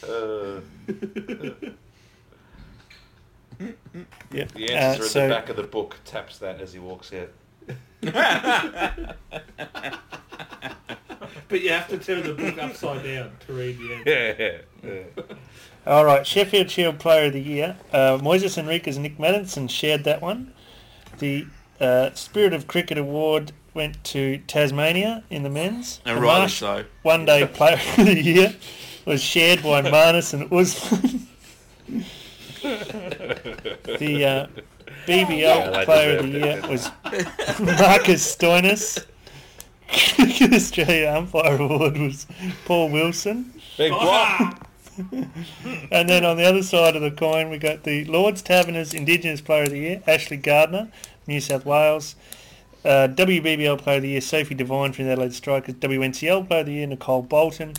it. 0.07 1.77
Uh, 3.61 3.65
Yep. 4.33 4.53
the 4.53 4.69
Uh, 4.71 4.73
answers 4.73 5.01
are 5.01 5.05
in 5.05 5.09
so- 5.11 5.29
the 5.29 5.35
back 5.35 5.49
of 5.49 5.57
the 5.57 5.63
book. 5.63 5.97
Taps 6.05 6.39
that 6.39 6.61
as 6.61 6.73
he 6.73 6.79
walks 6.79 7.13
out. 7.13 7.31
But 11.49 11.61
you 11.61 11.71
have 11.71 11.87
to 11.89 11.99
turn 11.99 12.25
the 12.25 12.35
book 12.35 12.59
upside 12.59 13.05
down 13.05 13.31
to 13.47 13.53
read 13.53 13.79
the 13.79 13.95
answer. 13.95 14.11
Yeah, 14.11 14.59
yeah. 14.85 14.93
yeah. 15.17 15.23
All 15.87 16.05
right, 16.05 16.27
Sheffield 16.27 16.69
Shield 16.69 16.99
Player 16.99 17.27
of 17.27 17.35
the 17.35 17.41
Year. 17.41 17.77
Uh, 17.93 18.19
Moises 18.19 18.61
Henriques 18.61 18.95
and 18.95 19.05
Nick 19.05 19.17
Maddinson 19.19 19.71
shared 19.71 20.03
that 20.05 20.21
one. 20.21 20.53
The 21.21 21.47
uh, 21.81 22.13
Spirit 22.15 22.53
of 22.53 22.67
Cricket 22.67 22.99
Award 22.99 23.53
went 23.75 24.03
to 24.05 24.39
Tasmania 24.49 25.23
in 25.31 25.45
the 25.45 25.49
men's. 25.51 26.01
And 26.05 26.19
The 26.19 26.23
rightly 26.23 26.41
Marsh 26.41 26.55
so. 26.59 26.85
One 27.03 27.25
Day 27.27 27.47
Player 27.47 27.79
of 27.97 28.05
the 28.07 28.21
Year 28.21 28.57
was 29.05 29.23
shared 29.23 29.63
by 29.63 29.83
Marnus 29.83 30.35
and 30.35 30.53
Usman. 30.53 31.29
the 32.63 34.25
uh, 34.25 34.47
BBL 35.07 35.39
Yeah, 35.39 35.71
they 35.71 35.85
Player 35.85 36.19
of 36.19 36.23
the 36.25 36.39
Year 36.39 36.59
it, 36.59 36.69
was 36.69 36.91
Marcus 37.61 38.37
Stoinis. 38.37 39.05
Cricket 40.17 40.53
Australia 40.53 41.15
Umpire 41.17 41.61
Award 41.61 41.99
was 41.99 42.27
Paul 42.65 42.91
Wilson. 42.91 43.53
Big 43.79 43.93
what? 43.93 44.67
And 45.91 46.09
then 46.09 46.25
on 46.25 46.37
the 46.37 46.45
other 46.45 46.63
side 46.63 46.97
of 46.97 47.03
the 47.03 47.11
coin, 47.11 47.51
we 47.51 47.59
got 47.59 47.85
the 47.85 48.05
Lord's 48.07 48.43
Taverners 48.43 48.95
Indigenous 48.95 49.41
Player 49.41 49.65
of 49.65 49.71
the 49.71 49.79
Year, 49.79 50.03
Ashley 50.07 50.39
Gardner, 50.39 50.89
New 51.27 51.41
South 51.41 51.67
Wales. 51.67 52.17
Uh, 52.85 53.09
WBBL 53.09 53.79
Player 53.79 53.97
of 53.97 54.03
the 54.03 54.09
Year, 54.11 54.21
Sophie 54.21 54.55
Devine 54.55 54.93
from 54.93 55.07
the 55.07 55.13
Adelaide 55.13 55.35
Strikers. 55.35 55.75
WNCL 55.75 56.47
Player 56.49 56.61
of 56.61 56.67
the 56.67 56.73
Year, 56.73 56.87
Nicole 56.87 57.23
Bolton. 57.23 57.75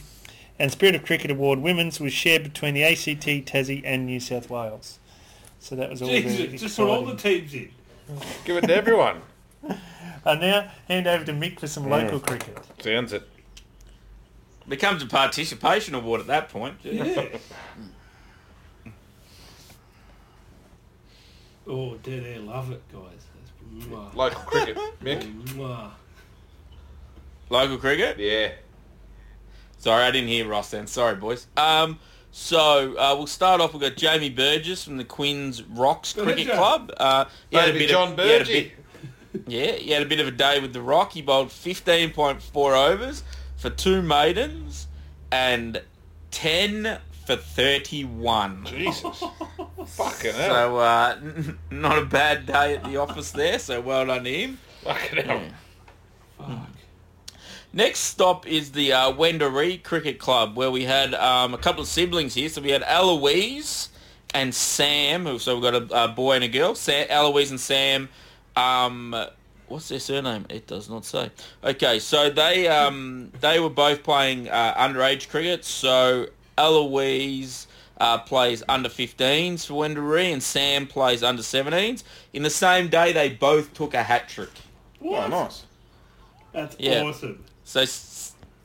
And 0.59 0.71
Spirit 0.71 0.95
of 0.95 1.05
Cricket 1.05 1.29
Award 1.29 1.59
Women's 1.59 1.99
was 1.99 2.13
shared 2.13 2.43
between 2.43 2.73
the 2.73 2.83
ACT, 2.83 3.25
Tassie 3.45 3.81
and 3.85 4.05
New 4.05 4.19
South 4.19 4.49
Wales. 4.49 4.99
So 5.59 5.75
that 5.75 5.89
was 5.89 6.01
all 6.01 6.07
very 6.07 6.21
Jesus, 6.21 6.61
just 6.61 6.77
put 6.77 6.87
all 6.87 7.05
the 7.05 7.15
teams 7.15 7.53
in. 7.53 7.69
Give 8.45 8.57
it 8.57 8.61
to 8.61 8.75
everyone. 8.75 9.21
I 10.25 10.35
now 10.35 10.71
hand 10.87 11.07
over 11.07 11.25
to 11.25 11.33
Mick 11.33 11.59
for 11.59 11.67
some 11.67 11.89
local 11.89 12.19
cricket. 12.19 12.57
Sounds 12.79 13.13
it. 13.13 13.27
Becomes 14.67 15.01
a 15.01 15.05
participation 15.05 15.95
award 15.95 16.21
at 16.21 16.27
that 16.27 16.49
point. 16.49 16.75
Yeah. 16.83 17.27
oh, 21.67 21.95
dead 21.95 22.25
air, 22.25 22.39
love 22.39 22.71
it, 22.71 22.81
guys. 22.91 23.25
That's 23.73 24.15
Local 24.15 24.41
cricket. 24.41 24.77
Mick? 25.01 25.91
Local 27.49 27.77
cricket? 27.77 28.19
Yeah. 28.19 28.51
Sorry, 29.87 30.03
I 30.03 30.11
didn't 30.11 30.27
hear 30.27 30.45
Ross 30.45 30.71
then. 30.71 30.85
Sorry, 30.85 31.15
boys. 31.15 31.47
Um, 31.55 31.97
so 32.29 32.97
uh, 32.97 33.15
we'll 33.17 33.25
start 33.25 33.61
off. 33.61 33.71
We've 33.71 33.81
got 33.81 33.95
Jamie 33.95 34.29
Burgess 34.29 34.83
from 34.83 34.97
the 34.97 35.05
Queens 35.05 35.63
Rocks 35.63 36.11
Cricket 36.11 36.35
Burgess. 36.47 36.55
Club. 36.57 36.91
Uh, 36.97 37.23
he 37.49 37.55
had 37.55 37.69
a 37.69 37.71
bit 37.71 37.87
John 37.89 38.09
of, 38.11 38.19
he 38.19 38.23
Burgess. 38.25 38.49
bit- 38.49 38.71
Yeah, 39.47 39.71
he 39.71 39.91
had 39.91 40.01
a 40.03 40.05
bit 40.05 40.19
of 40.19 40.27
a 40.27 40.31
day 40.31 40.59
with 40.59 40.73
the 40.73 40.81
Rock. 40.81 41.13
He 41.13 41.21
bowled 41.21 41.47
15.4 41.47 42.91
overs 42.91 43.23
for 43.55 43.69
two 43.69 44.01
maidens 44.01 44.87
and 45.31 45.81
10 46.31 46.99
for 47.25 47.37
31. 47.37 48.65
Jesus. 48.65 49.23
Fucking 49.85 50.33
hell. 50.33 50.49
So 50.49 50.77
uh, 50.79 51.17
not 51.71 51.97
a 51.97 52.03
bad 52.03 52.45
day 52.45 52.75
at 52.75 52.83
the 52.83 52.97
office 52.97 53.31
there. 53.31 53.57
So 53.57 53.79
well 53.79 54.05
done 54.05 54.25
to 54.25 54.29
him. 54.33 54.57
Fucking 54.83 55.25
hell. 55.25 55.41
Fuck. 56.37 56.67
Next 57.77 57.99
stop 57.99 58.47
is 58.47 58.71
the 58.71 58.91
uh, 58.91 59.13
Wendouree 59.13 59.83
Cricket 59.83 60.17
Club, 60.17 60.57
where 60.57 60.71
we 60.71 60.85
had 60.85 61.13
um, 61.13 61.53
a 61.53 61.59
couple 61.59 61.81
of 61.83 61.87
siblings 61.87 62.33
here. 62.33 62.49
So 62.49 62.59
we 62.59 62.71
had 62.71 62.81
Eloise 62.81 63.89
and 64.33 64.51
Sam. 64.55 65.27
who- 65.27 65.37
So 65.37 65.53
we've 65.59 65.61
got 65.71 65.75
a, 65.75 66.05
a 66.05 66.07
boy 66.07 66.33
and 66.37 66.43
a 66.43 66.47
girl. 66.47 66.73
Sam, 66.73 67.05
Eloise 67.07 67.51
and 67.51 67.59
Sam. 67.59 68.09
Um, 68.55 69.15
what's 69.67 69.89
their 69.89 69.99
surname? 69.99 70.47
It 70.49 70.65
does 70.65 70.89
not 70.89 71.05
say. 71.05 71.29
Okay, 71.63 71.99
so 71.99 72.31
they 72.31 72.67
um, 72.67 73.31
they 73.41 73.59
were 73.59 73.69
both 73.69 74.01
playing 74.01 74.49
uh, 74.49 74.73
underage 74.73 75.29
cricket. 75.29 75.63
So 75.63 76.29
Eloise 76.57 77.67
uh, 77.99 78.17
plays 78.17 78.63
under 78.67 78.89
15s 78.89 79.67
for 79.67 79.83
Wendouree, 79.87 80.33
and 80.33 80.41
Sam 80.41 80.87
plays 80.87 81.21
under 81.21 81.43
17s. 81.43 82.01
In 82.33 82.41
the 82.41 82.49
same 82.49 82.87
day, 82.87 83.13
they 83.13 83.29
both 83.29 83.75
took 83.75 83.93
a 83.93 84.01
hat 84.01 84.29
trick. 84.29 84.49
What? 84.97 85.25
Oh, 85.25 85.43
nice. 85.43 85.63
That's 86.53 86.75
Yeah. 86.79 87.03
awesome. 87.03 87.43
So 87.67 87.83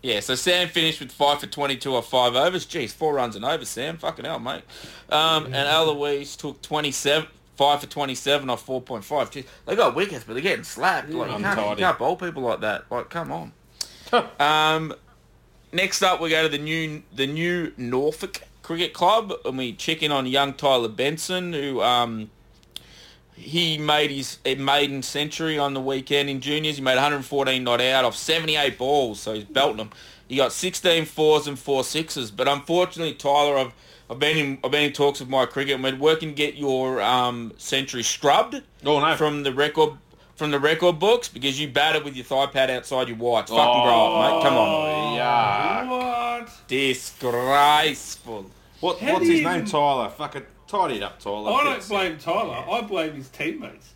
yeah, 0.01 0.21
so 0.21 0.37
Sam 0.37 0.69
finished 0.69 1.01
with 1.01 1.11
five 1.11 1.41
for 1.41 1.49
twenty-two 1.49 1.93
or 1.93 2.03
five 2.03 2.37
overs. 2.37 2.65
Jeez, 2.65 2.93
four 2.93 3.15
runs 3.15 3.35
and 3.35 3.45
over, 3.45 3.65
Sam. 3.65 3.99
Fucking 3.99 4.25
hell, 4.25 4.38
mate. 4.38 4.62
Um, 5.11 5.47
and 5.47 5.57
Eloise 5.57 6.37
took 6.37 6.62
twenty-seven, 6.62 7.29
five 7.57 7.81
for 7.81 7.88
twenty-seven 7.88 8.49
off 8.49 8.65
four 8.65 8.81
point 8.81 9.05
five. 9.05 9.33
Jeez, 9.33 9.45
they 9.67 9.75
got 9.75 9.97
wickets, 9.97 10.23
but 10.23 10.35
they're 10.35 10.43
getting 10.43 10.62
slapped. 10.62 11.11
Like, 11.11 11.37
you, 11.37 11.43
can't, 11.43 11.79
you 11.79 11.85
can't 11.85 11.99
bowl 11.99 12.15
people 12.15 12.45
like 12.45 12.61
that. 12.61 12.85
Like, 12.93 13.11
come 13.11 13.33
on. 13.33 13.53
um, 14.38 14.95
next 15.73 16.03
up, 16.03 16.21
we 16.21 16.31
go 16.31 16.45
to 16.45 16.49
the 16.49 16.59
new 16.59 17.03
the 17.12 17.27
new 17.27 17.73
Norfolk 17.77 18.43
Cricket 18.62 18.93
Club, 18.93 19.33
and 19.45 19.59
we 19.59 19.73
check 19.73 20.05
in 20.05 20.12
on 20.12 20.27
young 20.27 20.55
Tyler 20.55 20.88
Benson, 20.88 21.53
who 21.53 21.83
um, 21.83 22.31
he 23.35 23.79
made 23.79 24.11
his 24.11 24.38
maiden 24.59 25.03
century 25.03 25.59
on 25.59 25.75
the 25.75 25.81
weekend 25.81 26.29
in 26.31 26.40
juniors. 26.40 26.77
He 26.77 26.83
made 26.83 26.95
114 26.95 27.64
not 27.64 27.81
out 27.81 28.05
off 28.05 28.16
78 28.16 28.79
balls, 28.79 29.21
so 29.21 29.35
he's 29.35 29.45
belting 29.45 29.79
them. 29.79 29.90
He 30.29 30.37
got 30.37 30.53
16 30.53 31.05
fours 31.07 31.47
and 31.47 31.59
four 31.59 31.85
sixes, 31.85 32.31
but 32.31 32.49
unfortunately, 32.49 33.14
Tyler, 33.14 33.59
I've 33.59 33.73
I've 34.11 34.18
been 34.18 34.37
in 34.37 34.59
I've 34.64 34.71
been 34.71 34.85
in 34.85 34.92
talks 34.92 35.21
with 35.21 35.29
my 35.29 35.47
cricket, 35.47 35.75
and 35.75 35.83
we're 35.85 35.97
working 35.97 36.31
to 36.31 36.35
get 36.35 36.55
your 36.55 37.01
um, 37.03 37.53
century 37.57 38.03
scrubbed 38.03 38.61
Oh, 38.85 39.01
no. 39.01 39.16
from 39.16 39.42
the 39.42 39.53
record 39.53 39.90
from 40.37 40.51
the 40.51 40.59
record 40.59 40.99
books 40.99 41.29
because 41.29 41.61
you 41.61 41.68
batted 41.68 42.05
with 42.05 42.16
your 42.16 42.25
thigh 42.25 42.47
pad 42.47 42.71
outside 42.71 43.09
your 43.09 43.16
whites. 43.16 43.51
Fucking 43.51 43.83
grow 43.83 44.07
up, 44.16 44.35
mate. 44.35 44.49
Come 44.49 44.57
on, 44.59 45.18
Yuck. 45.18 45.88
What? 45.90 46.68
disgraceful. 46.68 48.51
What, 48.81 49.01
what's 49.03 49.27
his 49.27 49.42
name? 49.42 49.64
Tyler. 49.64 50.09
Fuck 50.11 50.33
tidy 50.33 50.45
it 50.91 51.03
up, 51.03 51.19
Tyler. 51.21 51.53
I 51.53 51.65
don't 51.65 51.75
Fits. 51.77 51.89
blame 51.89 52.19
Tyler. 52.19 52.65
I 52.71 52.81
blame 52.83 53.15
his 53.15 53.29
teammates. 53.29 53.95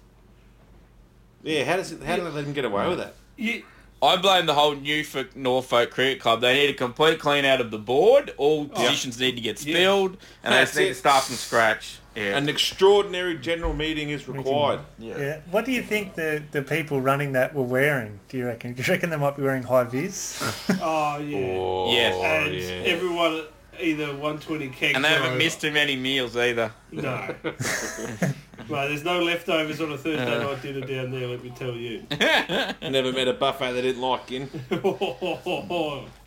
Yeah, 1.42 1.64
how 1.64 1.76
does 1.76 1.92
it, 1.92 2.02
how 2.02 2.16
do 2.16 2.24
they 2.24 2.30
let 2.30 2.44
him 2.44 2.52
get 2.52 2.64
away 2.64 2.88
with 2.88 2.98
that? 2.98 3.14
You, 3.36 3.62
I 4.02 4.16
blame 4.16 4.46
the 4.46 4.54
whole 4.54 4.74
Norfolk 4.74 5.34
Norfolk 5.36 5.90
Cricket 5.90 6.20
Club. 6.20 6.40
They 6.40 6.54
need 6.54 6.70
a 6.70 6.74
complete 6.74 7.18
clean 7.18 7.44
out 7.44 7.60
of 7.60 7.70
the 7.70 7.78
board. 7.78 8.34
All 8.36 8.66
positions 8.66 9.18
need 9.20 9.36
to 9.36 9.40
get 9.40 9.64
Yeah. 9.64 9.74
spilled, 9.74 10.10
and 10.42 10.52
they 10.52 10.58
That's 10.58 10.70
just 10.72 10.78
need 10.78 10.84
it. 10.86 10.88
to 10.88 10.94
start 10.96 11.24
from 11.24 11.36
scratch. 11.36 11.98
Yeah. 12.14 12.36
An 12.38 12.48
extraordinary 12.48 13.36
general 13.38 13.74
meeting 13.74 14.08
is 14.10 14.26
required. 14.26 14.80
Yeah. 14.98 15.40
What 15.50 15.66
do 15.66 15.72
you 15.72 15.82
think 15.82 16.14
the, 16.14 16.42
the 16.50 16.62
people 16.62 16.98
running 17.00 17.32
that 17.32 17.54
were 17.54 17.62
wearing, 17.62 18.20
do 18.30 18.38
you 18.38 18.46
reckon? 18.46 18.72
Do 18.72 18.82
you 18.82 18.88
reckon 18.92 19.10
they 19.10 19.16
might 19.18 19.36
be 19.36 19.42
wearing 19.42 19.62
high 19.64 19.84
vis? 19.84 20.42
oh 20.80 21.18
yeah. 21.18 21.38
Oh, 21.58 21.92
Yes. 21.92 22.14
and 22.46 22.54
yeah. 22.54 22.92
everyone 22.92 23.44
either 23.80 24.06
120 24.06 24.68
kegs 24.68 24.96
and 24.96 25.04
they 25.04 25.08
haven't 25.08 25.28
over. 25.28 25.38
missed 25.38 25.60
too 25.60 25.72
many 25.72 25.96
meals 25.96 26.36
either. 26.36 26.72
No. 26.90 27.34
right, 27.44 28.88
there's 28.88 29.04
no 29.04 29.22
leftovers 29.22 29.80
on 29.80 29.92
a 29.92 29.98
Thursday 29.98 30.38
night 30.38 30.62
dinner 30.62 30.86
down 30.86 31.10
there, 31.10 31.26
let 31.28 31.42
me 31.42 31.50
tell 31.50 31.72
you. 31.72 32.04
Never 32.10 33.12
met 33.12 33.28
a 33.28 33.34
buffet 33.34 33.72
they 33.72 33.82
didn't 33.82 34.02
like 34.02 34.32
in. 34.32 34.46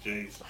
Jeez. 0.04 0.42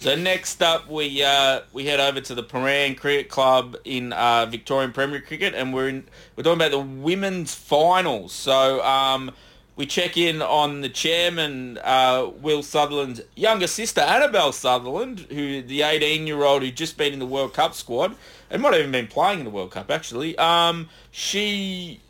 So 0.00 0.14
next 0.14 0.62
up, 0.62 0.88
we 0.88 1.24
uh, 1.24 1.62
we 1.72 1.84
head 1.84 1.98
over 1.98 2.20
to 2.20 2.34
the 2.34 2.44
Prahran 2.44 2.96
Cricket 2.96 3.28
Club 3.28 3.76
in 3.84 4.12
uh, 4.12 4.46
Victorian 4.46 4.92
Premier 4.92 5.20
Cricket, 5.20 5.54
and 5.54 5.74
we're 5.74 5.88
in, 5.88 6.06
we're 6.36 6.44
talking 6.44 6.58
about 6.58 6.70
the 6.70 6.78
women's 6.78 7.52
finals. 7.52 8.32
So 8.32 8.80
um, 8.84 9.32
we 9.78 9.86
check 9.86 10.16
in 10.16 10.42
on 10.42 10.80
the 10.80 10.88
chairman, 10.88 11.78
uh, 11.84 12.28
Will 12.42 12.64
Sutherland's 12.64 13.22
younger 13.36 13.68
sister, 13.68 14.00
Annabel 14.00 14.50
Sutherland, 14.50 15.20
who 15.30 15.62
the 15.62 15.80
18-year-old 15.80 16.62
who 16.62 16.70
just 16.72 16.98
been 16.98 17.12
in 17.12 17.20
the 17.20 17.26
World 17.26 17.54
Cup 17.54 17.74
squad 17.74 18.16
and 18.50 18.60
might 18.60 18.72
have 18.72 18.80
even 18.80 18.90
been 18.90 19.06
playing 19.06 19.38
in 19.38 19.44
the 19.44 19.50
World 19.52 19.70
Cup 19.70 19.88
actually. 19.88 20.36
Um, 20.36 20.88
she 21.12 22.00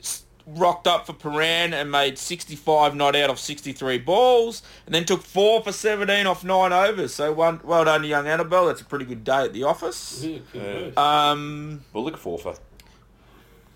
rocked 0.47 0.87
up 0.87 1.05
for 1.07 1.13
Prahran 1.13 1.75
and 1.75 1.91
made 1.91 2.17
65 2.19 2.97
not 2.97 3.15
out 3.15 3.29
of 3.29 3.39
63 3.39 3.99
balls, 3.99 4.63
and 4.87 4.95
then 4.95 5.05
took 5.05 5.23
four 5.23 5.63
for 5.63 5.71
17 5.71 6.27
off 6.27 6.43
nine 6.43 6.73
overs. 6.73 7.13
So 7.13 7.33
one, 7.35 7.61
well 7.63 7.85
done 7.85 8.01
to 8.01 8.09
young 8.09 8.27
Annabel. 8.27 8.67
That's 8.69 8.81
a 8.81 8.85
pretty 8.87 9.05
good 9.05 9.25
day 9.25 9.45
at 9.45 9.53
the 9.53 9.65
office. 9.65 10.25
Yeah, 10.25 10.39
good 10.55 10.95
Yeah. 10.97 11.31
Um, 11.31 11.85
Bullock 11.93 12.17
forfer. 12.17 12.55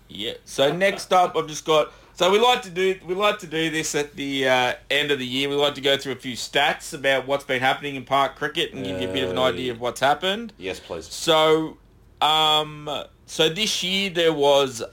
yeah. 0.09 0.33
So 0.45 0.75
next 0.75 1.13
up, 1.13 1.37
I've 1.37 1.45
just 1.47 1.63
got. 1.63 1.93
So 2.15 2.31
we 2.31 2.39
like 2.39 2.61
to 2.63 2.69
do 2.69 2.99
we 3.07 3.15
like 3.15 3.39
to 3.39 3.47
do 3.47 3.71
this 3.71 3.95
at 3.95 4.15
the 4.15 4.47
uh, 4.47 4.73
end 4.91 5.09
of 5.11 5.17
the 5.19 5.25
year. 5.25 5.49
We 5.49 5.55
like 5.55 5.75
to 5.75 5.81
go 5.81 5.97
through 5.97 6.11
a 6.13 6.17
few 6.17 6.35
stats 6.35 6.93
about 6.93 7.25
what's 7.27 7.43
been 7.43 7.59
happening 7.61 7.95
in 7.95 8.05
park 8.05 8.35
cricket 8.35 8.71
and 8.73 8.85
give 8.85 9.01
you 9.01 9.09
a 9.09 9.13
bit 9.13 9.23
of 9.23 9.31
an 9.31 9.37
Uh, 9.39 9.43
idea 9.45 9.71
of 9.71 9.79
what's 9.81 9.99
happened. 9.99 10.53
Yes, 10.59 10.79
please. 10.79 11.07
So, 11.07 11.77
um, 12.21 12.87
so 13.25 13.49
this 13.49 13.81
year 13.83 14.11
there 14.11 14.31
was 14.33 14.83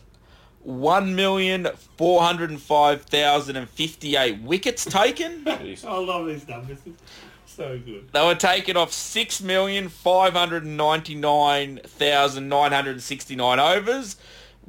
one 0.62 1.14
million 1.14 1.68
four 1.98 2.22
hundred 2.22 2.48
and 2.50 2.60
five 2.60 3.02
thousand 3.02 3.56
and 3.56 3.68
fifty-eight 3.68 4.40
wickets 4.40 4.86
taken. 4.86 5.44
I 5.46 5.76
love 5.98 6.26
these 6.26 6.48
numbers. 6.48 6.78
So 7.44 7.78
good. 7.84 8.08
They 8.12 8.24
were 8.24 8.34
taken 8.34 8.78
off 8.78 8.92
six 8.94 9.42
million 9.42 9.90
five 9.90 10.32
hundred 10.32 10.64
and 10.64 10.78
ninety-nine 10.78 11.80
thousand 11.84 12.48
nine 12.48 12.72
hundred 12.72 12.92
and 12.92 13.02
sixty-nine 13.02 13.58
overs, 13.60 14.16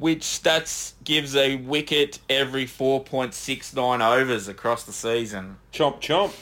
which 0.02 0.42
that's 0.42 0.96
gives 1.04 1.36
a 1.36 1.58
wicket 1.58 2.18
every 2.28 2.66
four 2.66 3.04
point 3.04 3.36
six 3.36 3.76
nine 3.76 4.02
overs 4.02 4.48
across 4.48 4.84
the 4.84 4.92
season. 4.92 5.58
Chomp 5.72 6.02
chomp. 6.02 6.34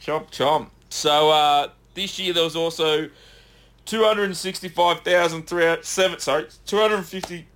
Chomp 0.00 0.30
chomp. 0.30 0.70
So 0.88 1.28
uh, 1.30 1.68
this 1.92 2.18
year 2.18 2.32
there 2.32 2.44
was 2.44 2.56
also 2.56 3.10
265,307 3.84 6.20
sorry 6.20 6.46
250 6.64 7.46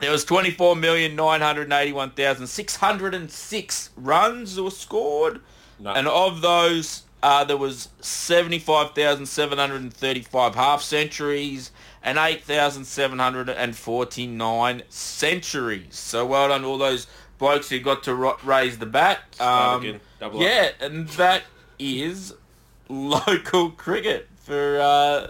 there 0.00 0.10
was 0.10 0.24
twenty 0.24 0.50
four 0.50 0.76
million 0.76 1.16
nine 1.16 1.40
hundred 1.40 1.72
eighty 1.72 1.92
one 1.92 2.10
thousand 2.10 2.46
six 2.46 2.76
hundred 2.76 3.14
and 3.14 3.30
six 3.30 3.90
runs 3.96 4.60
were 4.60 4.70
scored, 4.70 5.40
No. 5.78 5.92
and 5.92 6.08
of 6.08 6.40
those. 6.40 7.02
Uh, 7.22 7.44
there 7.44 7.58
was 7.58 7.90
75,735 8.00 10.54
half 10.54 10.80
centuries 10.80 11.70
and 12.02 12.16
8,749 12.16 14.82
centuries. 14.88 15.96
So 15.96 16.24
well 16.26 16.48
done 16.48 16.64
all 16.64 16.78
those 16.78 17.06
blokes 17.38 17.68
who 17.68 17.78
got 17.80 18.02
to 18.04 18.14
ro- 18.14 18.38
raise 18.42 18.78
the 18.78 18.86
bat. 18.86 19.20
Um, 19.38 19.80
again. 19.82 20.00
Double 20.18 20.38
up. 20.38 20.42
yeah, 20.44 20.70
and 20.80 21.08
that 21.10 21.42
is 21.78 22.32
local 22.88 23.70
cricket 23.70 24.28
for 24.36 24.80
uh, 24.80 25.26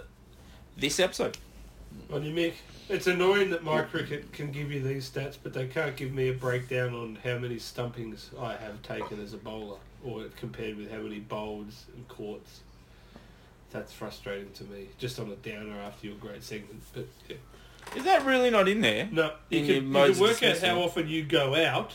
this 0.77 0.97
episode. 0.99 1.37
On 2.13 2.23
you, 2.23 2.33
Mick. 2.33 2.53
It's 2.91 3.07
annoying 3.07 3.51
that 3.51 3.63
my 3.63 3.83
cricket 3.83 4.33
can 4.33 4.51
give 4.51 4.69
you 4.69 4.81
these 4.81 5.09
stats, 5.09 5.37
but 5.41 5.53
they 5.53 5.65
can't 5.67 5.95
give 5.95 6.13
me 6.13 6.27
a 6.27 6.33
breakdown 6.33 6.93
on 6.93 7.17
how 7.23 7.37
many 7.37 7.57
stumpings 7.57 8.29
I 8.37 8.57
have 8.57 8.81
taken 8.81 9.21
as 9.23 9.33
a 9.33 9.37
bowler, 9.37 9.77
or 10.03 10.25
compared 10.35 10.75
with 10.77 10.91
how 10.91 10.97
many 10.99 11.19
bowls 11.19 11.85
and 11.95 12.05
courts. 12.09 12.59
That's 13.71 13.93
frustrating 13.93 14.51
to 14.55 14.65
me. 14.65 14.89
Just 14.97 15.19
on 15.21 15.31
a 15.31 15.35
downer 15.37 15.79
after 15.79 16.07
your 16.07 16.17
great 16.17 16.43
segment, 16.43 16.81
but 16.93 17.07
yeah. 17.29 17.37
Is 17.95 18.03
that 18.03 18.25
really 18.25 18.49
not 18.49 18.67
in 18.67 18.81
there? 18.81 19.07
No, 19.09 19.31
you 19.49 19.59
In 19.59 19.65
can, 19.65 19.75
you 19.75 19.81
modes 19.83 20.17
can 20.17 20.25
of 20.25 20.29
work 20.31 20.43
out 20.43 20.53
dismissal. 20.55 20.69
how 20.75 20.81
often 20.81 21.07
you 21.07 21.23
go 21.23 21.55
out 21.55 21.93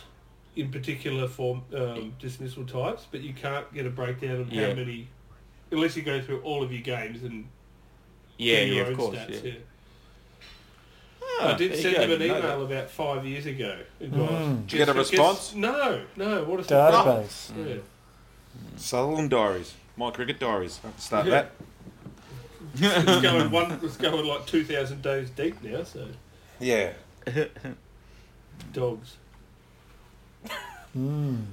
in 0.57 0.71
particular 0.73 1.29
for 1.29 1.63
um, 1.75 2.15
dismissal 2.19 2.65
types, 2.65 3.07
but 3.11 3.21
you 3.21 3.35
can't 3.35 3.71
get 3.75 3.85
a 3.85 3.91
breakdown 3.91 4.41
of 4.41 4.51
Yeah. 4.51 4.69
how 4.71 4.75
many, 4.75 5.09
unless 5.71 5.95
you 5.95 6.03
go 6.03 6.23
through 6.23 6.41
all 6.41 6.63
of 6.63 6.73
your 6.73 6.81
games 6.81 7.23
and 7.23 7.47
Yeah, 8.39 8.63
your 8.63 8.77
yeah, 8.77 8.83
own 8.85 8.93
of 8.93 8.99
course. 8.99 9.17
stats. 9.19 9.45
yeah. 9.45 9.53
Yeah. 11.41 11.47
Ah, 11.47 11.55
I 11.55 11.57
did 11.57 11.77
send 11.81 11.97
go, 11.97 12.03
him 12.03 12.13
an 12.13 12.23
email 12.23 12.41
that. 12.41 12.61
about 12.75 12.91
five 12.91 13.25
years 13.27 13.47
ago. 13.47 13.79
Mm. 14.03 14.63
Did 14.67 14.73
you 14.73 14.79
get 14.79 14.89
a 14.89 14.93
response? 14.95 15.55
No, 15.55 16.03
no. 16.17 16.45
What 16.45 16.61
a 16.61 16.65
surprise. 16.65 17.53
Database. 17.57 17.69
Yeah. 17.69 17.77
Sutherland 18.77 19.31
Diaries. 19.31 19.75
My 19.97 20.11
cricket 20.11 20.39
diaries. 20.39 20.81
Start 20.99 21.27
Yeah. 21.27 21.31
that. 21.33 21.51
it's 22.79 23.23
going 23.23 23.51
one. 23.61 23.79
It's 23.83 23.97
going 23.97 24.27
like 24.27 24.47
two 24.47 24.65
thousand 24.65 25.03
days 25.03 25.31
deep 25.31 25.63
now. 25.63 25.83
So 25.85 26.07
Yeah. 26.61 26.93
dogs. 28.73 29.17
Mm. 30.97 31.45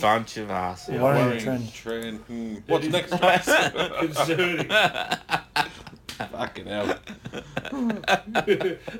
Bunch 0.00 0.36
of 0.38 0.50
ass. 0.50 0.88
Yeah, 0.90 1.00
Worrying 1.02 1.26
worrying. 1.26 1.42
trend. 1.44 1.72
Trend. 1.74 2.18
Hmm. 2.20 2.54
What's 2.66 2.86
next? 2.86 3.10
Concerning. 3.98 4.68
Fucking 6.32 6.66
hell. 6.66 6.98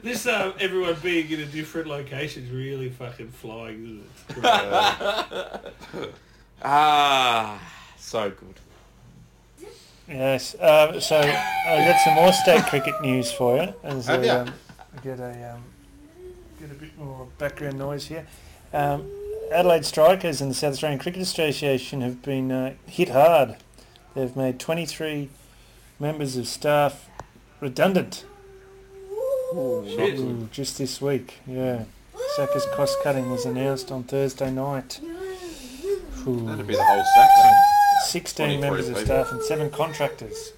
this 0.02 0.26
um, 0.26 0.54
everyone 0.58 0.96
being 1.02 1.30
in 1.30 1.40
a 1.40 1.46
different 1.46 1.88
location 1.88 2.44
is 2.44 2.50
really 2.50 2.88
fucking 2.90 3.30
flying. 3.30 4.02
Isn't 4.28 4.44
it? 5.94 6.14
Ah, 6.64 7.60
so 7.98 8.30
good. 8.30 8.54
Yes. 10.08 10.54
Uh, 10.54 11.00
so 11.00 11.18
I 11.18 11.84
got 11.88 12.00
some 12.04 12.14
more 12.14 12.32
state 12.32 12.64
cricket 12.66 12.94
news 13.02 13.32
for 13.32 13.56
you. 13.56 13.74
As 13.82 14.06
Have 14.06 14.22
a, 14.22 14.26
ya? 14.26 14.40
um, 14.42 14.54
get 15.02 15.18
a 15.18 15.54
um, 15.54 15.64
get 16.60 16.70
a 16.70 16.74
bit 16.74 16.96
more 16.96 17.26
background 17.38 17.78
noise 17.78 18.06
here. 18.06 18.24
Um, 18.72 19.10
Adelaide 19.52 19.84
Strikers 19.84 20.40
and 20.40 20.52
the 20.52 20.54
South 20.54 20.74
Australian 20.74 21.00
Cricket 21.00 21.22
Association 21.22 22.00
have 22.00 22.22
been 22.22 22.52
uh, 22.52 22.74
hit 22.86 23.08
hard. 23.08 23.56
They've 24.14 24.36
made 24.36 24.60
23 24.60 25.30
members 26.02 26.36
of 26.36 26.48
staff 26.48 27.08
redundant. 27.60 28.24
Shit. 29.86 30.18
Ooh, 30.18 30.48
just 30.50 30.76
this 30.78 31.00
week, 31.00 31.38
yeah. 31.46 31.84
SACA's 32.36 32.66
cost 32.74 32.96
cutting 33.04 33.30
was 33.30 33.46
announced 33.46 33.92
on 33.92 34.02
Thursday 34.02 34.50
night. 34.50 35.00
Ooh. 36.26 36.44
That'd 36.46 36.66
be 36.66 36.74
the 36.74 36.82
whole 36.82 37.04
section. 37.14 37.52
16 38.06 38.46
23 38.46 38.60
members 38.60 38.88
of 38.88 38.98
staff 38.98 39.30
and 39.30 39.42
7 39.42 39.70
contractors. 39.70 40.52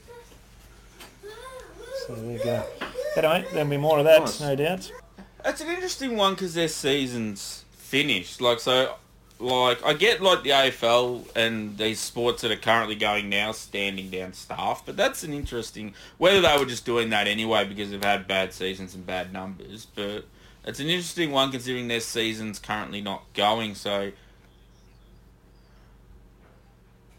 So 2.07 2.15
there 2.15 2.39
you 2.39 2.43
go. 2.43 2.65
Anyway, 3.17 3.45
there'll 3.53 3.69
be 3.69 3.77
more 3.77 3.99
of 3.99 4.05
that, 4.05 4.21
Nice. 4.21 4.41
no 4.41 4.57
doubt. 4.57 4.91
It's 5.45 5.61
an 5.61 5.69
interesting 5.69 6.17
one 6.17 6.35
because 6.35 6.55
their 6.55 6.69
season's 6.69 7.65
finished. 7.77 8.41
Like 8.41 8.61
so, 8.61 8.95
like 9.45 9.85
I 9.85 9.93
get 9.93 10.21
like 10.23 10.43
the 10.43 10.51
AFL 10.51 11.25
and 11.37 11.77
these 11.79 12.01
sports 12.01 12.43
that 12.43 12.51
are 12.51 12.57
currently 12.57 12.95
going 12.95 13.29
now 13.29 13.53
standing 13.53 14.11
down 14.11 14.33
staff, 14.33 14.83
but 14.85 14.97
that's 14.97 15.23
an 15.23 15.33
interesting 15.33 15.95
whether 16.19 16.41
they 16.41 16.57
were 16.59 16.65
just 16.67 16.85
doing 16.85 17.11
that 17.11 17.27
anyway 17.27 17.65
because 17.65 17.91
they've 17.91 18.03
had 18.03 18.27
bad 18.27 18.53
seasons 18.53 18.95
and 18.95 19.07
bad 19.07 19.33
numbers. 19.33 19.87
But 19.87 20.25
it's 20.65 20.81
an 20.81 20.87
interesting 20.89 21.31
one 21.31 21.51
considering 21.51 21.89
their 21.89 22.01
season's 22.01 22.59
currently 22.59 23.01
not 23.01 23.25
going. 23.35 23.75
So 23.75 24.13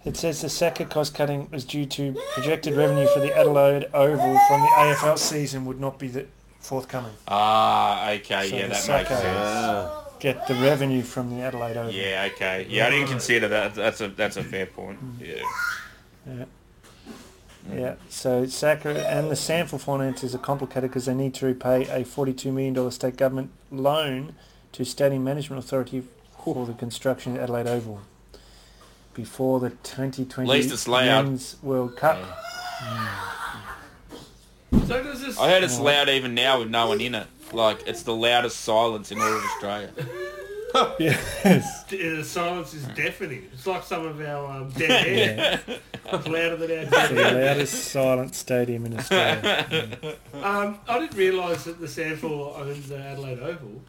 It 0.04 0.16
says 0.18 0.42
the 0.42 0.50
second 0.50 0.90
cost 0.92 1.16
cutting 1.16 1.50
was 1.52 1.66
due 1.66 1.86
to 1.88 2.16
projected 2.34 2.76
revenue 2.76 3.08
for 3.08 3.20
the 3.20 3.36
Adelaide 3.36 3.86
Oval 3.94 4.40
from 4.48 4.62
the 4.62 4.68
AFL 4.68 5.18
season 5.18 5.66
would 5.66 5.80
not 5.80 5.98
be 5.98 6.08
the 6.08 6.28
forthcoming. 6.60 7.14
ah, 7.28 8.12
okay, 8.12 8.50
So 8.50 8.56
yeah, 8.56 8.68
that 8.68 8.88
makes 8.88 9.10
sense. 9.10 10.05
Get 10.26 10.48
the 10.48 10.56
revenue 10.56 11.04
from 11.04 11.30
the 11.30 11.44
Adelaide 11.44 11.78
Oval. 11.78 11.94
Yeah, 11.94 12.28
okay. 12.34 12.66
Yeah, 12.68 12.88
I 12.88 12.90
didn't 12.90 13.10
consider 13.10 13.48
that. 13.50 13.76
That's 13.76 14.02
a 14.02 14.08
that's 14.08 14.38
a 14.38 14.44
fair 14.44 14.66
point. 14.66 15.20
Mm. 15.20 15.28
Yeah. 15.28 16.36
Yeah. 16.36 16.46
Yeah, 17.72 17.96
so 18.10 18.48
SACA 18.48 19.06
and 19.08 19.30
the 19.30 19.36
SANFL 19.36 19.80
finances 19.80 20.34
are 20.34 20.40
complicated 20.40 20.90
because 20.90 21.06
they 21.06 21.14
need 21.14 21.36
to 21.36 21.46
repay 21.46 21.84
a 21.84 22.04
$42 22.04 22.52
million 22.52 22.92
state 22.92 23.18
government 23.18 23.52
loan 23.70 24.34
to 24.72 24.84
Stadium 24.84 25.24
Management 25.24 25.64
Authority 25.64 26.04
for 26.44 26.66
the 26.66 26.74
construction 26.74 27.36
of 27.36 27.44
Adelaide 27.44 27.68
Oval 27.68 28.02
before 29.14 29.60
the 29.60 29.70
2020 29.70 30.50
At 30.50 30.54
least 30.54 30.74
it's 30.74 30.88
loud. 30.88 31.26
Men's 31.26 31.56
World 31.62 31.98
Cup. 31.98 32.18
So 34.88 35.04
does 35.04 35.22
this? 35.22 35.40
I 35.40 35.52
heard 35.52 35.64
it's 35.64 35.80
loud 35.80 36.10
even 36.10 36.34
now 36.34 36.60
with 36.60 36.70
no 36.70 36.88
one 36.88 37.02
in 37.02 37.14
it. 37.14 37.28
Like 37.54 37.88
it's 37.88 38.04
the 38.04 38.16
loudest 38.16 38.62
silence 38.62 39.12
in 39.12 39.20
all 39.20 39.34
of 39.38 39.44
Australia. 39.44 39.92
Yes. 41.00 41.86
the 41.86 42.22
silence 42.22 42.74
is 42.74 42.84
deafening. 42.88 43.48
It's 43.54 43.66
like 43.66 43.84
some 43.84 44.06
of 44.06 44.20
our 44.20 44.58
um, 44.58 44.70
dead 44.78 44.90
air. 45.08 45.62
Yeah. 45.68 45.76
It's 46.12 46.28
louder 46.28 46.58
than 46.58 46.72
our 46.80 46.86
the 46.86 46.92
dead 47.16 47.18
air. 47.34 47.46
loudest 47.48 47.86
silent 47.86 48.36
stadium 48.36 48.86
in 48.86 49.00
Australia. 49.00 49.88
Um, 50.44 50.80
I 50.86 51.00
didn't 51.00 51.16
realise 51.18 51.64
that 51.64 51.80
the 51.80 51.88
SANFL 51.88 52.60
owned 52.60 52.84
the 52.84 52.98
Adelaide 53.00 53.40
Oval. 53.40 53.82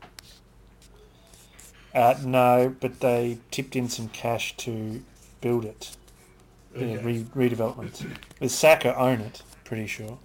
Uh, 1.93 2.15
no, 2.25 2.75
but 2.79 3.01
they 3.01 3.39
tipped 3.51 3.75
in 3.75 3.89
some 3.89 4.09
cash 4.11 4.57
to 4.59 5.03
build 5.41 5.65
it. 5.65 5.97
Yeah, 6.77 6.85
Okay. 6.99 7.25
re- 7.35 7.49
redevelopment. 7.51 8.07
The 8.39 8.49
SACA 8.49 8.95
own 8.97 9.21
it, 9.23 9.43
pretty 9.65 9.89
sure. 9.89 10.19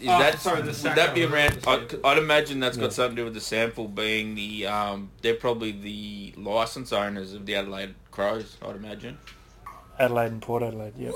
Is 0.00 0.08
Oh, 0.08 0.18
that 0.18 0.40
sorry, 0.40 0.60
the 0.62 0.66
would 0.68 0.96
that 0.96 1.14
be 1.14 1.24
around? 1.24 1.58
I'd. 1.66 2.04
I'd 2.04 2.18
imagine 2.18 2.58
that's 2.60 2.76
got 2.76 2.84
Yeah. 2.86 2.90
something 2.90 3.16
to 3.16 3.22
do 3.22 3.24
with 3.26 3.34
the 3.34 3.40
sample 3.40 3.86
being 3.86 4.34
the 4.34 4.66
um. 4.66 5.10
They're 5.22 5.34
probably 5.34 5.70
the 5.72 6.34
license 6.36 6.92
owners 6.92 7.32
of 7.32 7.46
the 7.46 7.54
Adelaide 7.54 7.94
Crows. 8.10 8.56
I'd 8.60 8.74
imagine, 8.76 9.18
Adelaide 9.98 10.32
and 10.32 10.42
Port 10.42 10.62
Adelaide, 10.64 10.94
yep. 10.98 11.14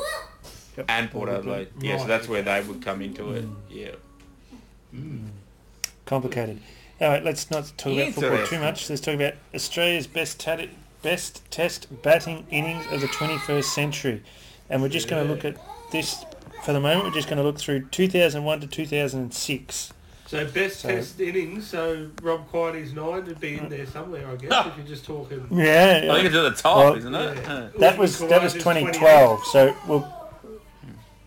yep. 0.77 0.87
and 0.89 1.11
Port 1.11 1.29
Adelaide. 1.29 1.69
Yeah, 1.81 1.99
so 1.99 2.07
that's 2.07 2.29
where 2.29 2.43
they 2.43 2.61
would 2.63 2.81
come 2.83 3.03
into 3.03 3.33
it. 3.33 3.45
Yeah. 3.69 3.91
Complicated. 6.07 6.61
All 7.01 7.09
right, 7.09 7.23
let's 7.23 7.51
not 7.51 7.73
talk 7.77 7.93
about 7.93 8.13
football 8.15 8.47
too 8.47 8.59
much. 8.59 8.89
Let's 8.89 9.03
talk 9.03 9.15
about 9.15 9.35
Australia's 9.55 10.07
best 10.07 10.41
tat- 10.41 10.69
best 11.03 11.49
Test 11.51 12.03
batting 12.03 12.47
innings 12.51 12.87
of 12.91 13.01
the 13.01 13.07
21st 13.09 13.65
century, 13.65 14.23
and 14.71 14.83
we're 14.83 14.89
just 14.89 15.09
going 15.09 15.27
to 15.27 15.33
look 15.33 15.45
at 15.45 15.57
this 15.93 16.25
for 16.65 16.73
the 16.73 16.81
moment. 16.81 17.05
We're 17.07 17.13
just 17.15 17.29
going 17.29 17.39
to 17.39 17.43
look 17.45 17.59
through 17.59 17.87
2001 17.87 18.61
to 18.61 18.67
2006. 18.67 19.93
So 20.27 20.45
best 20.47 20.81
So- 20.81 20.89
test 20.89 21.21
innings. 21.21 21.67
So 21.69 22.09
Rob 22.23 22.51
Quiney's 22.51 22.93
nine 22.93 23.25
would 23.25 23.41
be 23.41 23.57
in 23.57 23.69
there 23.71 23.87
somewhere, 23.87 24.29
I 24.29 24.37
guess. 24.37 24.67
if 24.67 24.77
you're 24.77 24.87
just 24.87 25.05
talking. 25.05 25.47
Yeah, 25.51 26.09
I 26.11 26.15
think 26.17 26.27
it's 26.27 26.37
at 26.37 26.43
the 26.57 26.63
top, 26.63 26.77
Well- 26.77 26.95
isn't 26.97 27.15
it? 27.15 27.37
Yeah. 27.37 27.43
Huh. 27.45 27.69
that 27.79 27.99
was 27.99 28.19
that 28.21 28.43
was 28.43 28.53
2012. 28.55 29.45
So 29.47 29.75
we'll. 29.87 30.15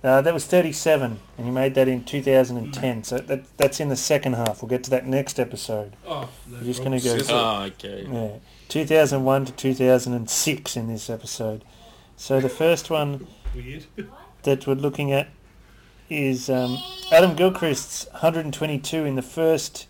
Uh, 0.04 0.20
that 0.20 0.34
was 0.34 0.48
37, 0.48 1.20
and 1.38 1.46
he 1.46 1.52
made 1.52 1.76
that 1.76 1.88
in 1.88 2.04
2010. 2.04 3.04
So 3.04 3.20
that 3.20 3.44
that's 3.58 3.80
in 3.80 3.90
the 3.90 3.96
second 3.96 4.34
half. 4.34 4.62
We'll 4.62 4.70
get 4.70 4.84
to 4.86 4.90
that 4.90 5.06
next 5.06 5.40
episode. 5.40 5.96
Oh, 6.08 6.28
no 6.50 6.58
We're 6.58 6.64
just 6.64 6.84
going 6.84 7.00
to 7.00 7.04
go. 7.04 7.24
Oh, 7.30 7.62
okay. 7.66 8.08
Yeah, 8.12 8.38
2001 8.70 9.46
to 9.46 9.52
2006 9.52 10.76
in 10.78 10.88
this 10.88 11.08
episode. 11.08 11.64
So 12.18 12.40
the 12.40 12.50
first 12.50 12.90
one 12.90 13.28
Weird. 13.56 13.86
That 14.44 14.66
we're 14.68 14.74
looking 14.76 15.12
at 15.12 15.30
is 16.10 16.50
um, 16.50 16.78
Adam 17.12 17.36
Gilchrist's 17.36 18.06
122 18.12 19.06
in 19.06 19.16
the 19.16 19.22
first 19.22 19.88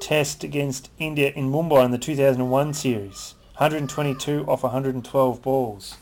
test 0.00 0.44
against 0.44 0.90
India 0.98 1.30
in 1.34 1.50
Mumbai 1.50 1.84
in 1.84 1.90
the 1.90 1.98
2001 1.98 2.74
series. 2.74 3.34
122 3.56 4.44
off 4.46 4.62
112 4.62 5.42
balls. 5.42 5.96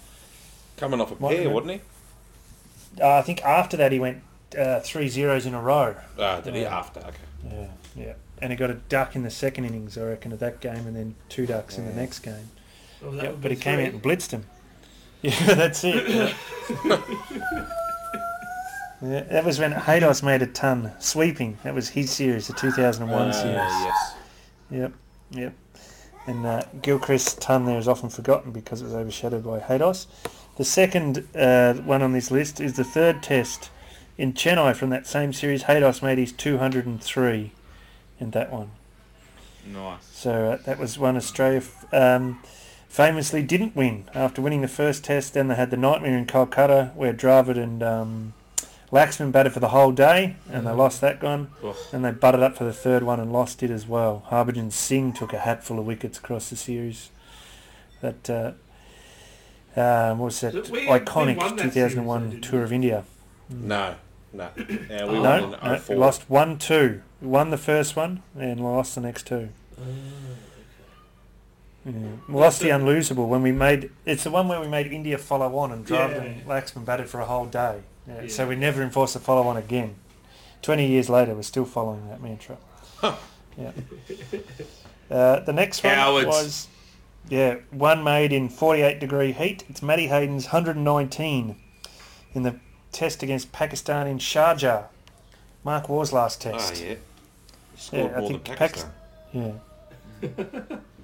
Coming 0.77 1.01
off 1.01 1.12
a 1.12 1.22
Might 1.22 1.37
pair, 1.37 1.49
be. 1.49 1.55
wasn't 1.55 1.72
he? 1.72 1.81
Uh, 3.03 3.16
I 3.18 3.22
think 3.22 3.43
after 3.45 3.77
that 3.79 3.93
he 3.93 3.99
went 3.99 4.22
uh, 4.59 4.81
three 4.81 5.09
zeros 5.09 5.47
in 5.47 5.55
a 5.55 5.61
row. 5.62 5.97
Ah, 6.18 6.41
did 6.41 6.55
he? 6.55 6.62
Yeah. 6.62 6.77
After, 6.79 7.01
okay. 7.01 7.16
Yeah, 7.51 7.66
yeah. 7.97 8.12
And 8.43 8.53
he 8.53 8.57
got 8.57 8.68
a 8.70 8.74
duck 8.74 9.16
in 9.16 9.22
the 9.22 9.31
second 9.31 9.64
innings, 9.64 9.97
I 9.97 10.03
reckon, 10.03 10.33
of 10.33 10.39
that 10.41 10.61
game, 10.61 10.87
and 10.87 10.95
then 10.95 11.14
two 11.31 11.47
ducks 11.47 11.79
in 11.79 11.87
the 11.87 11.93
next 11.95 12.18
game. 12.18 12.51
Well, 13.01 13.14
Yep, 13.14 13.33
but 13.41 13.49
be 13.49 13.55
he 13.55 13.57
came 13.57 13.79
out 13.81 13.93
and 13.95 14.03
blitzed 14.03 14.33
him. 14.33 14.45
Yeah, 15.23 15.55
that's 15.55 15.83
it. 15.85 16.09
Yeah. 16.85 17.01
Yeah, 19.03 19.21
that 19.25 19.45
was 19.45 19.59
when 19.59 19.73
Haydos 19.75 20.23
made 20.23 20.41
a 20.41 20.47
ton 20.47 20.91
sweeping. 20.99 21.59
That 21.64 21.75
was 21.75 21.91
his 21.91 22.11
series, 22.11 22.47
the 22.47 22.55
2001 22.55 23.29
Uh, 23.29 23.33
series. 23.33 23.55
yes. 23.57 24.14
Yep, 24.71 24.93
yep. 25.33 25.53
And 26.27 26.47
uh, 26.47 26.62
Gilchrist's 26.81 27.35
ton 27.35 27.67
there 27.67 27.79
is 27.79 27.87
often 27.89 28.09
forgotten 28.09 28.53
because 28.53 28.81
it 28.81 28.85
was 28.87 28.95
overshadowed 28.95 29.45
by 29.45 29.61
Haydos. 29.61 30.07
The 30.57 30.64
second 30.64 31.29
uh, 31.37 31.75
one 31.75 32.01
on 32.01 32.12
this 32.12 32.31
list 32.31 32.59
is 32.59 32.77
the 32.77 32.85
third 32.85 33.23
test 33.23 33.69
in 34.17 34.33
Chennai 34.33 34.75
from 34.75 34.89
that 34.91 35.07
same 35.07 35.35
series. 35.35 35.64
Haydos 35.64 36.03
made 36.03 36.17
his 36.17 36.33
203 36.33 37.53
in 38.19 38.31
that 38.31 38.51
one. 38.51 38.71
Nice. 39.71 39.99
So 40.11 40.53
uh, 40.53 40.57
that 40.64 40.79
was 40.79 40.99
one 40.99 41.17
Australia 41.19 41.59
f- 41.59 41.85
um, 41.93 42.43
famously 43.01 43.42
didn't 43.42 43.76
win 43.76 44.09
after 44.14 44.40
winning 44.40 44.62
the 44.62 44.68
first 44.68 45.05
test. 45.05 45.34
Then 45.34 45.49
they 45.49 45.55
had 45.55 45.70
the 45.70 45.76
nightmare 45.76 46.16
in 46.16 46.24
Kolkata 46.26 46.94
where 46.94 47.12
Dravid 47.12 47.59
and 47.59 47.82
um, 47.82 48.32
Laxman 48.90 49.30
batted 49.30 49.53
for 49.53 49.61
the 49.61 49.68
whole 49.68 49.92
day 49.92 50.36
and 50.51 50.66
they 50.66 50.70
lost 50.72 51.03
that 51.03 51.22
one. 51.22 51.51
Ugh. 51.62 51.76
And 51.92 52.03
they 52.03 52.11
butted 52.12 52.42
up 52.42 52.57
for 52.57 52.64
the 52.64 52.72
third 52.72 53.03
one 53.03 53.20
and 53.20 53.30
lost 53.30 53.62
it 53.62 53.70
as 53.70 53.86
well. 53.86 54.24
Harbhajan 54.30 54.72
Singh 54.72 55.12
took 55.12 55.34
a 55.34 55.40
hatful 55.40 55.78
of 55.78 55.84
wickets 55.84 56.16
across 56.16 56.49
the 56.49 56.57
series. 56.57 57.11
That 58.01 58.30
uh, 58.30 58.53
um, 59.78 60.18
what 60.18 60.26
was 60.26 60.40
that 60.40 60.55
So 60.55 60.72
we- 60.72 60.80
we 60.80 60.86
iconic 60.86 61.36
won 61.36 61.57
that 61.57 61.64
2001 61.64 62.22
though, 62.24 62.30
didn't 62.30 62.44
tour 62.44 62.62
of 62.62 62.72
India? 62.72 63.05
No, 63.51 63.97
no. 64.32 64.49
Yeah, 64.57 65.05
we 65.05 65.18
Oh. 65.18 65.22
No, 65.22 65.51
no, 65.51 65.80
we 65.86 65.94
lost 65.97 66.30
one 66.30 66.57
two. 66.57 67.03
We 67.20 67.28
won 67.28 67.51
the 67.51 67.59
first 67.59 67.94
one 67.94 68.22
and 68.38 68.59
lost 68.61 68.94
the 68.94 69.03
next 69.03 69.26
two. 69.26 69.51
Yeah. 71.87 71.93
We 72.28 72.34
lost 72.34 72.61
the 72.61 72.70
unlosable 72.70 73.28
when 73.28 73.43
we 73.43 73.53
made. 73.53 73.91
It's 74.05 74.24
the 74.24 74.30
one 74.30 74.49
where 74.49 74.61
we 74.61 74.66
made 74.66 74.89
India 74.93 75.16
follow 75.18 75.57
on 75.59 75.70
and 75.70 75.87
Dravid 75.87 76.16
Yeah. 76.16 76.22
and 76.22 76.45
Laxman 76.47 76.84
batted 76.84 77.09
for 77.09 77.20
a 77.20 77.24
whole 77.26 77.47
day. 77.47 77.80
Yeah, 78.09 78.22
Yeah. 78.22 78.28
So 78.28 78.49
we 78.49 78.57
never 78.57 78.82
enforced 78.82 79.14
the 79.14 79.20
follow 79.20 79.47
on 79.47 79.57
again. 79.57 79.95
Twenty 80.62 80.87
years 80.89 81.09
later, 81.09 81.34
we're 81.34 81.43
still 81.43 81.64
following 81.64 82.09
that 82.09 82.20
mantra. 82.20 82.57
yeah. 83.57 83.70
Uh, 85.11 85.41
the 85.41 85.53
next 85.53 85.84
one 85.84 85.95
Cowards. 85.95 86.26
was, 86.26 86.68
yeah, 87.28 87.57
one 87.70 88.03
made 88.03 88.32
in 88.32 88.49
48 88.49 88.99
degree 88.99 89.30
heat. 89.32 89.62
It's 89.68 89.80
Matty 89.80 90.09
Hayden's 90.09 90.47
119 90.47 91.55
in 92.34 92.43
the 92.43 92.57
test 92.91 93.22
against 93.22 93.53
Pakistan 93.53 94.09
in 94.09 94.18
Sharjah. 94.18 94.87
Mark 95.62 95.89
Waugh's 95.89 96.12
last 96.12 96.45
Oh, 96.47 96.51
test. 96.53 96.82
yeah. 96.84 96.95
Scored 97.76 98.11
Yeah, 98.11 98.16
I 98.16 98.20
more 98.20 98.30
than 98.30 98.41
think 98.41 98.59
Pakistan. 98.59 98.93
Yeah. 99.32 99.53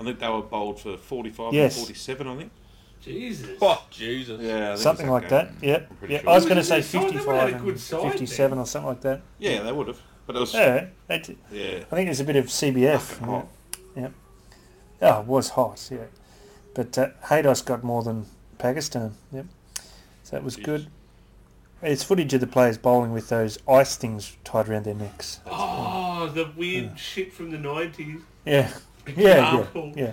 I 0.00 0.04
think 0.04 0.18
they 0.18 0.28
were 0.28 0.42
bowled 0.42 0.80
for 0.80 0.96
45 0.96 1.52
Yes. 1.54 1.76
and 1.76 1.86
47, 1.86 2.26
I 2.28 2.36
think. 2.36 2.50
Jesus. 3.02 3.58
Oh, 3.62 3.84
Jesus. 3.90 4.40
Yeah, 4.40 4.74
Something 4.74 5.06
it's 5.06 5.12
like 5.12 5.28
that. 5.28 5.50
Yep. 5.62 5.90
I'm 6.02 6.10
Yeah, 6.10 6.20
sure. 6.20 6.30
I 6.30 6.34
was 6.34 6.44
going 6.44 6.56
to 6.56 6.64
say 6.64 6.76
been 6.76 6.82
side- 6.84 7.02
they 7.02 7.06
would've 7.06 7.26
had 7.26 7.50
55 7.50 7.52
and 7.54 7.64
good 7.64 7.80
side 7.80 8.02
57 8.12 8.58
or 8.58 8.66
something 8.66 8.88
like 8.88 9.00
that. 9.02 9.20
Yeah, 9.38 9.62
they 9.62 9.72
would 9.72 9.88
have. 9.88 10.00
But 10.26 10.36
it 10.36 10.40
was, 10.40 10.54
Yeah, 10.54 10.86
they 11.06 11.18
did. 11.20 11.38
yeah. 11.52 11.84
I 11.90 11.94
think 11.94 12.06
there's 12.08 12.20
a 12.20 12.24
bit 12.24 12.36
of 12.36 12.46
CBF. 12.46 13.00
Fucking 13.00 13.26
hot. 13.26 13.48
Yeah. 13.96 14.08
Oh, 15.02 15.20
it 15.20 15.26
was 15.26 15.50
hot, 15.50 15.88
yeah. 15.92 15.98
But 16.74 16.98
uh, 16.98 17.08
Haydos 17.26 17.64
got 17.64 17.84
more 17.84 18.02
than 18.02 18.26
Pakistan. 18.58 19.14
Yep. 19.32 19.46
So 20.24 20.36
that 20.36 20.42
was 20.42 20.56
good. 20.56 20.88
It's 21.82 22.02
footage 22.02 22.34
of 22.34 22.40
the 22.40 22.46
players 22.46 22.78
bowling 22.78 23.12
with 23.12 23.28
those 23.28 23.58
ice 23.68 23.96
things 23.96 24.36
tied 24.42 24.68
around 24.68 24.84
their 24.84 24.94
necks. 24.94 25.40
Oh, 25.46 26.28
the 26.34 26.50
weird 26.56 26.98
shit 26.98 27.32
from 27.32 27.50
the 27.50 27.58
90s. 27.58 28.22
Yeah. 28.44 28.72
Yeah, 29.16 29.64
yeah, 29.74 29.92
yeah. 29.94 30.12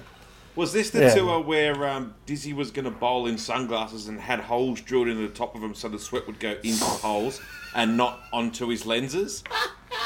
Was 0.55 0.71
this 0.71 0.91
the 0.91 1.01
Yeah. 1.01 1.15
tour 1.15 1.39
where 1.39 1.87
um, 1.89 2.13
Dizzy 2.27 2.53
was 2.53 2.69
going 2.69 2.85
to 2.85 2.91
bowl 2.91 3.25
in 3.25 3.37
sunglasses 3.39 4.07
and 4.07 4.19
had 4.19 4.39
holes 4.39 4.81
drilled 4.81 5.07
into 5.07 5.27
the 5.27 5.33
top 5.33 5.55
of 5.55 5.61
them 5.61 5.73
so 5.73 5.89
the 5.89 5.97
sweat 5.97 6.27
would 6.27 6.39
go 6.39 6.51
into 6.63 6.79
the 6.79 6.85
holes 6.85 7.41
and 7.75 7.97
not 7.97 8.19
onto 8.31 8.67
his 8.67 8.85
lenses? 8.85 9.43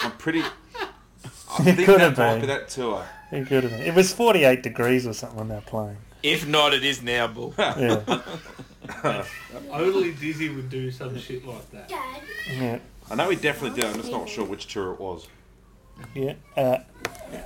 I'm 0.04 0.12
pretty. 0.14 0.42
I 0.42 1.64
think 1.64 1.80
could 1.80 2.00
that 2.00 2.00
have 2.00 2.18
might 2.18 2.32
been. 2.34 2.42
be 2.42 2.48
that 2.48 2.70
tour. 2.70 3.06
It 3.32 3.48
could 3.48 3.64
have 3.64 3.74
been. 3.74 3.82
It 3.82 3.94
was 3.94 4.14
48 4.14 4.64
degrees 4.64 5.06
or 5.06 5.12
something 5.14 5.38
when 5.38 5.50
they 5.50 5.56
were 5.56 5.62
playing. 5.62 5.98
If 6.24 6.48
not, 6.48 6.74
it 6.74 6.84
is 6.86 7.02
now, 7.02 7.28
Bull. 7.28 7.54
Yeah. 9.04 9.26
Only 9.70 10.14
Dizzy 10.14 10.48
would 10.48 10.70
do 10.70 10.90
some 10.92 11.18
shit 11.20 11.46
like 11.46 11.70
that. 11.72 11.92
yeah. 12.50 12.80
I 13.12 13.16
know 13.16 13.30
he 13.30 13.36
definitely 13.36 13.82
did. 13.82 13.90
I'm 13.90 13.98
just 14.00 14.12
not 14.12 14.30
sure 14.30 14.46
which 14.46 14.68
tour 14.72 14.94
it 14.94 15.00
was. 15.00 15.28
Yeah. 16.16 16.34
Uh, 16.56 16.78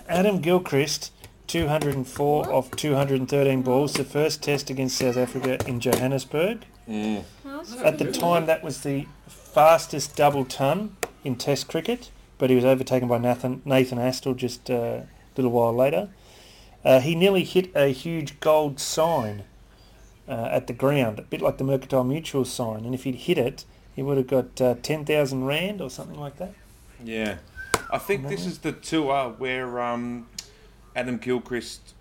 Adam 0.07 0.39
Gilchrist, 0.39 1.11
204 1.51 2.49
off 2.49 2.71
213 2.71 3.61
balls, 3.61 3.91
the 3.91 4.05
first 4.05 4.41
test 4.41 4.69
against 4.69 4.97
South 4.97 5.17
Africa 5.17 5.59
in 5.67 5.81
Johannesburg. 5.81 6.63
Yeah. 6.87 7.23
At 7.83 7.99
the 7.99 8.09
time, 8.09 8.45
that 8.45 8.63
was 8.63 8.83
the 8.83 9.05
fastest 9.27 10.15
double 10.15 10.45
ton 10.45 10.95
in 11.25 11.35
Test 11.35 11.67
cricket, 11.67 12.09
but 12.37 12.49
he 12.49 12.55
was 12.55 12.63
overtaken 12.63 13.09
by 13.09 13.17
Nathan, 13.17 13.61
Nathan 13.65 13.97
Astle 13.97 14.33
just 14.33 14.71
uh, 14.71 15.01
a 15.01 15.07
little 15.35 15.51
while 15.51 15.75
later. 15.75 16.07
Uh, 16.85 17.01
he 17.01 17.15
nearly 17.15 17.43
hit 17.43 17.69
a 17.75 17.87
huge 17.87 18.39
gold 18.39 18.79
sign 18.79 19.43
uh, 20.29 20.47
at 20.53 20.67
the 20.67 20.73
ground, 20.73 21.19
a 21.19 21.23
bit 21.23 21.41
like 21.41 21.57
the 21.57 21.65
Mercantile 21.65 22.05
Mutual 22.05 22.45
sign, 22.45 22.85
and 22.85 22.95
if 22.95 23.03
he'd 23.03 23.15
hit 23.15 23.37
it, 23.37 23.65
he 23.93 24.01
would 24.01 24.15
have 24.15 24.27
got 24.27 24.61
uh, 24.61 24.75
10,000 24.81 25.43
rand 25.43 25.81
or 25.81 25.89
something 25.89 26.17
like 26.17 26.37
that. 26.37 26.53
Yeah. 27.03 27.39
I 27.91 27.97
think 27.97 28.29
this 28.29 28.45
is 28.45 28.59
the 28.59 28.71
tour 28.71 29.35
where 29.37 29.81
um, 29.81 30.27
Adam 30.95 31.17
Gilchrist 31.17 31.93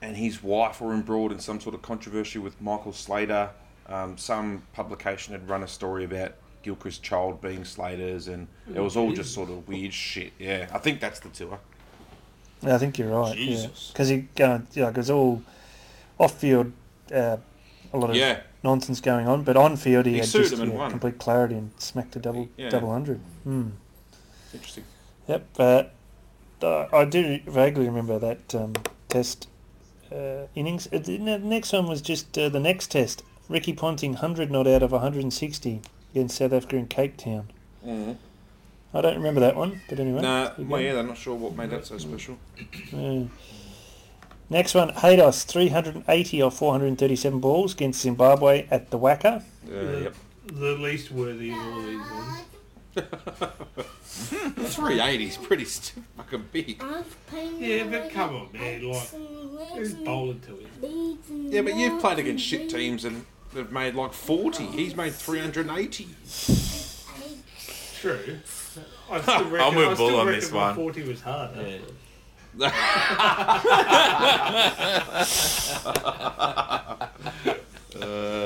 and 0.00 0.16
his 0.16 0.42
wife 0.42 0.80
were 0.80 0.92
embroiled 0.92 1.32
in 1.32 1.38
some 1.38 1.60
sort 1.60 1.74
of 1.74 1.82
controversy 1.82 2.38
with 2.38 2.60
Michael 2.60 2.92
Slater. 2.92 3.50
Um, 3.88 4.16
some 4.16 4.62
publication 4.72 5.32
had 5.32 5.48
run 5.48 5.62
a 5.62 5.68
story 5.68 6.04
about 6.04 6.34
Gilchrist's 6.62 6.98
child 6.98 7.40
being 7.40 7.64
Slater's, 7.64 8.28
and 8.28 8.46
it 8.72 8.80
was 8.80 8.96
all 8.96 9.12
just 9.12 9.34
sort 9.34 9.50
of 9.50 9.66
weird 9.68 9.92
shit. 9.92 10.32
Yeah, 10.38 10.68
I 10.72 10.78
think 10.78 11.00
that's 11.00 11.20
the 11.20 11.28
tour. 11.28 11.58
Yeah, 12.62 12.76
I 12.76 12.78
think 12.78 12.98
you're 12.98 13.08
right. 13.08 13.36
Jesus. 13.36 13.90
Because 13.92 14.08
he 14.08 14.28
going, 14.36 14.66
yeah, 14.72 14.84
like, 14.86 14.94
it 14.94 14.98
was 14.98 15.10
all 15.10 15.42
off 16.18 16.38
field, 16.38 16.72
uh, 17.12 17.36
a 17.92 17.98
lot 17.98 18.10
of 18.10 18.16
Yeah. 18.16 18.40
nonsense 18.62 19.00
going 19.00 19.26
on, 19.26 19.42
but 19.42 19.56
on 19.56 19.76
field 19.76 20.06
he, 20.06 20.12
He 20.12 20.18
had 20.20 20.28
just 20.28 20.56
yeah, 20.56 20.88
complete 20.88 21.18
clarity 21.18 21.56
and 21.56 21.72
smacked 21.78 22.14
a 22.16 22.20
double 22.20 22.48
Yeah. 22.56 22.70
double 22.70 22.92
hundred. 22.92 23.18
Hmm. 23.42 23.70
Interesting. 24.54 24.84
Yep. 25.26 25.46
Uh, 25.58 25.82
uh, 26.64 26.88
I 26.92 27.04
do 27.04 27.40
vaguely 27.46 27.86
remember 27.86 28.18
that 28.18 28.54
um, 28.54 28.74
test 29.08 29.48
uh, 30.10 30.46
innings. 30.54 30.88
Uh, 30.92 30.98
the 30.98 31.18
next 31.18 31.72
one 31.72 31.86
was 31.86 32.02
just 32.02 32.36
uh, 32.38 32.48
the 32.48 32.60
next 32.60 32.88
test. 32.88 33.22
Ricky 33.48 33.72
Ponting, 33.72 34.12
100 34.12 34.50
not 34.50 34.66
out 34.66 34.82
of 34.82 34.92
160 34.92 35.82
against 36.12 36.36
South 36.36 36.52
Africa 36.52 36.76
in 36.76 36.86
Cape 36.86 37.16
Town. 37.16 37.50
Mm. 37.84 38.16
I 38.94 39.00
don't 39.00 39.16
remember 39.16 39.40
that 39.40 39.56
one, 39.56 39.80
but 39.88 39.98
anyway. 39.98 40.20
Nah, 40.20 40.50
there 40.50 40.54
you 40.58 40.66
well, 40.66 40.80
yeah, 40.80 40.98
I'm 40.98 41.06
not 41.06 41.16
sure 41.16 41.34
what 41.34 41.56
made 41.56 41.70
that 41.70 41.86
so 41.86 41.98
special. 41.98 42.38
Yeah. 42.92 43.24
Next 44.50 44.74
one, 44.74 44.90
Haydos, 44.90 45.44
380 45.44 46.42
or 46.42 46.50
437 46.50 47.40
balls 47.40 47.72
against 47.72 48.02
Zimbabwe 48.02 48.66
at 48.70 48.90
the 48.90 48.98
WACA. 48.98 49.42
Uh, 49.66 49.80
yep. 49.98 50.14
The 50.46 50.74
least 50.74 51.10
worthy 51.10 51.52
of 51.52 51.56
all 51.56 51.82
these 51.82 52.10
ones. 52.10 52.44
380 54.04 55.24
is 55.26 55.36
pretty 55.38 55.64
st- 55.64 56.04
fucking 56.16 56.44
big. 56.52 56.82
Yeah, 57.58 57.84
but 57.84 58.10
come 58.10 58.36
on, 58.36 58.48
man. 58.52 58.82
Like, 58.90 59.08
who's 59.74 59.94
bowling 59.94 60.40
to 60.40 60.56
him? 60.56 61.18
Yeah, 61.50 61.62
but 61.62 61.74
you've 61.74 62.00
played 62.00 62.18
against 62.18 62.44
shit 62.44 62.68
teams 62.68 63.04
and 63.04 63.24
they've 63.54 63.70
made 63.72 63.94
like 63.94 64.12
40. 64.12 64.66
He's 64.66 64.94
made 64.94 65.14
380. 65.14 66.08
True. 68.00 68.38
I 69.10 69.20
still 69.20 69.44
reckon, 69.50 69.68
I'm 69.68 69.74
with 69.74 69.88
I 69.88 69.94
still 69.94 70.08
Bull 70.08 70.20
on 70.20 70.26
reckon 70.26 70.40
this 70.40 70.52
one. 70.52 70.74
40 70.74 71.02
was 71.04 71.20
hard. 71.22 71.50
Yeah. 71.56 71.78
Uh, 77.94 78.41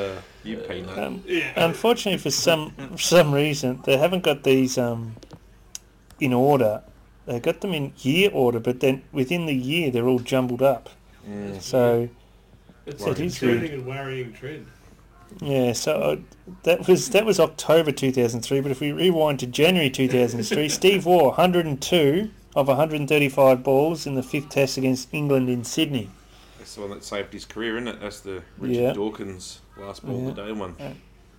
you 0.47 0.57
peanut. 0.59 0.99
Um, 0.99 1.23
Yeah. 1.27 1.53
unfortunately, 1.65 2.19
for 2.19 2.31
some 2.31 2.71
for 2.93 2.99
some 2.99 3.33
reason, 3.33 3.81
they 3.85 3.97
haven't 3.97 4.23
got 4.23 4.43
these 4.45 4.79
um, 4.79 5.17
in 6.21 6.33
order. 6.33 6.83
They 7.27 7.41
got 7.41 7.61
them 7.61 7.75
in 7.75 7.93
year 7.99 8.31
order, 8.33 8.61
but 8.61 8.81
then 8.81 9.03
within 9.13 9.47
the 9.47 9.55
year, 9.55 9.91
they're 9.91 10.07
all 10.07 10.21
jumbled 10.21 10.63
up. 10.63 10.91
So 11.61 12.09
It's 12.87 13.05
a 13.05 13.11
is 13.11 13.39
trending 13.39 13.73
and 13.73 13.87
worrying 13.87 14.33
trend. 14.33 14.67
yeah, 15.41 15.73
so 15.73 15.93
uh, 16.01 16.17
that 16.63 16.87
was 16.87 17.11
that 17.11 17.27
was 17.27 17.41
October 17.41 17.91
2003. 17.91 18.61
But 18.61 18.71
if 18.71 18.81
we 18.81 18.93
rewind 18.93 19.41
to 19.41 19.47
January 19.47 19.91
2003, 19.91 20.69
Steve 20.81 21.05
Waugh 21.05 21.31
102 21.31 22.31
of 22.55 22.69
135 22.69 23.63
balls 23.65 24.07
in 24.07 24.15
the 24.15 24.23
fifth 24.23 24.49
test 24.51 24.79
against 24.79 25.13
England 25.13 25.49
in 25.51 25.65
Sydney. 25.65 26.11
That's 26.59 26.77
the 26.77 26.81
one 26.83 26.91
that 26.91 27.05
saved 27.05 27.33
his 27.33 27.45
career, 27.45 27.77
isn't 27.77 27.89
it? 27.89 28.01
That's 28.01 28.21
the 28.21 28.43
Richard 28.59 28.81
Yeah. 28.81 28.93
Dawson 28.93 29.41
last 29.79 30.05
ball 30.05 30.21
Yeah. 30.23 30.29
of 30.29 30.37
the 30.37 30.45
day 30.47 30.53
one. 30.53 30.77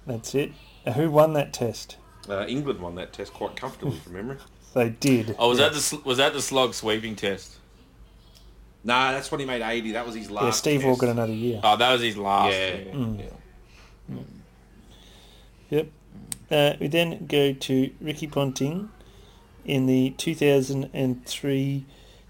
That's 0.06 0.36
it. 0.36 0.52
Who 0.96 1.12
won 1.12 1.34
that 1.34 1.54
test? 1.54 1.98
Uh, 2.30 2.46
England 2.48 2.80
won 2.80 2.96
that 2.96 3.14
test 3.14 3.34
quite 3.34 3.56
comfortably 3.56 3.98
from 4.00 4.14
memory. 4.14 4.38
They 4.74 4.90
did. 4.90 5.36
Oh, 5.40 5.50
was 5.50 5.58
yeah. 5.60 5.66
that 5.70 5.74
the 5.74 5.80
sl- 5.80 6.02
was 6.04 6.18
that 6.18 6.34
the 6.34 6.42
slog 6.42 6.74
sweeping 6.76 7.16
test? 7.16 7.56
Nah, 8.84 9.12
that's 9.12 9.32
when 9.32 9.40
he 9.40 9.46
made 9.46 9.62
80. 9.64 9.94
That 9.94 10.06
was 10.06 10.14
his 10.14 10.30
last 10.30 10.44
Yeah, 10.44 10.52
Steve 10.52 10.82
test. 10.82 10.88
Waugh 10.88 10.96
got 10.98 11.10
another 11.10 11.34
year. 11.34 11.60
Oh, 11.64 11.78
that 11.78 11.92
was 11.94 12.02
his 12.02 12.16
last. 12.18 12.54
Yeah. 12.54 12.76
yeah. 12.76 12.92
Mm. 12.92 13.20
yeah. 14.10 14.18
Yep. 15.70 15.88
Uh, 16.52 16.74
we 16.80 16.88
then 16.88 17.26
go 17.26 17.54
to 17.54 17.90
Ricky 18.00 18.28
Ponting 18.28 18.90
in 19.66 19.86
the 19.88 20.12
2003 20.12 21.86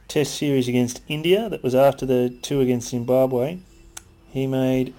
Test 0.08 0.36
series 0.36 0.70
against 0.70 1.02
India. 1.10 1.50
That 1.50 1.62
was 1.64 1.76
after 1.76 2.06
the 2.06 2.30
two 2.42 2.62
against 2.62 2.90
Zimbabwe. 2.90 3.60
He 4.30 4.48
made 4.48 4.94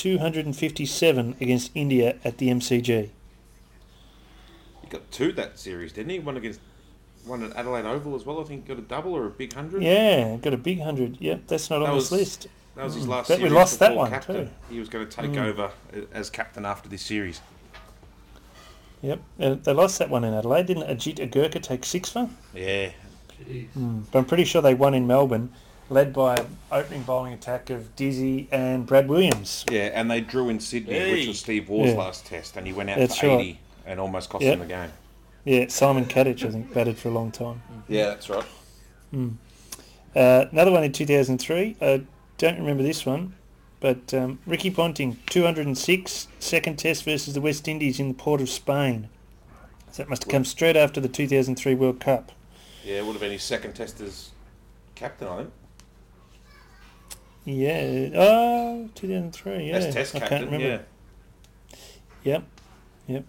257 0.00 1.36
against 1.42 1.70
India 1.74 2.16
at 2.24 2.38
the 2.38 2.48
MCG. 2.48 3.10
He 4.80 4.88
got 4.88 5.10
two 5.10 5.30
that 5.32 5.58
series, 5.58 5.92
didn't 5.92 6.10
he? 6.10 6.18
One 6.18 6.38
against 6.38 6.60
one 7.26 7.42
at 7.42 7.54
Adelaide 7.54 7.84
Oval 7.84 8.14
as 8.16 8.24
well. 8.24 8.40
I 8.40 8.44
think 8.44 8.66
got 8.66 8.78
a 8.78 8.82
double 8.82 9.14
or 9.14 9.26
a 9.26 9.30
big 9.30 9.52
hundred. 9.52 9.82
Yeah, 9.82 10.36
got 10.38 10.54
a 10.54 10.56
big 10.56 10.80
hundred. 10.80 11.18
Yep, 11.20 11.42
that's 11.48 11.68
not 11.68 11.80
That 11.80 11.90
on 11.90 11.96
was- 11.96 12.08
this 12.08 12.18
list. 12.18 12.46
That 12.76 12.84
was 12.84 12.94
his 12.94 13.04
Mm. 13.04 13.08
last 13.08 13.28
Bet 13.28 13.40
we 13.42 13.48
lost 13.50 13.78
that 13.80 13.94
one 13.94 14.10
captain. 14.10 14.46
too. 14.46 14.50
He 14.70 14.78
was 14.80 14.88
going 14.88 15.06
to 15.06 15.10
take 15.14 15.32
Mm. 15.32 15.44
over 15.44 15.70
as 16.14 16.30
captain 16.30 16.64
after 16.64 16.88
this 16.88 17.02
series. 17.02 17.42
Yep, 19.02 19.20
uh, 19.38 19.54
they 19.62 19.72
lost 19.74 19.98
that 19.98 20.08
one 20.08 20.24
in 20.24 20.32
Adelaide. 20.32 20.64
Didn't 20.66 20.84
Ajit 20.88 21.16
Agarkar 21.16 21.62
take 21.62 21.84
six 21.84 22.08
for? 22.10 22.30
Yeah. 22.54 22.92
Jeez. 23.46 23.66
But 24.10 24.18
I'm 24.20 24.24
pretty 24.24 24.44
sure 24.44 24.62
they 24.62 24.74
won 24.74 24.94
in 24.94 25.06
Melbourne, 25.06 25.50
led 25.90 26.12
by 26.12 26.36
an 26.36 26.56
opening 26.70 27.02
bowling 27.02 27.32
attack 27.34 27.68
of 27.68 27.94
Dizzy 27.96 28.48
and 28.50 28.86
Brad 28.86 29.08
Williams. 29.08 29.66
Yeah, 29.70 29.90
and 29.92 30.10
they 30.10 30.20
drew 30.20 30.48
in 30.48 30.60
Sydney, 30.60 31.12
which 31.12 31.26
was 31.26 31.40
Steve 31.40 31.68
Waugh's 31.68 31.90
Yeah. 31.90 31.96
last 31.98 32.24
test, 32.24 32.56
and 32.56 32.66
he 32.66 32.72
went 32.72 32.88
out 32.90 32.98
That's 32.98 33.18
for 33.18 33.26
right. 33.26 33.40
80 33.40 33.60
and 33.84 34.00
almost 34.00 34.30
cost 34.30 34.44
Yep. 34.44 34.54
him 34.54 34.60
the 34.60 34.66
game. 34.66 34.92
Yeah, 35.44 35.66
Simon 35.68 36.04
Katich, 36.06 36.46
I 36.46 36.50
think, 36.50 36.72
batted 36.72 36.96
for 36.96 37.08
a 37.08 37.12
long 37.12 37.32
time. 37.32 37.62
Yeah, 37.88 38.06
that's 38.06 38.30
right. 38.30 38.44
Uh, 39.12 40.44
another 40.52 40.70
one 40.70 40.84
in 40.84 40.92
2003. 40.92 41.76
I 41.80 42.02
don't 42.38 42.58
remember 42.58 42.82
this 42.82 43.04
one, 43.04 43.34
but 43.80 44.14
um, 44.14 44.38
Ricky 44.46 44.70
Ponting, 44.70 45.18
206, 45.28 46.28
second 46.38 46.78
test 46.78 47.04
versus 47.04 47.34
the 47.34 47.40
West 47.40 47.66
Indies 47.66 47.98
in 47.98 48.08
the 48.08 48.14
port 48.14 48.40
of 48.40 48.48
Spain. 48.48 49.08
So 49.90 50.02
that 50.04 50.08
must 50.08 50.24
have 50.24 50.30
come 50.30 50.44
straight 50.44 50.76
after 50.76 51.00
the 51.00 51.08
2003 51.08 51.74
World 51.74 51.98
Cup. 51.98 52.30
Yeah, 52.84 52.98
it 52.98 53.06
would 53.06 53.12
have 53.12 53.20
been 53.20 53.32
his 53.32 53.42
second 53.42 53.72
test 53.74 54.00
as 54.00 54.30
captain, 54.94 55.26
I 55.26 55.36
think. 55.38 55.50
Yeah. 57.54 58.10
Oh, 58.14 58.88
2003. 58.94 59.64
Yeah. 59.68 59.74
as 59.76 59.94
test 59.94 60.14
I 60.14 60.18
captain, 60.20 60.38
can't 60.38 60.50
remember. 60.50 60.66
yeah. 60.66 61.78
Yep. 62.22 62.44
Yep. 63.08 63.24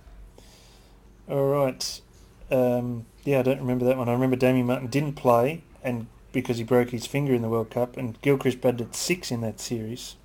All 1.29 1.47
right. 1.49 2.01
Um, 2.49 3.05
yeah, 3.23 3.39
I 3.39 3.41
don't 3.43 3.59
remember 3.59 3.85
that 3.85 3.97
one. 3.97 4.09
I 4.09 4.13
remember 4.13 4.35
Damien 4.35 4.67
Martyn 4.67 4.87
didn't 4.87 5.13
play, 5.13 5.63
and 5.83 6.07
because 6.33 6.57
he 6.57 6.63
broke 6.63 6.89
his 6.89 7.05
finger 7.05 7.33
in 7.33 7.41
the 7.41 7.49
World 7.49 7.69
Cup, 7.69 7.95
and 7.97 8.21
Gilchrist 8.21 8.61
batted 8.61 8.81
at 8.81 8.95
six 8.95 9.31
in 9.31 9.41
that 9.41 9.59
series. 9.59 10.15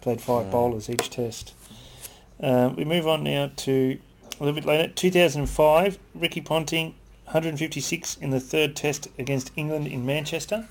Played 0.00 0.20
five 0.20 0.46
Mm. 0.46 0.50
bowlers 0.50 0.90
each 0.90 1.10
test. 1.10 1.54
Um, 2.40 2.74
we 2.76 2.84
move 2.84 3.06
on 3.06 3.22
now 3.22 3.50
to 3.56 3.98
a 4.40 4.44
little 4.44 4.54
bit 4.54 4.64
later. 4.64 4.88
2005, 4.92 5.98
Ricky 6.14 6.40
Ponting, 6.40 6.94
156 7.26 8.16
in 8.16 8.30
the 8.30 8.40
third 8.40 8.74
test 8.74 9.08
against 9.18 9.50
England 9.56 9.86
in 9.86 10.04
Manchester. 10.04 10.66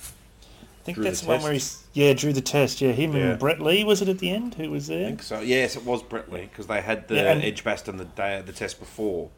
I 0.81 0.83
think 0.83 0.95
Drew 0.95 1.03
the 1.03 1.09
that's 1.11 1.21
the 1.21 1.27
one 1.27 1.41
where 1.43 1.53
test. 1.53 1.85
he's 1.93 2.03
yeah 2.05 2.13
drew 2.13 2.33
the 2.33 2.41
test. 2.41 2.81
Yeah, 2.81 2.91
him 2.91 3.13
Yeah. 3.15 3.21
and 3.31 3.39
Brett 3.39 3.61
Lee 3.61 3.83
was 3.83 4.01
it 4.01 4.09
at 4.09 4.17
the 4.17 4.31
end? 4.31 4.55
Who 4.55 4.71
was 4.71 4.87
there? 4.87 5.05
I 5.05 5.09
think 5.09 5.21
so. 5.21 5.39
Yes, 5.39 5.75
it 5.75 5.85
was 5.85 6.01
Brett 6.01 6.31
Lee 6.31 6.41
because 6.41 6.65
they 6.65 6.81
had 6.81 7.07
the 7.07 7.15
Yeah, 7.15 7.31
and- 7.33 7.43
Edgbaston 7.43 7.97
the 7.97 8.05
day 8.05 8.41
the 8.43 8.51
test 8.51 8.79
before, 8.79 9.29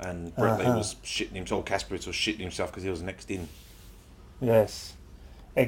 and 0.00 0.34
Brett 0.34 0.60
Uh-huh. 0.60 0.76
was 0.78 0.96
shitting 1.04 1.34
himself. 1.36 1.64
Kasprowicz 1.64 2.08
was 2.08 2.16
shitting 2.16 2.40
himself 2.40 2.70
because 2.70 2.82
he 2.82 2.90
was 2.90 3.02
next 3.02 3.30
in. 3.30 3.48
Yes. 4.40 4.94
Uh, 5.56 5.66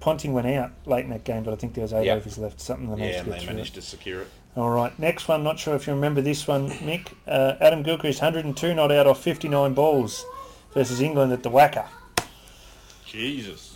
Ponting 0.00 0.32
went 0.32 0.46
out 0.48 0.70
late 0.86 1.04
in 1.04 1.10
that 1.10 1.22
game, 1.24 1.42
but 1.44 1.52
I 1.52 1.56
think 1.56 1.74
there 1.74 1.82
was 1.82 1.92
eight 1.92 2.06
Yeah. 2.06 2.14
overs 2.14 2.38
left, 2.38 2.60
something 2.60 2.86
they 2.90 2.96
Yeah, 2.96 2.98
managed 3.02 3.16
and 3.18 3.24
to 3.26 3.30
they 3.30 3.36
get 3.36 3.44
through. 3.44 3.54
managed 3.54 3.74
to 3.74 3.82
secure 3.82 4.22
it. 4.22 4.28
All 4.56 4.70
right, 4.70 4.98
next 4.98 5.28
one. 5.28 5.42
Not 5.44 5.58
sure 5.60 5.74
if 5.76 5.86
you 5.86 5.92
remember 5.92 6.20
this 6.22 6.48
one, 6.48 6.70
Mick. 6.70 7.08
Uh, 7.26 7.54
Adam 7.60 7.82
Gilchrist, 7.82 8.20
102 8.20 8.74
not 8.74 8.90
out 8.90 9.06
off 9.06 9.22
59 9.22 9.74
balls 9.74 10.24
versus 10.74 11.00
England 11.00 11.32
at 11.32 11.42
the 11.42 11.50
WACA. 11.50 11.86
Jesus. 13.06 13.71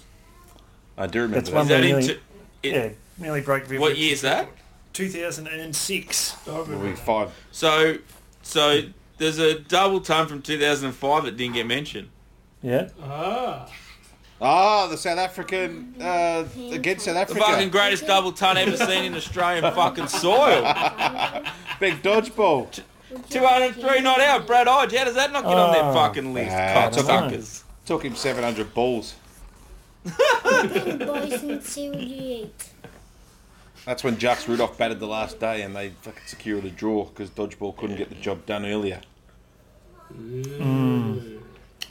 I 0.99 1.07
do 1.07 1.20
remember 1.22 1.36
That's 1.40 1.51
that. 1.51 1.57
one 1.57 1.64
Is 1.64 1.68
that 1.68 1.80
nearly, 1.82 2.03
t- 2.07 2.18
it- 2.62 2.74
yeah, 2.74 2.88
nearly 3.18 3.40
broke 3.40 3.64
Viv 3.66 3.80
What 3.80 3.97
year 3.99 4.12
is 4.12 4.22
that? 4.22 4.49
2006. 4.94 6.36
I 6.47 6.51
Will 6.51 6.62
remember 6.64 6.84
be 6.86 6.90
that. 6.92 6.99
five. 6.99 7.30
So, 7.53 7.99
so 8.42 8.82
there's 9.18 9.38
a 9.38 9.59
double 9.59 10.01
ton 10.01 10.26
from 10.26 10.42
2005 10.42 11.24
that 11.24 11.36
didn't 11.36 11.55
get 11.55 11.66
mentioned. 11.66 12.09
Yeah. 12.62 12.88
Ah. 13.03 13.70
Ah, 14.40 14.86
the 14.88 14.99
South 14.99 15.18
African 15.18 15.94
uh, 16.01 16.44
against 16.70 17.07
South 17.07 17.16
Africa. 17.16 17.38
The 17.40 17.44
fucking 17.47 17.70
greatest 17.70 18.07
double 18.07 18.32
ton 18.32 18.59
ever 18.59 18.76
seen 18.76 19.05
in 19.05 19.14
Australian 19.14 19.62
fucking 19.74 20.09
soil. 20.09 20.62
Big 21.80 22.03
dodgeball. 22.03 22.80
203 23.30 24.01
not 24.03 24.20
out. 24.20 24.47
Brad 24.47 24.66
Hodge. 24.66 24.94
How 24.94 25.05
does 25.05 25.14
that 25.14 25.32
not 25.32 25.44
get 25.44 25.55
on 25.55 25.72
their 25.72 25.84
Oh. 25.84 25.92
fucking 25.94 26.34
list? 26.34 26.53
Ah, 26.55 26.90
Cocksuckers. 26.90 27.62
Took 27.86 28.03
him 28.05 28.14
700 28.14 28.74
balls. 28.74 29.14
Big 30.07 30.99
boys 31.01 31.43
and 31.43 31.63
see 31.63 31.91
what 31.91 32.01
you 32.01 32.17
eat. 32.45 32.71
That's 33.85 34.03
when 34.03 34.19
Jacques 34.19 34.49
Rudolph 34.49 34.77
batted 34.77 34.99
the 34.99 35.07
last 35.07 35.39
day 35.39 35.63
and 35.63 35.75
they 35.75 35.91
fucking 35.91 36.23
secured 36.27 36.65
a 36.65 36.71
draw 36.71 37.05
because 37.05 37.31
dodgeball 37.31 37.77
couldn't 37.77 37.97
get 37.97 38.09
the 38.09 38.17
job 38.17 38.45
done 38.45 38.67
earlier. 38.67 39.01
Mm. 40.13 41.41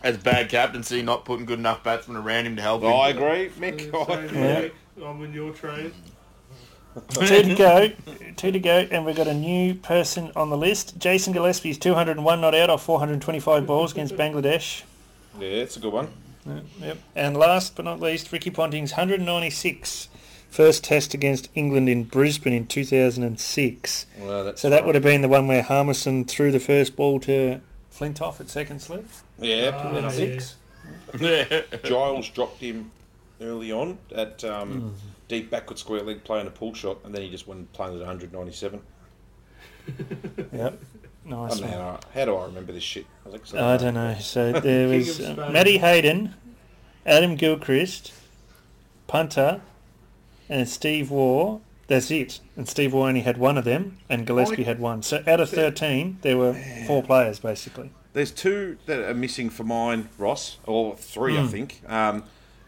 As 0.03 0.18
bad 0.18 0.49
captaincy, 0.49 1.01
not 1.01 1.26
putting 1.26 1.45
good 1.45 1.59
enough 1.59 1.84
batsmen 1.84 2.18
around 2.18 2.47
him 2.47 2.55
to 2.57 2.61
help 2.61 2.84
him. 2.84 2.93
I 2.93 3.09
agree, 3.09 3.49
Mick. 3.57 3.93
I 3.93 4.05
same 4.07 4.26
agree. 4.26 4.39
Yeah. 4.39 4.61
week. 4.61 4.74
I'm 5.03 5.24
in 5.24 5.34
your 5.34 5.53
train. 5.53 5.93
Two 7.13 7.43
to 7.43 7.55
go. 7.55 7.89
Two 8.38 8.51
to 8.51 8.59
go, 8.59 8.88
and 8.91 9.05
we've 9.05 9.16
got 9.16 9.28
a 9.28 9.34
new 9.34 9.76
person 9.76 10.32
on 10.36 10.49
the 10.49 10.57
list. 10.57 10.97
Jason 10.97 11.34
Gillespie's 11.34 11.78
201 11.78 12.41
not 12.41 12.55
out 12.55 12.70
off 12.70 12.84
425 12.84 13.66
balls 13.66 13.91
against 13.91 14.16
Bangladesh. 14.16 14.84
Yeah, 15.39 15.47
it's 15.47 15.76
a 15.76 15.80
good 15.80 15.91
one. 15.91 16.07
Yep. 16.45 16.97
And 17.15 17.37
last 17.37 17.75
but 17.75 17.85
not 17.85 17.99
least, 17.99 18.31
Ricky 18.31 18.49
Ponting's 18.51 18.91
196 18.91 20.09
first 20.49 20.85
test 20.85 21.13
against 21.13 21.49
England 21.53 21.89
in 21.89 22.05
Brisbane 22.05 22.53
in 22.53 22.65
2006. 22.65 24.05
Well, 24.19 24.45
that's 24.45 24.61
So 24.61 24.69
that 24.69 24.85
would 24.85 24.95
have 24.95 25.03
been 25.03 25.21
the 25.21 25.27
one 25.27 25.47
where 25.47 25.61
Harmison 25.61 26.23
threw 26.23 26.51
the 26.51 26.59
first 26.61 26.95
ball 26.95 27.19
to 27.21 27.59
Flintoff 27.93 28.39
at 28.39 28.49
second 28.49 28.81
slip. 28.81 29.05
Yeah, 29.39 29.71
Ah, 29.73 29.95
and 29.95 30.05
I 30.05 30.09
think 30.11 30.43
yeah. 31.19 31.61
Giles 31.83 32.29
dropped 32.29 32.61
him 32.61 32.91
early 33.41 33.71
on 33.71 33.97
at 34.13 34.43
um, 34.43 34.95
deep 35.27 35.49
backward 35.49 35.79
square 35.79 36.03
leg 36.03 36.23
playing 36.23 36.47
a 36.47 36.51
pull 36.51 36.73
shot, 36.73 36.99
and 37.03 37.13
then 37.13 37.21
he 37.21 37.29
just 37.29 37.47
went 37.47 37.71
playing 37.73 37.93
at 37.93 37.99
197. 37.99 38.81
Yep. 40.53 40.81
I 41.26 41.30
Nice 41.30 41.59
don't 41.59 41.71
know 41.71 41.78
one. 41.78 41.86
how, 41.86 41.99
how 42.13 42.26
do 42.26 42.36
I 42.36 42.45
remember 42.45 42.71
this 42.71 42.84
shit? 42.84 43.05
I, 43.26 43.30
was 43.30 43.34
like, 43.34 43.45
so- 43.45 43.65
I 43.67 43.78
don't 43.78 43.93
know. 43.95 44.15
So 44.19 44.51
there 44.53 44.88
was 44.88 45.19
of 45.19 45.39
uh, 45.39 45.49
Matty 45.49 45.80
Hayden, 45.80 46.36
Adam 47.05 47.36
Gilchrist, 47.36 48.13
punter, 49.07 49.61
and 50.49 50.67
Steve 50.69 51.09
Waugh. 51.11 51.59
That's 51.88 52.09
it. 52.11 52.39
And 52.55 52.67
Steve 52.67 52.93
Waugh 52.93 53.07
only 53.07 53.21
had 53.21 53.38
one 53.38 53.57
of 53.57 53.65
them, 53.65 53.97
and 54.09 54.26
Gillespie 54.26 54.63
had 54.63 54.80
one. 54.80 55.03
So 55.03 55.23
out 55.28 55.39
of 55.39 55.49
13, 55.49 56.19
there 56.21 56.38
were 56.38 56.53
four 56.88 57.03
players, 57.03 57.39
basically. 57.39 57.91
There's 58.13 58.32
two 58.32 58.78
that 58.86 58.99
are 59.09 59.13
missing 59.13 59.49
for 59.49 59.63
mine, 59.63 60.09
Ross, 60.17 60.57
or 60.65 60.95
three, 60.95 61.38
I 61.38 61.41
Hmm. 61.41 61.47
think. 61.47 61.82
Um, 61.88 62.23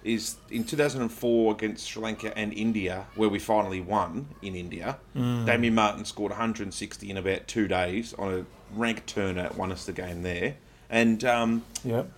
is 0.07 0.37
in 0.49 0.63
2004 0.63 1.51
against 1.53 1.87
Sri 1.89 2.01
Lanka 2.01 2.37
and 2.37 2.53
India, 2.53 3.05
where 3.15 3.29
we 3.29 3.39
finally 3.39 3.81
won 3.81 4.27
in 4.41 4.55
India. 4.55 4.97
Hmm. 5.13 5.45
Damien 5.45 5.75
Martyn 5.75 6.05
scored 6.05 6.31
160 6.31 7.09
in 7.09 7.17
about 7.17 7.47
two 7.47 7.67
days 7.67 8.13
on 8.17 8.33
a 8.33 8.45
rank 8.77 9.05
turner, 9.05 9.49
won 9.55 9.71
us 9.71 9.85
the 9.85 9.93
game 9.93 10.23
there. 10.23 10.55
And 10.89 11.23
um, 11.25 11.63
Yep. 11.83 12.09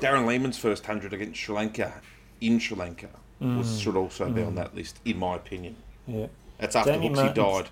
Darren 0.00 0.26
Lehmann's 0.26 0.58
first 0.58 0.84
100 0.86 1.12
against 1.12 1.40
Sri 1.40 1.54
Lanka 1.54 1.94
in 2.40 2.58
Sri 2.58 2.76
Lanka 2.76 3.08
Hmm. 3.40 3.58
was, 3.58 3.80
should 3.80 3.96
also 3.96 4.28
be 4.30 4.42
on 4.42 4.56
that 4.56 4.74
list, 4.74 4.98
in 5.04 5.16
my 5.18 5.36
opinion. 5.36 5.76
Yeah. 6.08 6.26
That's 6.58 6.74
after 6.74 6.92
Damien 6.92 7.14
Hooksy 7.14 7.34
died. 7.34 7.68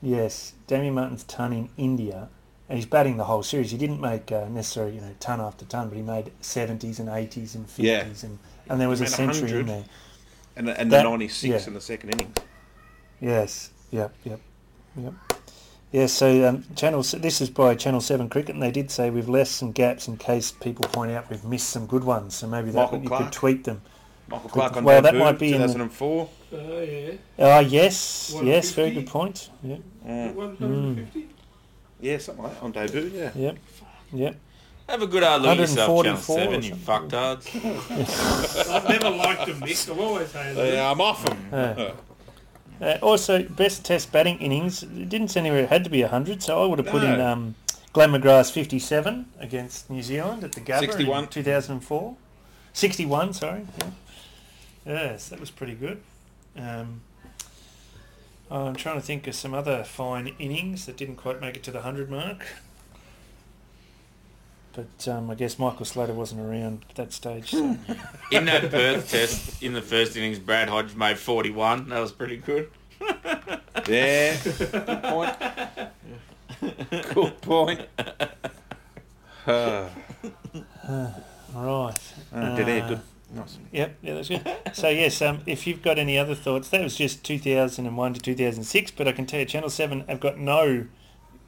Yes, 0.00 0.52
Damien 0.68 0.94
Martyn's 0.94 1.24
ton 1.24 1.52
in 1.52 1.68
India, 1.76 2.28
and 2.68 2.78
he's 2.78 2.86
batting 2.86 3.16
the 3.16 3.24
whole 3.24 3.42
series. 3.42 3.72
He 3.72 3.76
didn't 3.76 4.00
make 4.00 4.30
uh, 4.30 4.48
necessarily 4.48 4.94
you 4.94 5.00
know 5.00 5.14
ton 5.18 5.40
after 5.40 5.64
ton, 5.64 5.88
but 5.88 5.96
he 5.96 6.02
made 6.02 6.30
seventies 6.40 7.00
and 7.00 7.08
eighties 7.08 7.54
and 7.56 7.66
Yeah. 7.76 7.98
fifties, 8.04 8.22
and 8.24 8.38
and 8.70 8.80
there 8.80 8.88
was 8.88 9.00
a 9.00 9.06
century 9.06 9.50
in 9.60 9.66
there. 9.66 9.84
And, 10.56 10.68
and 10.68 10.90
That- 10.92 11.02
the 11.02 11.10
96 11.10 11.44
yeah. 11.62 11.66
in 11.68 11.74
the 11.74 11.80
second 11.80 12.10
innings. 12.10 12.36
Yes. 13.20 13.70
Yep. 13.90 14.14
Yep. 14.24 14.40
Yep. 14.96 15.14
Yeah, 15.92 16.06
so 16.06 16.48
um, 16.48 16.64
channel 16.76 17.02
this 17.02 17.40
is 17.40 17.50
by 17.50 17.74
Channel 17.74 18.00
Seven 18.00 18.28
Cricket, 18.28 18.54
and 18.54 18.62
they 18.62 18.70
did 18.70 18.92
say 18.92 19.10
we've 19.10 19.28
left 19.28 19.50
some 19.50 19.72
gaps 19.72 20.06
in 20.06 20.16
case 20.18 20.52
people 20.52 20.84
point 20.88 21.10
out 21.10 21.28
we've 21.28 21.44
missed 21.44 21.68
some 21.70 21.86
good 21.86 22.04
ones. 22.04 22.36
So 22.36 22.46
maybe 22.46 22.70
that 22.70 22.92
you 23.02 23.08
could 23.10 23.32
tweet 23.32 23.64
them. 23.64 23.82
Michael 24.28 24.50
Clarke 24.50 24.76
on 24.76 24.84
Well, 24.84 25.02
that 25.02 25.16
might 25.16 25.40
be 25.40 25.52
in 25.52 25.60
the- 25.60 25.66
2004. 25.66 26.28
Oh 26.52 26.80
yeah. 26.82 27.12
Ah, 27.40 27.58
yes, 27.58 28.32
yes, 28.42 28.70
very 28.70 28.92
good 28.92 29.08
point. 29.08 29.50
Yeah, 29.64 29.76
One 30.32 30.56
hundred 30.56 30.60
and 30.60 30.96
fifty. 30.98 31.28
Yeah, 32.00 32.18
something 32.18 32.44
like 32.44 32.54
that 32.54 32.62
on 32.62 32.72
debut, 32.72 33.10
yeah. 33.12 33.30
yep, 33.34 33.58
yep. 34.12 34.36
Have 34.90 35.02
a 35.02 35.06
good 35.06 35.22
hard 35.22 35.42
look 35.42 35.52
at 35.52 35.58
yourself, 35.58 36.04
Channel 36.04 36.18
144 36.20 36.36
or 36.36 36.44
7, 36.44 36.62
you 36.62 36.70
something. 36.84 37.10
fucktards. 37.10 38.70
I've 38.74 38.88
never 38.88 39.10
liked 39.10 39.46
them, 39.46 39.60
Mick. 39.60 39.88
I've 39.90 40.00
always 40.00 40.32
hated 40.32 40.56
them. 40.56 40.66
Yeah, 40.74 40.90
I'm 40.90 41.00
off 41.00 41.24
them. 41.24 41.48
Yeah. 41.52 41.92
Uh, 42.80 42.98
also, 43.02 43.42
best 43.44 43.84
Test 43.84 44.10
batting 44.10 44.38
innings. 44.38 44.82
It 44.82 45.08
didn't 45.08 45.28
say 45.28 45.40
anywhere 45.40 45.60
it 45.64 45.68
had 45.68 45.84
to 45.84 45.90
be 45.90 46.02
hundred, 46.02 46.42
so 46.42 46.62
I 46.62 46.66
would 46.66 46.78
have 46.78 46.88
put 46.88 47.04
in 47.04 47.18
No. 47.18 47.26
um, 47.32 47.54
Glenn 47.92 48.10
McGrath's 48.10 48.50
fifty-seven 48.50 49.26
against 49.38 49.90
New 49.90 50.02
Zealand 50.02 50.42
at 50.44 50.52
the 50.52 50.60
Gabba 50.60 50.80
61. 50.80 51.24
in 51.24 51.28
two 51.30 51.42
thousand 51.42 51.72
and 51.74 51.84
four. 51.84 52.16
Sixty-one, 52.72 53.32
sorry. 53.34 53.66
Yeah. 53.78 53.90
Yes, 54.86 55.28
that 55.28 55.38
was 55.38 55.50
pretty 55.50 55.74
good. 55.74 56.00
Um, 56.56 57.02
I'm 58.50 58.74
trying 58.74 58.96
to 58.96 59.02
think 59.02 59.26
of 59.28 59.34
some 59.34 59.54
other 59.54 59.84
fine 59.84 60.34
innings 60.38 60.86
that 60.86 60.96
didn't 60.96 61.16
quite 61.16 61.40
make 61.40 61.56
it 61.56 61.62
to 61.64 61.70
the 61.70 61.82
hundred 61.82 62.10
mark. 62.10 62.46
But 64.72 65.08
um, 65.08 65.30
I 65.30 65.34
guess 65.34 65.58
Michael 65.58 65.84
Slater 65.84 66.12
wasn't 66.12 66.42
around 66.42 66.84
at 66.90 66.96
that 66.96 67.12
stage. 67.12 67.50
So. 67.50 67.76
In 68.30 68.44
that 68.44 68.70
Perth 68.70 69.10
test, 69.10 69.62
in 69.62 69.72
the 69.72 69.82
first 69.82 70.16
innings, 70.16 70.38
Brad 70.38 70.68
Hodge 70.68 70.94
made 70.94 71.18
41. 71.18 71.88
That 71.88 71.98
was 72.00 72.12
pretty 72.12 72.36
good. 72.36 72.70
Yeah. 73.88 74.36
Good 74.42 75.02
point. 75.02 75.36
Good 76.90 77.40
point. 77.40 77.80
Uh, 79.46 79.88
right. 81.54 81.94
uh, 82.32 82.56
did 82.56 82.68
he? 82.68 82.80
Uh, 82.80 82.88
Good. 82.88 83.00
Nice. 83.32 83.58
Yep, 83.72 83.96
yeah, 84.02 84.14
that's 84.14 84.28
good. 84.28 84.56
so 84.72 84.88
yes, 84.88 85.22
um, 85.22 85.40
if 85.46 85.66
you've 85.66 85.82
got 85.82 85.98
any 85.98 86.18
other 86.18 86.34
thoughts, 86.34 86.68
that 86.70 86.82
was 86.82 86.96
just 86.96 87.24
2001 87.24 88.14
to 88.14 88.20
2006, 88.20 88.90
but 88.92 89.06
I 89.08 89.12
can 89.12 89.24
tell 89.26 89.40
you 89.40 89.46
Channel 89.46 89.70
7 89.70 90.04
have 90.08 90.20
got 90.20 90.38
no 90.38 90.86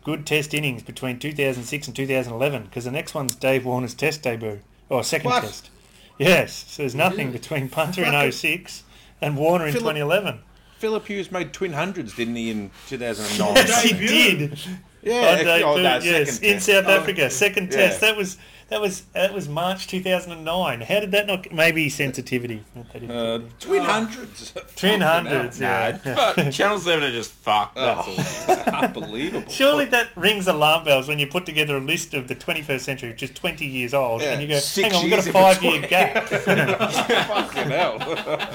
good 0.04 0.26
test 0.26 0.52
innings 0.54 0.82
between 0.82 1.18
2006 1.18 1.86
and 1.86 1.96
2011, 1.96 2.64
because 2.64 2.84
the 2.84 2.90
next 2.90 3.14
one's 3.14 3.34
Dave 3.34 3.64
Warner's 3.64 3.94
test 3.94 4.22
debut, 4.22 4.60
or 4.88 5.02
second 5.04 5.30
What? 5.30 5.42
test. 5.42 5.70
Yes, 6.18 6.64
so 6.68 6.82
there's 6.82 6.94
nothing 6.94 7.32
between 7.32 7.68
Punter 7.68 8.04
in 8.04 8.12
06 8.32 8.82
and 9.20 9.36
Warner 9.36 9.66
in 9.66 9.72
Philip- 9.72 9.94
2011. 9.96 10.40
Philip 10.78 11.06
Hughes 11.06 11.30
made 11.30 11.52
twin 11.52 11.72
hundreds, 11.74 12.14
didn't 12.14 12.34
he, 12.36 12.50
in 12.50 12.70
2009? 12.88 13.54
Yes, 13.56 13.82
he 13.82 13.92
did. 13.92 14.58
yeah, 15.02 15.14
actually, 15.14 15.62
oh, 15.62 15.76
debut, 15.76 15.82
no, 15.82 15.98
yes, 16.18 16.38
in. 16.40 16.58
South 16.60 16.84
Oh, 16.88 16.98
Africa, 16.98 17.30
second 17.30 17.70
yeah. 17.70 17.76
test. 17.88 18.00
That 18.00 18.16
was 18.16 18.36
that 18.72 18.80
was 18.80 19.02
that 19.12 19.34
was 19.34 19.48
March 19.48 19.86
2009. 19.86 20.80
How 20.80 21.00
did 21.00 21.10
that 21.12 21.26
not? 21.26 21.52
Maybe 21.52 21.88
sensitivity. 21.90 22.64
They 22.92 23.00
didn't 23.00 23.10
Uh, 23.16 23.40
twin 23.60 23.82
hundreds. 23.82 24.54
Twin 24.76 25.00
hundreds, 25.02 25.60
Nah, 25.60 25.66
yeah. 25.66 26.32
but 26.36 26.50
Channel 26.52 26.78
7 26.78 27.04
are 27.04 27.10
just 27.12 27.32
fucked. 27.32 27.74
That's 27.76 28.48
all. 28.48 28.74
Unbelievable. 28.84 29.50
Surely 29.50 29.84
that 29.86 30.08
rings 30.16 30.46
alarm 30.48 30.84
bells 30.84 31.06
when 31.06 31.18
you 31.18 31.26
put 31.26 31.44
together 31.46 31.76
a 31.76 31.80
list 31.80 32.14
of 32.14 32.28
the 32.28 32.34
21st 32.34 32.80
century, 32.80 33.10
which 33.10 33.22
is 33.22 33.30
20 33.30 33.66
years 33.66 33.92
old, 33.94 34.22
Yeah, 34.22 34.32
and 34.32 34.42
you 34.42 34.48
go, 34.48 34.58
six 34.58 34.88
hang 34.88 34.96
on, 34.96 35.02
we've 35.02 35.10
got 35.10 35.16
years 35.16 35.26
a 35.28 35.32
five-year 35.32 35.80
between." 35.82 35.90
gap. 35.90 36.24
Fucking 36.28 37.70
hell. 37.70 37.98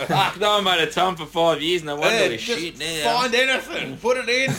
Fuck, 0.07 0.39
no 0.39 0.55
one 0.55 0.63
made 0.63 0.81
a 0.87 0.91
ton 0.91 1.15
for 1.15 1.25
five 1.27 1.61
years. 1.61 1.83
No 1.83 1.95
wonder 1.95 2.15
Yeah, 2.15 2.21
we're 2.29 2.37
just 2.37 2.59
shit 2.59 2.79
now. 2.79 3.19
find 3.19 3.35
anything. 3.35 3.97
Put 3.97 4.17
it 4.17 4.27
in. 4.29 4.51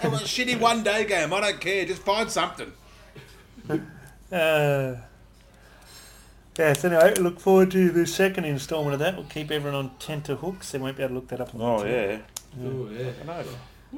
Have 0.00 0.12
a 0.12 0.16
shitty 0.18 0.60
one 0.60 0.82
day 0.82 1.04
game. 1.06 1.32
I 1.32 1.40
don't 1.40 1.60
care. 1.60 1.84
Just 1.86 2.02
find 2.02 2.30
something. 2.30 2.72
Uh, 4.32 4.96
yeah, 6.58 6.72
so 6.74 6.88
anyway, 6.88 7.14
look 7.20 7.40
forward 7.40 7.70
to 7.72 7.90
the 7.90 8.06
second 8.06 8.44
instalment 8.44 8.94
of 8.94 9.00
that. 9.00 9.16
We'll 9.16 9.24
keep 9.26 9.50
everyone 9.50 9.74
on 9.86 9.90
tenterhooks. 9.98 10.70
They 10.72 10.78
won't 10.78 10.96
be 10.96 11.02
able 11.02 11.10
to 11.10 11.14
look 11.16 11.28
that 11.28 11.40
up 11.40 11.54
on 11.54 11.60
Oh, 11.62 11.82
YouTube. 11.82 12.20
yeah. 12.58 12.64
Oh 12.64 12.88
yeah. 12.90 13.10
I 13.22 13.42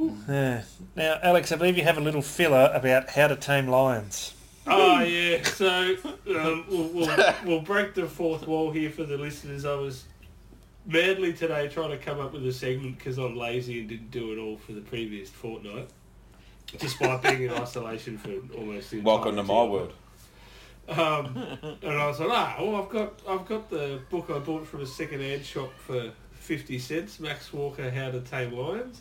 know. 0.07 0.17
Yeah. 0.29 0.63
Now, 0.97 1.19
Alex, 1.23 1.51
I 1.53 1.57
believe 1.57 1.77
you 1.77 1.85
have 1.85 1.99
a 1.99 2.01
little 2.01 2.23
filler 2.23 2.71
about 2.73 3.11
how 3.11 3.29
to 3.29 3.37
tame 3.37 3.69
lions. 3.69 4.35
Oh 4.67 5.01
yeah. 5.01 5.43
So 5.43 5.97
um, 6.29 6.65
we'll, 6.69 6.89
we'll 6.89 7.35
we'll 7.45 7.61
break 7.61 7.95
the 7.95 8.07
fourth 8.07 8.47
wall 8.47 8.71
here 8.71 8.91
for 8.91 9.05
the 9.05 9.17
listeners. 9.19 9.65
I 9.65 9.75
was 9.75 10.05
madly 10.87 11.33
today 11.33 11.69
trying 11.69 11.91
to 11.91 11.99
come 11.99 12.21
up 12.21 12.33
with 12.33 12.47
a 12.47 12.53
segment 12.53 12.99
because 12.99 13.19
I'm 13.19 13.37
lazy 13.37 13.81
and 13.81 13.89
didn't 13.89 14.11
do 14.11 14.33
it 14.33 14.39
all 14.39 14.57
for 14.57 14.73
the 14.73 14.81
previous 14.81 15.29
fortnight, 15.31 15.89
despite 16.79 17.23
being 17.23 17.43
in 17.43 17.51
isolation 17.51 18.17
for 18.19 18.33
almost 18.57 18.91
the 18.91 19.01
Welcome 19.01 19.37
to 19.37 19.43
my 19.43 19.55
year. 19.63 19.71
world. 19.71 19.93
Um, 20.89 21.37
and 21.83 21.93
I 21.93 22.07
was 22.07 22.21
like, 22.21 22.29
ah, 22.31 22.57
well, 22.61 22.77
I've 22.83 22.91
got 22.91 23.21
I've 23.29 23.47
got 23.47 23.71
the 23.71 24.01
book 24.11 24.31
I 24.31 24.39
bought 24.39 24.67
from 24.67 24.83
a 24.83 24.87
second-hand 24.87 25.45
shop 25.45 25.73
for 25.79 26.11
fifty 26.33 26.79
cents, 26.79 27.19
Max 27.21 27.53
Walker, 27.53 27.91
How 27.91 28.11
to 28.11 28.21
Tame 28.21 28.53
Lions. 28.53 29.01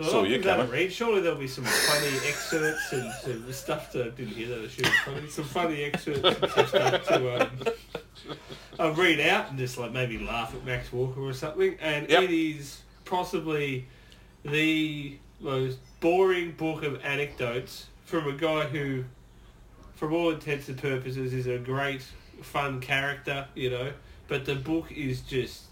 So 0.00 0.20
I'll 0.20 0.26
you 0.26 0.40
a 0.42 0.64
read. 0.64 0.90
Surely 0.90 1.20
there'll 1.20 1.36
be 1.38 1.46
some 1.46 1.64
funny 1.64 2.16
excerpts 2.26 2.92
and 2.94 3.12
some 3.12 3.52
stuff 3.52 3.92
to 3.92 4.10
didn't 4.12 4.32
hear 4.34 4.48
that. 4.48 4.64
I 4.64 4.68
should 4.68 4.86
have 4.86 4.94
funny. 5.04 5.28
Some 5.28 5.44
funny 5.44 5.82
excerpts 5.84 6.24
and 6.24 6.50
some 6.50 6.66
stuff 6.66 7.08
to 7.08 7.42
um, 7.42 7.50
uh, 8.80 8.92
read 8.94 9.20
out 9.20 9.50
and 9.50 9.58
just 9.58 9.76
like 9.76 9.92
maybe 9.92 10.18
laugh 10.18 10.54
at 10.54 10.64
Max 10.64 10.90
Walker 10.94 11.20
or 11.20 11.34
something. 11.34 11.76
And 11.78 12.08
Yep. 12.08 12.22
it 12.22 12.30
is 12.30 12.80
possibly 13.04 13.86
the 14.46 15.18
most 15.40 15.78
boring 16.00 16.52
book 16.52 16.84
of 16.84 17.04
anecdotes 17.04 17.88
from 18.06 18.26
a 18.28 18.32
guy 18.32 18.64
who, 18.64 19.04
from 20.02 20.14
all 20.14 20.30
intents 20.32 20.68
and 20.68 20.76
purposes, 20.76 21.32
is 21.32 21.46
a 21.46 21.58
great, 21.58 22.02
fun 22.40 22.80
character, 22.80 23.46
you 23.54 23.70
know. 23.70 23.92
But 24.26 24.44
the 24.44 24.56
book 24.56 24.90
is 24.90 25.20
just 25.20 25.62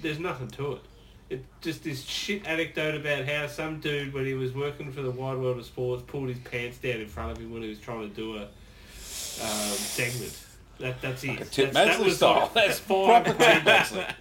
there's 0.00 0.20
nothing 0.20 0.46
to 0.50 0.74
it. 0.74 0.80
It's 1.28 1.44
just 1.60 1.82
this 1.82 2.04
shit 2.04 2.46
anecdote 2.46 2.94
about 2.94 3.24
how 3.26 3.48
some 3.48 3.80
dude 3.80 4.14
when 4.14 4.26
he 4.26 4.34
was 4.34 4.54
working 4.54 4.92
for 4.92 5.02
the 5.02 5.10
Wide 5.10 5.38
World 5.38 5.58
of 5.58 5.66
Sports 5.66 6.04
pulled 6.06 6.28
his 6.28 6.38
pants 6.38 6.78
down 6.78 7.00
in 7.00 7.08
front 7.08 7.32
of 7.32 7.38
him 7.38 7.52
when 7.52 7.62
he 7.62 7.68
was 7.68 7.80
trying 7.80 8.08
to 8.08 8.14
do 8.14 8.36
a 8.36 8.42
um, 8.42 8.48
segment. 9.74 10.40
That 10.78 11.02
that's 11.02 11.24
it. 11.24 11.50
Tip 11.50 11.72
That's- 11.72 11.96
that 11.96 12.04
was 12.04 12.18
style. 12.18 12.42
like 12.42 12.52
That's 12.54 12.78
five 12.78 13.24
proper 13.24 13.34
pages. 13.34 13.64
Masley. 13.64 14.14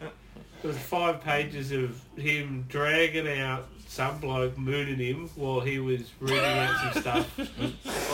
Was 0.63 0.77
five 0.79 1.21
pages 1.21 1.71
of 1.71 2.01
him 2.17 2.65
dragging 2.69 3.27
out 3.27 3.67
some 3.93 4.17
bloke 4.19 4.57
mooning 4.57 4.97
him 4.97 5.29
while 5.35 5.59
he 5.59 5.77
was 5.79 6.01
reading 6.19 6.39
out 6.43 6.93
some 6.93 7.01
stuff 7.03 7.39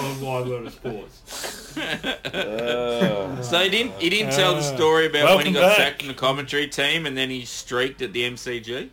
on 0.03 0.21
Wide 0.21 0.47
World 0.47 0.67
of 0.67 0.73
Sports. 0.73 1.77
Uh, 1.77 3.41
So 3.41 3.59
he 3.59 3.69
didn't 3.69 3.93
he 4.01 4.09
didn't 4.09 4.33
tell 4.33 4.53
the 4.53 4.59
Uh, 4.59 4.75
story 4.75 5.05
about 5.05 5.37
when 5.37 5.45
he 5.45 5.53
got 5.53 5.61
back. 5.69 5.77
sacked 5.77 5.99
from 6.01 6.09
the 6.09 6.13
commentary 6.13 6.67
team 6.67 7.05
and 7.05 7.17
then 7.17 7.29
he 7.29 7.45
streaked 7.45 8.01
at 8.01 8.11
the 8.11 8.23
MCG. 8.23 8.89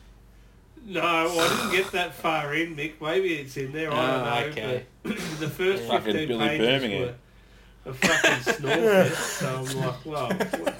No, 0.89 1.01
well, 1.03 1.41
I 1.41 1.49
didn't 1.73 1.83
get 1.83 1.93
that 1.93 2.15
far 2.15 2.55
in, 2.55 2.77
Mick. 2.77 2.93
Maybe 3.03 3.35
it's 3.35 3.57
in 3.57 3.73
there. 3.73 3.93
I 3.93 3.95
don't 3.95 4.21
Ah, 4.21 4.41
know. 4.41 4.47
okay. 4.47 4.85
But 5.03 5.17
the 5.41 5.51
first 5.51 5.83
Fucking 5.85 6.13
15 6.13 6.29
Billy 6.29 6.49
pages 6.49 6.67
Birmingham. 6.67 7.01
were 7.03 7.91
a 7.91 7.95
fucking 7.95 8.55
snore 8.55 8.77
fest. 8.77 9.39
So 9.41 9.49
I'm 9.49 9.81
like, 9.81 10.07
well, 10.07 10.29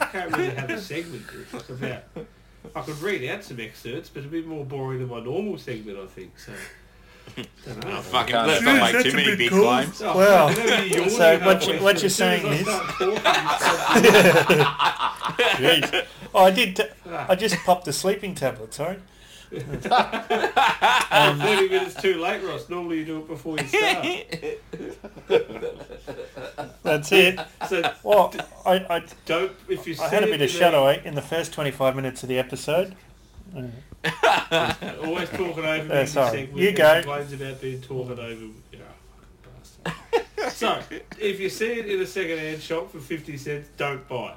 I 0.01 0.05
can't 0.07 0.37
really 0.37 0.51
have 0.51 0.71
a 0.71 0.81
segment 0.81 1.25
that's 1.51 1.69
about. 1.71 2.05
I 2.75 2.81
could 2.83 3.01
read 3.01 3.29
out 3.31 3.45
some 3.45 3.61
excerpts, 3.61 4.09
but 4.09 4.21
it'd 4.21 4.31
be 4.31 4.43
more 4.43 4.65
boring 4.65 5.01
than 5.01 5.09
my 5.09 5.21
normal 5.21 5.59
segment, 5.59 5.99
I 5.99 6.07
think. 6.07 6.33
So. 6.39 6.53
Don't 7.67 7.85
know. 7.85 7.97
Oh, 7.99 8.03
fucking 8.03 8.33
Can't- 8.35 8.47
let's 8.49 8.63
not 8.63 8.93
make 8.93 9.03
too 9.05 9.13
many 9.17 9.37
big 9.37 9.51
cool. 9.51 9.65
claims. 9.65 10.01
Oh, 10.03 10.17
Well, 10.17 10.49
fucking 10.51 11.11
so 11.11 11.39
what 11.41 11.67
you- 11.67 11.73
halfway 11.75 11.81
what 11.81 11.99
through. 11.99 12.01
you're 12.01 12.07
As 12.07 12.11
soon 12.11 12.11
as 12.11 12.17
saying 12.17 12.47
is- 12.47 12.67
Jeez. 15.57 16.07
Oh, 16.35 16.45
I 16.45 16.51
did. 16.51 16.77
T- 16.77 16.83
ah. 17.11 17.27
I 17.29 17.35
just 17.35 17.57
popped 17.65 17.85
the 17.85 17.93
sleeping 17.93 18.35
tablet. 18.35 18.75
Sorry. 18.75 18.97
I'm 19.91 21.39
30 21.39 21.69
minutes 21.69 21.95
too 22.01 22.15
late, 22.21 22.43
Ross. 22.43 22.69
Normally 22.69 22.99
you 22.99 23.05
do 23.05 23.19
it 23.19 23.29
before 23.29 23.59
you 23.59 23.67
start. 23.67 24.07
That's 26.83 27.13
it. 27.13 27.41
So 27.69 27.83
Well, 28.03 28.35
I, 28.65 28.75
I, 28.89 29.03
don't, 29.25 29.53
if 29.69 29.87
you 29.87 29.95
I 30.01 30.09
had 30.09 30.23
a 30.23 30.27
bit 30.27 30.35
of 30.37 30.41
in 30.43 30.47
a- 30.47 30.49
shadow 30.49 30.89
in 30.89 31.15
the 31.15 31.23
first 31.23 31.53
25 31.53 31.97
minutes 31.97 32.23
of 32.23 32.29
the 32.29 32.39
episode. 32.39 32.95
Always 33.55 35.29
talking 35.31 35.65
over 35.65 35.85
me. 35.85 35.91
Uh, 35.91 36.01
in 36.01 36.07
sorry. 36.07 36.31
segment 36.31 36.59
You 36.59 36.69
and 36.69 36.77
go. 36.77 36.95
Complains 37.03 37.33
about 37.33 37.61
being 37.61 37.81
talking 37.81 38.19
over. 38.19 38.45
Yeah, 38.73 38.79
bastard. 39.85 40.53
so, 40.53 40.81
if 41.19 41.41
you 41.41 41.49
see 41.49 41.73
it 41.81 41.87
in 41.87 42.01
a 42.01 42.07
second-hand 42.07 42.61
shop 42.61 42.93
for 42.93 42.99
fifty 42.99 43.37
cents, 43.37 43.69
don't 43.77 44.07
buy 44.09 44.35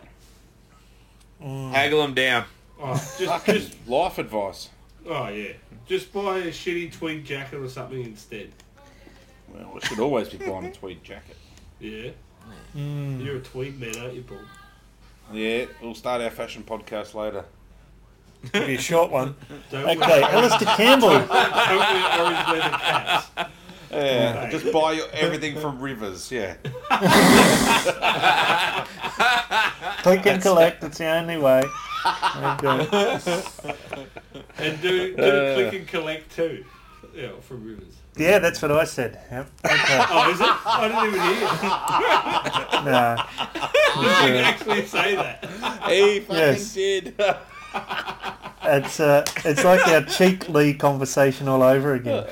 it. 1.41 1.45
Haggle 1.73 2.03
him 2.03 2.13
down. 2.13 2.45
Oh, 2.81 2.93
just, 3.19 3.45
just, 3.45 3.87
life 3.87 4.17
advice. 4.17 4.69
Oh 5.07 5.27
yeah, 5.29 5.53
just 5.87 6.11
buy 6.13 6.37
a 6.39 6.47
shitty 6.51 6.91
tweed 6.91 7.25
jacket 7.25 7.57
or 7.59 7.69
something 7.69 8.03
instead. 8.03 8.51
Well, 9.47 9.77
I 9.81 9.87
should 9.87 9.99
always 9.99 10.29
be 10.29 10.37
buying 10.37 10.65
a 10.65 10.71
tweed 10.71 11.03
jacket. 11.03 11.37
Yeah, 11.79 12.11
Mm. 12.75 13.23
you're 13.23 13.37
a 13.37 13.41
tweed 13.41 13.79
man, 13.79 13.95
aren't 13.99 14.13
you, 14.15 14.21
Paul? 14.23 14.37
Yeah, 15.33 15.65
we'll 15.81 15.95
start 15.95 16.21
our 16.21 16.29
fashion 16.31 16.63
podcast 16.63 17.13
later. 17.13 17.45
It'll 18.53 18.65
be 18.67 18.75
a 18.75 18.79
short 18.81 19.11
one. 19.11 19.35
Don't 19.69 19.83
Okay, 19.85 19.97
wear, 20.21 20.23
Alistair 20.23 20.67
Campbell. 20.75 21.09
don't 21.09 21.29
wear 21.29 22.21
orange 22.21 22.47
leather 22.47 22.77
caps. 22.77 23.27
Yeah, 23.91 24.49
just 24.51 24.71
buy 24.71 24.93
your, 24.93 25.07
everything 25.13 25.59
from 25.59 25.79
Rivers. 25.79 26.31
Yeah. 26.31 26.55
Click 30.03 30.25
and 30.25 30.41
collect. 30.41 30.83
It's 30.83 30.97
the 30.99 31.07
only 31.07 31.37
way. 31.37 31.63
Okay. 32.05 33.43
And 34.57 34.81
do, 34.81 35.15
do 35.15 35.21
uh. 35.21 35.53
click 35.55 35.73
and 35.73 35.87
collect 35.87 36.35
too. 36.35 36.65
Yeah, 37.15 37.31
from 37.41 37.65
Rivers. 37.65 37.95
Yeah, 38.15 38.39
that's 38.39 38.61
what 38.61 38.71
I 38.71 38.83
said. 38.83 39.19
Yep. 39.31 39.49
Okay. 39.65 40.03
Oh, 40.11 40.31
is 40.31 40.39
it? 40.39 40.47
I 40.65 40.87
didn't 40.87 41.07
even 41.07 41.21
hear. 41.21 41.47
No. 42.79 43.15
You 44.01 44.09
can 44.09 44.43
actually 44.45 44.85
say 44.85 45.15
that. 45.15 45.43
He 45.89 46.19
fucking 46.21 46.35
Yes. 46.35 46.73
did. 46.73 47.15
It's 48.61 48.99
uh, 48.99 49.25
it's 49.45 49.63
like 49.63 49.87
our 49.87 50.01
cheek 50.03 50.49
league 50.49 50.79
conversation 50.79 51.47
all 51.47 51.63
over 51.63 51.93
again. 51.93 52.25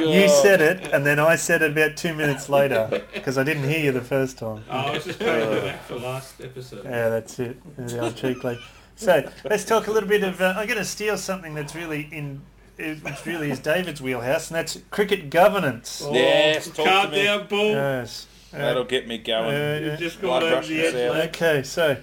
You 0.00 0.28
said 0.28 0.60
it, 0.60 0.92
and 0.92 1.04
then 1.04 1.18
I 1.18 1.36
said 1.36 1.62
it 1.62 1.72
about 1.72 1.96
two 1.96 2.14
minutes 2.14 2.48
later 2.48 3.02
because 3.12 3.36
I 3.38 3.42
didn't 3.44 3.68
hear 3.68 3.80
you 3.80 3.92
the 3.92 4.00
first 4.00 4.38
time. 4.38 4.64
Oh, 4.70 4.76
I 4.78 4.90
was 4.92 5.04
just 5.04 5.18
playing 5.18 5.52
it 5.58 5.64
back 5.64 5.82
for 5.84 5.96
last 5.96 6.40
episode. 6.40 6.84
Yeah, 6.84 7.08
that's 7.10 7.38
it. 7.38 7.58
The 7.76 8.00
old 8.00 8.16
cheek 8.16 8.42
league. 8.42 8.58
So 8.96 9.30
let's 9.44 9.64
talk 9.64 9.86
a 9.86 9.90
little 9.90 10.08
bit 10.08 10.22
of. 10.24 10.40
Uh, 10.40 10.54
I'm 10.56 10.66
going 10.66 10.78
to 10.78 10.84
steal 10.84 11.16
something 11.18 11.54
that's 11.54 11.74
really 11.74 12.08
in. 12.12 12.40
Which 12.78 13.26
really 13.26 13.50
is 13.50 13.58
David's 13.58 14.00
wheelhouse, 14.00 14.48
and 14.48 14.56
that's 14.56 14.78
cricket 14.90 15.28
governance. 15.28 16.00
Oh, 16.02 16.14
Yes, 16.14 16.66
talk 16.70 16.86
calm 16.86 17.10
to 17.10 17.12
me. 17.16 17.24
down, 17.24 17.46
bull. 17.46 17.72
Yes. 17.72 18.26
Uh, 18.54 18.56
That'll 18.56 18.84
get 18.84 19.06
me 19.06 19.18
going. 19.18 19.54
uh, 19.54 19.80
You've 19.90 19.98
just 19.98 20.18
Blood 20.22 20.40
gone 20.44 20.52
over 20.54 20.66
the 20.66 20.80
edge, 20.86 21.28
Okay, 21.28 21.62
so 21.62 21.98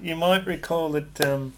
you 0.00 0.16
might 0.16 0.46
recall 0.46 0.88
that 0.92 1.20
um, 1.22 1.52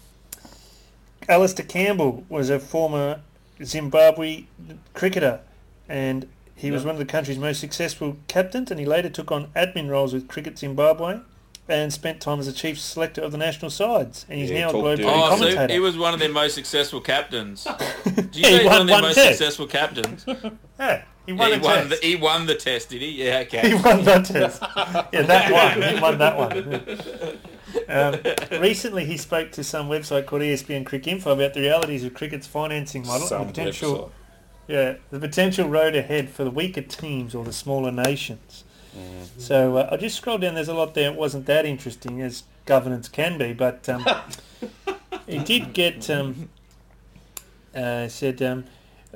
Alistair 1.29 1.65
Campbell 1.65 2.23
was 2.27 2.49
a 2.49 2.59
former 2.59 3.21
Zimbabwe 3.63 4.45
cricketer, 4.93 5.39
and 5.87 6.27
he 6.55 6.71
was 6.71 6.83
one 6.83 6.95
of 6.95 6.99
the 6.99 7.05
country's 7.05 7.37
most 7.37 7.59
successful 7.59 8.17
captains, 8.27 8.71
and 8.71 8.79
he 8.79 8.85
later 8.85 9.09
took 9.09 9.31
on 9.31 9.47
admin 9.55 9.89
roles 9.89 10.13
with 10.13 10.27
Cricket 10.27 10.57
Zimbabwe 10.57 11.19
and 11.67 11.93
spent 11.93 12.19
time 12.19 12.39
as 12.39 12.47
the 12.47 12.51
chief 12.51 12.79
selector 12.79 13.21
of 13.21 13.31
the 13.31 13.37
national 13.37 13.69
sides. 13.69 14.25
And 14.27 14.39
he's 14.39 14.49
Yeah, 14.49 14.61
now 14.61 14.69
a 14.69 14.71
global 14.71 14.89
dirty. 14.95 15.03
Oh, 15.05 15.29
so 15.35 15.37
commentator. 15.37 15.71
he 15.73 15.79
was 15.79 15.97
one 15.99 16.15
of 16.15 16.19
their 16.19 16.31
most 16.31 16.55
successful 16.55 16.99
captains. 16.99 17.63
Do 18.03 18.11
you 18.15 18.23
He 18.33 18.43
say 18.43 18.65
won 18.65 18.71
one 18.73 18.81
of 18.81 18.87
their 18.87 19.01
most 19.03 19.15
test. 19.15 19.37
successful 19.37 19.67
captains? 19.67 20.25
yeah, 20.79 21.03
he 21.27 21.33
won 21.33 21.51
he, 21.53 21.59
won 21.59 21.83
the, 21.89 21.89
test. 21.95 22.03
he 22.03 22.15
won 22.15 22.45
the 22.47 22.55
test, 22.55 22.89
did 22.89 23.03
he? 23.03 23.23
Yeah, 23.23 23.39
okay. 23.45 23.67
He 23.69 23.73
won 23.75 24.03
that 24.03 24.25
test. 24.25 24.63
Yeah, 25.13 25.21
that 25.21 25.51
one. 25.51 25.93
He 25.95 26.01
won 26.01 26.17
that 26.17 26.35
one. 26.37 27.39
Um, 27.87 28.19
recently, 28.59 29.05
he 29.05 29.17
spoke 29.17 29.51
to 29.53 29.63
some 29.63 29.89
website 29.89 30.25
called 30.25 30.41
ESPNcricinfo 30.41 31.33
about 31.33 31.53
the 31.53 31.61
realities 31.61 32.03
of 32.03 32.13
cricket's 32.13 32.47
financing 32.47 33.05
model 33.05 33.27
Some 33.27 33.41
and 33.41 33.49
the 33.49 33.53
potential, 33.53 33.95
website. 33.95 34.11
yeah, 34.67 34.93
the 35.11 35.19
potential 35.19 35.67
road 35.67 35.95
ahead 35.95 36.29
for 36.29 36.43
the 36.43 36.51
weaker 36.51 36.81
teams 36.81 37.33
or 37.33 37.43
the 37.43 37.53
smaller 37.53 37.91
nations. 37.91 38.63
So 39.37 39.77
uh, 39.77 39.89
I 39.91 39.97
just 39.97 40.17
scrolled 40.17 40.41
down. 40.41 40.55
There's 40.55 40.67
a 40.67 40.73
lot 40.73 40.93
there. 40.93 41.11
It 41.11 41.17
wasn't 41.17 41.45
that 41.45 41.65
interesting 41.65 42.21
as 42.21 42.43
governance 42.65 43.07
can 43.07 43.37
be, 43.37 43.53
but 43.53 43.87
um, 43.87 44.05
it 45.27 45.45
did 45.45 45.73
get 45.73 46.09
um, 46.09 46.49
uh, 47.75 48.07
said. 48.07 48.41
Um, 48.41 48.65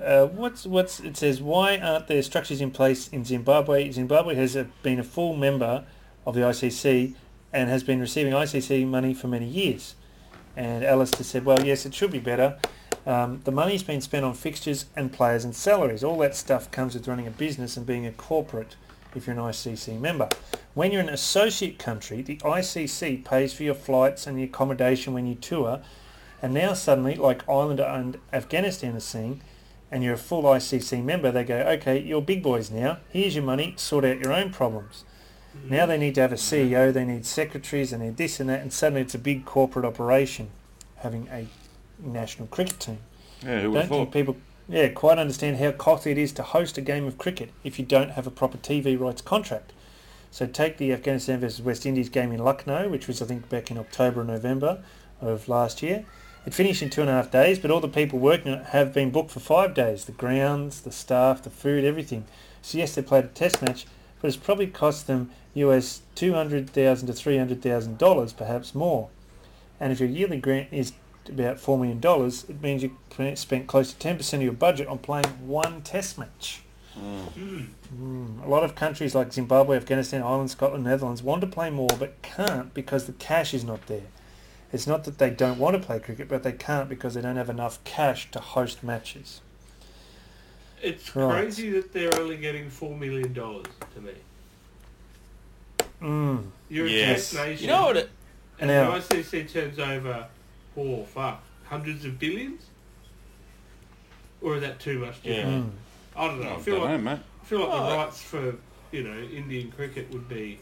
uh, 0.02 0.26
what's 0.28 0.66
what's 0.66 1.00
it 1.00 1.18
says? 1.18 1.42
Why 1.42 1.78
aren't 1.78 2.08
there 2.08 2.22
structures 2.24 2.62
in 2.62 2.72
place 2.72 3.08
in 3.10 3.26
Zimbabwe? 3.26 3.92
Zimbabwe 3.92 4.36
has 4.36 4.56
uh, 4.56 4.66
been 4.82 5.00
a 5.00 5.04
full 5.04 5.36
member 5.36 5.86
of 6.26 6.34
the 6.36 6.42
ICC 6.42 7.14
and 7.54 7.70
has 7.70 7.84
been 7.84 8.00
receiving 8.00 8.34
ICC 8.34 8.88
money 8.88 9.14
for 9.14 9.28
many 9.28 9.46
years. 9.46 9.96
And 10.58 10.84
Alistair 10.84 11.24
said, 11.24 11.46
"Well, 11.46 11.64
yes, 11.64 11.86
it 11.86 11.94
should 11.94 12.12
be 12.12 12.20
better. 12.20 12.58
Um, 13.06 13.42
the 13.44 13.52
money's 13.52 13.84
been 13.84 14.02
spent 14.02 14.26
on 14.26 14.34
fixtures 14.34 14.86
and 14.96 15.12
players 15.12 15.44
and 15.46 15.56
salaries. 15.56 16.04
All 16.04 16.18
that 16.20 16.36
stuff 16.36 16.72
comes 16.72 16.94
with 16.94 17.08
running 17.08 17.28
a 17.28 17.32
business 17.32 17.78
and 17.78 17.86
being 17.86 18.06
a 18.06 18.12
corporate. 18.12 18.76
If 19.16 19.28
you're 19.28 19.36
an 19.36 19.42
ICC 19.42 20.00
member, 20.00 20.28
when 20.74 20.92
you're 20.92 21.02
an 21.02 21.10
associate 21.10 21.78
country, 21.78 22.22
the 22.22 22.38
ICC 22.38 23.24
pays 23.24 23.54
for 23.54 23.64
your 23.64 23.76
flights 23.76 24.26
and 24.26 24.38
the 24.38 24.44
accommodation 24.44 25.14
when 25.14 25.28
you 25.28 25.36
tour." 25.36 25.82
And 26.42 26.54
now 26.54 26.74
suddenly, 26.74 27.16
like 27.16 27.48
Ireland 27.48 27.80
and 27.80 28.18
Afghanistan 28.34 28.98
are 28.98 29.00
seeing, 29.00 29.42
and 29.94 30.04
you're 30.04 30.16
a 30.16 30.18
full 30.18 30.44
ICC 30.44 31.02
member, 31.04 31.32
they 31.32 31.44
go, 31.44 31.60
okay, 31.60 32.00
you're 32.00 32.22
big 32.22 32.42
boys 32.42 32.70
now. 32.72 32.98
Here's 33.10 33.36
your 33.36 33.46
money. 33.46 33.76
Sort 33.78 34.04
out 34.04 34.20
your 34.20 34.34
own 34.34 34.52
problems. 34.52 35.06
Now 35.70 35.86
they 35.86 35.98
need 35.98 36.16
to 36.16 36.22
have 36.22 36.32
a 36.32 36.36
CEO. 36.36 36.92
They 36.92 37.06
need 37.06 37.26
secretaries. 37.26 37.92
They 37.92 37.98
need 37.98 38.18
this 38.18 38.40
and 38.40 38.50
that. 38.50 38.62
And 38.62 38.74
suddenly 38.74 39.02
it's 39.02 39.16
a 39.16 39.20
big 39.20 39.46
corporate 39.46 39.86
operation, 39.86 40.50
having 40.98 41.28
a 41.32 41.48
national 42.00 42.48
cricket 42.48 42.80
team. 42.80 43.00
Yeah, 43.44 43.62
who 43.62 43.72
would 43.72 43.80
Don't 43.80 43.90
think 43.90 44.12
people, 44.12 44.38
yeah, 44.68 44.90
quite 44.90 45.20
understand 45.20 45.58
how 45.58 45.72
costly 45.72 46.12
it 46.12 46.18
is 46.18 46.32
to 46.34 46.44
host 46.44 46.78
a 46.78 46.82
game 46.82 47.06
of 47.06 47.18
cricket 47.18 47.52
if 47.64 47.78
you 47.78 47.86
don't 47.86 48.12
have 48.12 48.26
a 48.26 48.32
proper 48.32 48.58
TV 48.58 49.00
rights 49.00 49.22
contract. 49.22 49.74
So 50.32 50.48
take 50.48 50.78
the 50.78 50.92
Afghanistan 50.92 51.40
versus 51.40 51.62
West 51.62 51.86
Indies 51.86 52.10
game 52.10 52.32
in 52.32 52.44
Lucknow, 52.44 52.90
which 52.90 53.08
was 53.08 53.22
I 53.22 53.26
think 53.26 53.50
back 53.50 53.70
in 53.70 53.78
October 53.78 54.22
or 54.22 54.24
November 54.24 54.84
of 55.22 55.48
last 55.48 55.84
year. 55.84 56.06
It 56.46 56.54
finished 56.54 56.82
in 56.82 56.90
two 56.90 57.02
and 57.02 57.10
a 57.10 57.14
half 57.14 57.32
days, 57.32 57.58
but 57.58 57.72
all 57.72 57.80
the 57.80 57.88
people 57.88 58.20
working 58.20 58.52
on 58.52 58.60
it 58.60 58.66
have 58.68 58.94
been 58.94 59.12
booked 59.12 59.32
for 59.32 59.40
five 59.40 59.74
days. 59.74 60.06
The 60.06 60.12
grounds, 60.12 60.82
the 60.82 60.92
staff, 60.92 61.42
the 61.42 61.50
food, 61.50 61.86
everything. 61.86 62.26
So 62.62 62.78
yes, 62.78 62.96
they 62.96 63.02
played 63.02 63.26
a 63.26 63.28
test 63.28 63.62
match, 63.62 63.86
but 64.24 64.30
it's 64.30 64.38
probably 64.38 64.68
cost 64.68 65.06
them 65.06 65.30
US 65.54 66.02
200,000 66.16 67.08
to 67.08 67.14
three 67.14 67.38
hundred 67.38 67.62
thousand 67.62 67.98
dollars, 67.98 68.32
perhaps 68.32 68.74
more. 68.74 69.10
And 69.82 69.92
if 69.92 70.00
your 70.00 70.08
yearly 70.08 70.38
grant 70.38 70.70
is 70.72 70.94
about 71.28 71.60
four 71.60 71.78
million 71.78 72.00
dollars, 72.00 72.46
it 72.48 72.62
means 72.62 72.84
you 72.84 72.96
spent 73.36 73.68
close 73.68 73.92
to 73.92 74.00
ten 74.00 74.16
percent 74.16 74.42
of 74.42 74.46
your 74.46 74.54
budget 74.54 74.88
on 74.88 75.00
playing 75.00 75.26
one 75.46 75.82
test 75.82 76.18
match. 76.18 76.62
Mm. 76.98 78.46
A 78.46 78.48
lot 78.48 78.64
of 78.64 78.76
countries 78.76 79.14
like 79.14 79.34
Zimbabwe, 79.34 79.76
Afghanistan, 79.76 80.24
Ireland, 80.24 80.52
Scotland, 80.52 80.86
Netherlands 80.86 81.22
want 81.22 81.42
to 81.42 81.48
play 81.48 81.70
more 81.70 81.90
but 82.00 82.22
can't 82.22 82.74
because 82.74 83.08
the 83.08 83.14
cash 83.14 83.54
is 83.54 83.66
not 83.66 83.88
there. 83.88 84.08
It's 84.72 84.88
not 84.88 85.04
that 85.04 85.18
they 85.18 85.32
don't 85.32 85.60
want 85.60 85.76
to 85.76 85.86
play 85.86 86.00
cricket, 86.00 86.30
but 86.30 86.44
they 86.44 86.54
can't 86.54 86.88
because 86.88 87.14
they 87.16 87.22
don't 87.22 87.36
have 87.36 87.50
enough 87.50 87.84
cash 87.84 88.32
to 88.32 88.40
host 88.40 88.84
matches. 88.84 89.42
It's 90.84 91.16
Right. 91.16 91.44
crazy 91.44 91.70
that 91.72 91.94
they're 91.94 92.14
only 92.20 92.36
getting 92.38 92.70
four 92.70 92.96
million 92.96 93.32
dollars 93.34 93.66
to 93.96 94.02
me. 94.02 94.12
Mm. 96.02 96.44
You're 96.70 96.88
Yes. 96.88 97.32
a 97.32 97.36
test 97.38 97.46
nation. 97.48 97.64
You 97.66 97.72
know 97.72 97.86
what? 97.86 97.98
It, 97.98 98.10
And 98.60 98.68
Now- 98.70 98.92
the 98.92 98.98
ICC 98.98 99.44
turns 99.52 99.80
over, 99.80 100.28
oh 100.78 101.04
fuck, 101.06 101.42
hundreds 101.66 102.06
of 102.06 102.20
billions. 102.20 102.62
Or 104.42 104.56
is 104.56 104.62
that 104.62 104.80
too 104.80 105.00
much? 105.00 105.22
to 105.24 105.30
Yeah. 105.30 105.44
do? 105.44 105.50
Mm. 105.50 105.72
I 106.16 106.28
don't 106.28 106.42
know. 106.42 106.50
I 106.50 106.56
I 106.56 106.60
feel 106.60 106.76
don't 106.76 106.84
like 106.92 106.92
know, 107.02 107.12
mate. 107.12 107.20
I 107.42 107.46
feel 107.46 107.60
like 107.62 107.70
Oh, 107.72 107.90
the 107.90 107.96
rights 107.98 108.22
for 108.22 108.56
you 108.92 109.04
know 109.04 109.18
Indian 109.24 109.72
cricket 109.72 110.12
would 110.12 110.30
be 110.30 110.60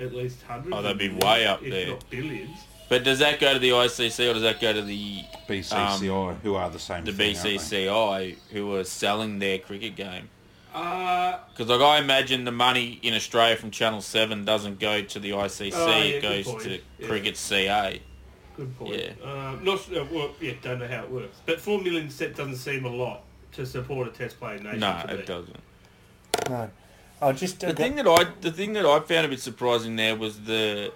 at 0.00 0.12
least 0.14 0.42
hundreds. 0.42 0.74
Oh, 0.74 0.82
they'd 0.82 0.98
be 0.98 1.10
way 1.10 1.46
up 1.46 1.62
if 1.62 1.70
there. 1.70 1.86
not 1.88 2.10
billions. 2.10 2.58
But 2.92 3.04
does 3.04 3.20
that 3.20 3.40
go 3.40 3.54
to 3.54 3.58
the 3.58 3.70
ICC 3.70 4.28
or 4.28 4.34
does 4.34 4.42
that 4.42 4.60
go 4.60 4.70
to 4.70 4.82
the 4.82 5.24
BCCI, 5.48 6.36
who 6.42 6.56
are 6.56 6.68
the 6.68 6.78
same 6.78 7.06
the 7.06 7.12
thing. 7.14 7.34
BCCI 7.34 8.36
who 8.50 8.74
are 8.76 8.84
selling 8.84 9.38
their 9.38 9.58
cricket 9.58 9.96
game? 9.96 10.28
Uh, 10.74 11.38
Because 11.48 11.70
like 11.70 11.80
I 11.80 12.00
imagine 12.00 12.44
the 12.44 12.52
money 12.52 12.98
in 13.02 13.14
Australia 13.14 13.56
from 13.56 13.70
Channel 13.70 14.02
Seven 14.02 14.44
doesn't 14.44 14.78
go 14.78 15.00
to 15.00 15.18
the 15.18 15.30
ICC; 15.30 15.72
Oh, 15.74 15.86
yeah, 15.86 16.04
it 16.04 16.22
goes 16.22 16.64
to 16.64 16.80
Yeah. 16.98 17.06
Cricket 17.06 17.38
CA. 17.38 18.02
good 18.58 18.78
point. 18.78 18.94
Yeah. 18.94 19.26
Uh, 19.26 19.56
not 19.62 19.90
uh, 19.90 20.04
well, 20.12 20.32
yeah, 20.38 20.52
don't 20.60 20.80
know 20.80 20.86
how 20.86 21.04
it 21.04 21.10
works, 21.10 21.38
but 21.46 21.62
four 21.62 21.80
million 21.80 22.10
set 22.10 22.36
doesn't 22.36 22.56
seem 22.56 22.84
a 22.84 22.90
lot 22.90 23.22
to 23.52 23.64
support 23.64 24.06
a 24.06 24.10
test 24.10 24.38
playing 24.38 24.64
nation. 24.64 24.80
No, 24.80 25.00
to 25.00 25.14
me. 25.14 25.14
it 25.14 25.26
doesn't. 25.26 25.60
No. 26.50 26.70
I 27.22 27.32
just 27.32 27.60
The 27.60 27.72
thing 27.72 27.94
that 27.96 28.06
I 28.06 28.26
the 28.42 28.52
thing 28.52 28.74
that 28.74 28.84
I 28.84 29.00
found 29.00 29.24
a 29.24 29.30
bit 29.30 29.40
surprising 29.40 29.96
there 29.96 30.14
was 30.14 30.40
the 30.40 30.92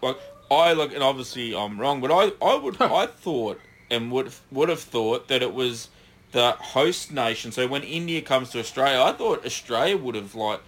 like 0.00 0.16
I 0.50 0.72
like 0.72 0.92
and 0.94 1.02
obviously 1.02 1.54
I'm 1.54 1.80
wrong, 1.80 2.00
but 2.00 2.10
I 2.12 2.32
I 2.44 2.54
would 2.56 2.80
I 2.80 3.06
thought 3.06 3.60
and 3.90 4.10
would 4.12 4.32
would 4.50 4.68
have 4.68 4.80
thought 4.80 5.28
that 5.28 5.42
it 5.42 5.54
was 5.54 5.88
the 6.32 6.52
host 6.52 7.12
nation. 7.12 7.52
So 7.52 7.66
when 7.66 7.82
India 7.82 8.20
comes 8.22 8.50
to 8.50 8.58
Australia, 8.58 9.00
I 9.02 9.12
thought 9.12 9.44
Australia 9.46 9.96
would 9.96 10.14
have 10.14 10.34
like 10.34 10.60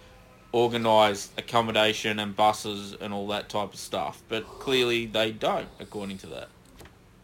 organised 0.53 1.31
accommodation 1.37 2.19
and 2.19 2.35
buses 2.35 2.95
and 2.99 3.13
all 3.13 3.27
that 3.27 3.49
type 3.49 3.73
of 3.73 3.79
stuff, 3.79 4.21
but 4.29 4.45
clearly 4.47 5.05
they 5.05 5.31
don't, 5.31 5.67
according 5.79 6.17
to 6.19 6.27
that. 6.27 6.47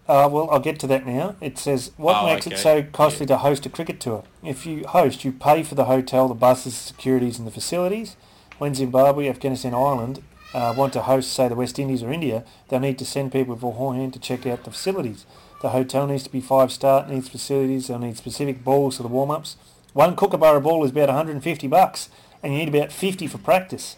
Uh, 0.07 0.29
well, 0.31 0.47
I'll 0.51 0.59
get 0.59 0.79
to 0.81 0.87
that 0.87 1.07
now. 1.07 1.35
It 1.41 1.57
says, 1.57 1.89
what 1.97 2.17
Oh, 2.21 2.25
makes 2.27 2.45
it 2.45 2.59
so 2.59 2.83
costly 2.83 3.25
to 3.25 3.37
host 3.37 3.65
a 3.65 3.69
cricket 3.69 3.99
tour? 3.99 4.23
If 4.43 4.63
you 4.67 4.85
host, 4.85 5.25
you 5.25 5.31
pay 5.31 5.63
for 5.63 5.73
the 5.73 5.85
hotel, 5.85 6.27
the 6.27 6.35
buses, 6.35 6.75
securities 6.75 7.39
and 7.39 7.47
the 7.47 7.51
facilities. 7.51 8.15
When 8.59 8.75
Zimbabwe, 8.75 9.27
Afghanistan, 9.27 9.73
Ireland 9.73 10.21
uh, 10.53 10.73
want 10.75 10.93
to 10.93 11.01
host, 11.01 11.33
say, 11.33 11.47
the 11.47 11.55
West 11.55 11.79
Indies 11.79 12.03
or 12.03 12.11
India, 12.11 12.43
they'll 12.67 12.79
need 12.79 12.97
to 12.99 13.05
send 13.05 13.31
people 13.31 13.55
beforehand 13.55 14.13
to 14.13 14.19
check 14.19 14.45
out 14.45 14.63
the 14.63 14.71
facilities. 14.71 15.25
The 15.61 15.69
hotel 15.69 16.07
needs 16.07 16.23
to 16.23 16.29
be 16.29 16.41
five-star, 16.41 17.07
needs 17.07 17.29
facilities, 17.29 17.87
they'll 17.87 17.99
need 17.99 18.17
specific 18.17 18.63
balls 18.63 18.97
for 18.97 19.03
the 19.03 19.09
warm-ups. 19.09 19.57
One 19.93 20.15
Kookaburra 20.15 20.61
ball 20.61 20.83
is 20.83 20.91
about 20.91 21.09
150 21.09 21.67
bucks, 21.67 22.09
and 22.43 22.53
you 22.53 22.59
need 22.59 22.75
about 22.75 22.91
50 22.91 23.27
for 23.27 23.37
practice. 23.37 23.97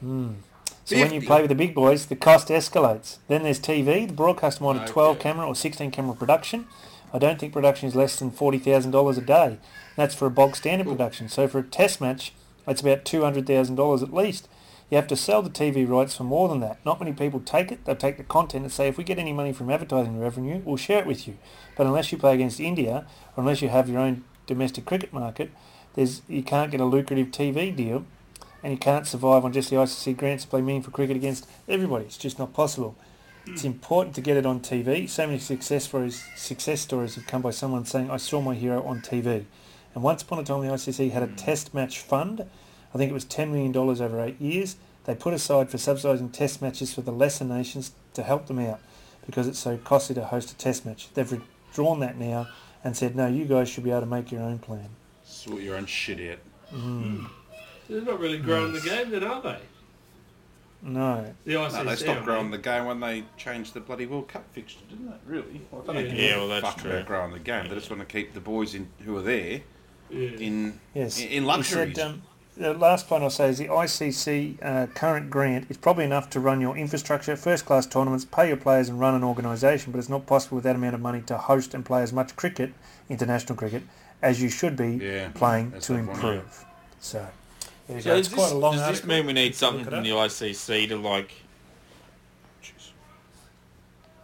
Hmm. 0.00 0.34
So 0.86 0.96
when 0.96 1.12
you 1.12 1.20
play 1.20 1.40
with 1.40 1.48
the 1.48 1.56
big 1.56 1.74
boys, 1.74 2.06
the 2.06 2.14
cost 2.14 2.46
escalates. 2.46 3.18
Then 3.26 3.42
there's 3.42 3.58
TV. 3.58 4.06
The 4.06 4.14
broadcaster 4.14 4.62
wanted 4.62 4.86
12 4.86 5.18
camera 5.18 5.46
or 5.46 5.56
16 5.56 5.90
camera 5.90 6.14
production. 6.14 6.66
I 7.12 7.18
don't 7.18 7.40
think 7.40 7.52
production 7.52 7.88
is 7.88 7.96
less 7.96 8.18
than 8.18 8.30
$40,000 8.30 9.18
a 9.18 9.20
day. 9.20 9.58
That's 9.96 10.14
for 10.14 10.26
a 10.26 10.30
bog 10.30 10.54
standard 10.54 10.86
production. 10.86 11.28
So 11.28 11.48
for 11.48 11.58
a 11.58 11.62
test 11.64 12.00
match, 12.00 12.32
it's 12.68 12.82
about 12.82 13.04
$200,000 13.04 14.02
at 14.02 14.14
least. 14.14 14.48
You 14.88 14.96
have 14.96 15.08
to 15.08 15.16
sell 15.16 15.42
the 15.42 15.50
TV 15.50 15.88
rights 15.88 16.16
for 16.16 16.22
more 16.22 16.48
than 16.48 16.60
that. 16.60 16.84
Not 16.84 17.00
many 17.00 17.12
people 17.12 17.40
take 17.40 17.72
it. 17.72 17.84
They'll 17.84 17.96
take 17.96 18.18
the 18.18 18.22
content 18.22 18.64
and 18.64 18.72
say, 18.72 18.86
if 18.86 18.96
we 18.96 19.02
get 19.02 19.18
any 19.18 19.32
money 19.32 19.52
from 19.52 19.68
advertising 19.68 20.20
revenue, 20.20 20.62
we'll 20.64 20.76
share 20.76 21.00
it 21.00 21.06
with 21.06 21.26
you. 21.26 21.38
But 21.76 21.86
unless 21.86 22.12
you 22.12 22.18
play 22.18 22.34
against 22.34 22.60
India, 22.60 23.06
or 23.36 23.40
unless 23.40 23.62
you 23.62 23.68
have 23.68 23.88
your 23.88 23.98
own 23.98 24.24
domestic 24.46 24.84
cricket 24.84 25.12
market, 25.12 25.50
there's 25.94 26.22
you 26.28 26.42
can't 26.42 26.70
get 26.70 26.80
a 26.80 26.84
lucrative 26.84 27.28
TV 27.28 27.74
deal, 27.74 28.06
and 28.62 28.72
you 28.72 28.78
can't 28.78 29.06
survive 29.06 29.44
on 29.44 29.52
just 29.52 29.70
the 29.70 29.76
ICC 29.76 30.16
grants 30.16 30.44
to 30.44 30.50
play 30.50 30.60
meaningful 30.60 30.92
cricket 30.92 31.16
against 31.16 31.48
everybody. 31.68 32.04
It's 32.04 32.18
just 32.18 32.38
not 32.38 32.52
possible. 32.52 32.96
It's 33.46 33.62
hmm. 33.62 33.68
important 33.68 34.14
to 34.16 34.20
get 34.20 34.36
it 34.36 34.46
on 34.46 34.60
TV. 34.60 35.08
So 35.08 35.26
many 35.26 35.38
success 35.38 35.84
stories, 35.84 36.24
success 36.36 36.80
stories 36.80 37.14
have 37.16 37.26
come 37.26 37.42
by 37.42 37.50
someone 37.50 37.86
saying, 37.86 38.10
"I 38.10 38.18
saw 38.18 38.40
my 38.40 38.54
hero 38.54 38.82
on 38.84 39.00
TV." 39.00 39.46
And 39.94 40.04
once 40.04 40.22
upon 40.22 40.38
a 40.38 40.44
time, 40.44 40.60
the 40.60 40.68
ICC 40.68 41.10
had 41.10 41.22
a 41.24 41.26
hmm. 41.26 41.34
test 41.34 41.74
match 41.74 41.98
fund. 42.00 42.46
I 42.96 42.98
think 42.98 43.10
it 43.10 43.14
was 43.14 43.26
$10 43.26 43.50
million 43.50 43.76
over 43.76 44.24
eight 44.24 44.40
years. 44.40 44.76
They 45.04 45.14
put 45.14 45.34
aside 45.34 45.68
for 45.68 45.76
subsidising 45.76 46.32
test 46.32 46.62
matches 46.62 46.94
for 46.94 47.02
the 47.02 47.12
lesser 47.12 47.44
nations 47.44 47.92
to 48.14 48.22
help 48.22 48.46
them 48.46 48.58
out 48.58 48.80
because 49.26 49.46
it's 49.46 49.58
so 49.58 49.76
costly 49.76 50.14
to 50.14 50.24
host 50.24 50.50
a 50.50 50.56
test 50.56 50.86
match. 50.86 51.08
They've 51.12 51.30
withdrawn 51.30 52.00
that 52.00 52.16
now 52.16 52.48
and 52.82 52.96
said, 52.96 53.14
no, 53.14 53.26
you 53.26 53.44
guys 53.44 53.68
should 53.68 53.84
be 53.84 53.90
able 53.90 54.00
to 54.00 54.06
make 54.06 54.32
your 54.32 54.40
own 54.40 54.58
plan. 54.58 54.88
Sort 55.26 55.60
your 55.60 55.76
own 55.76 55.84
shit 55.84 56.32
out. 56.32 56.38
They're 57.86 58.00
not 58.00 58.18
really 58.18 58.38
growing 58.38 58.72
the 58.72 58.80
game 58.80 59.10
then, 59.10 59.24
are 59.24 59.42
they? 59.42 59.58
No. 60.80 61.34
The 61.44 61.52
No, 61.52 61.84
they 61.84 61.96
stopped 61.96 62.24
growing 62.24 62.50
the 62.50 62.56
game 62.58 62.86
when 62.86 63.00
they 63.00 63.24
changed 63.36 63.74
the 63.74 63.80
bloody 63.80 64.06
World 64.06 64.28
Cup 64.28 64.44
fixture, 64.52 64.80
didn't 64.88 65.06
they? 65.10 65.16
Really? 65.26 65.60
Well, 65.70 65.84
I 65.86 65.92
don't 65.92 66.06
Yeah. 66.06 66.12
Yeah, 66.12 66.36
well, 66.38 66.48
that's 66.48 66.66
fuck 66.66 66.78
true. 66.78 66.90
about 66.92 67.04
growing 67.06 67.32
the 67.32 67.40
game. 67.40 67.68
They 67.68 67.74
just 67.74 67.90
want 67.90 68.00
to 68.00 68.06
keep 68.06 68.32
the 68.32 68.40
boys 68.40 68.74
in 68.74 68.88
who 69.04 69.14
are 69.18 69.22
there 69.22 69.60
Yeah. 70.08 70.28
in 70.30 70.80
Yes. 70.94 71.18
in, 71.20 71.26
in 71.28 71.42
He 71.42 71.48
luxuries. 71.48 71.94
said, 71.96 72.06
um, 72.06 72.22
the 72.56 72.72
last 72.74 73.08
point 73.08 73.22
I'll 73.22 73.30
say 73.30 73.50
is 73.50 73.58
the 73.58 73.66
ICC 73.68 74.64
uh, 74.64 74.86
current 74.88 75.30
grant 75.30 75.70
is 75.70 75.76
probably 75.76 76.04
enough 76.04 76.30
to 76.30 76.40
run 76.40 76.60
your 76.60 76.76
infrastructure, 76.76 77.36
first-class 77.36 77.86
tournaments, 77.86 78.24
pay 78.24 78.48
your 78.48 78.56
players 78.56 78.88
and 78.88 78.98
run 78.98 79.14
an 79.14 79.22
organisation, 79.22 79.92
but 79.92 79.98
it's 79.98 80.08
not 80.08 80.26
possible 80.26 80.56
with 80.56 80.64
that 80.64 80.76
amount 80.76 80.94
of 80.94 81.00
money 81.00 81.20
to 81.22 81.36
host 81.36 81.74
and 81.74 81.84
play 81.84 82.02
as 82.02 82.12
much 82.12 82.34
cricket, 82.36 82.72
international 83.08 83.56
cricket, 83.56 83.82
as 84.22 84.40
you 84.40 84.48
should 84.48 84.76
be 84.76 84.96
Yeah, 84.96 85.28
playing 85.34 85.72
to 85.80 85.92
that 85.92 86.06
one, 86.06 86.16
improve. 86.16 86.64
So, 87.00 87.26
there 87.86 87.96
you 87.96 88.02
So 88.02 88.10
go. 88.10 88.16
does 88.16 88.26
It's 88.26 88.34
quite 88.34 88.44
this, 88.44 88.52
a 88.52 88.56
long 88.56 88.76
does 88.76 89.00
this 89.00 89.04
mean 89.06 89.26
we 89.26 89.32
need 89.32 89.48
Look 89.48 89.54
something 89.54 89.84
from 89.84 90.02
the 90.02 90.10
ICC 90.10 90.88
to 90.88 90.96
like? 90.96 91.32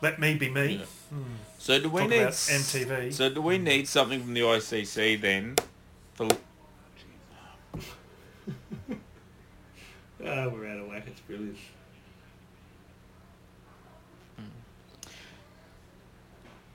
Let 0.00 0.18
me 0.18 0.34
be 0.34 0.50
me. 0.50 0.80
Yeah. 0.80 1.18
So 1.58 1.78
do 1.78 1.88
we 1.88 2.00
Talk 2.00 2.10
need 2.10 2.22
about 2.22 2.32
MTV. 2.32 3.12
So 3.12 3.28
do 3.28 3.40
we 3.40 3.58
need 3.58 3.86
something 3.86 4.20
from 4.20 4.34
the 4.34 4.40
ICC 4.40 5.20
then? 5.20 5.54
For, 6.14 6.28
Ah, 10.24 10.48
we're 10.48 10.68
out 10.68 10.78
of 10.78 10.88
whack. 10.88 11.04
It's 11.06 11.20
brilliant. 11.20 11.56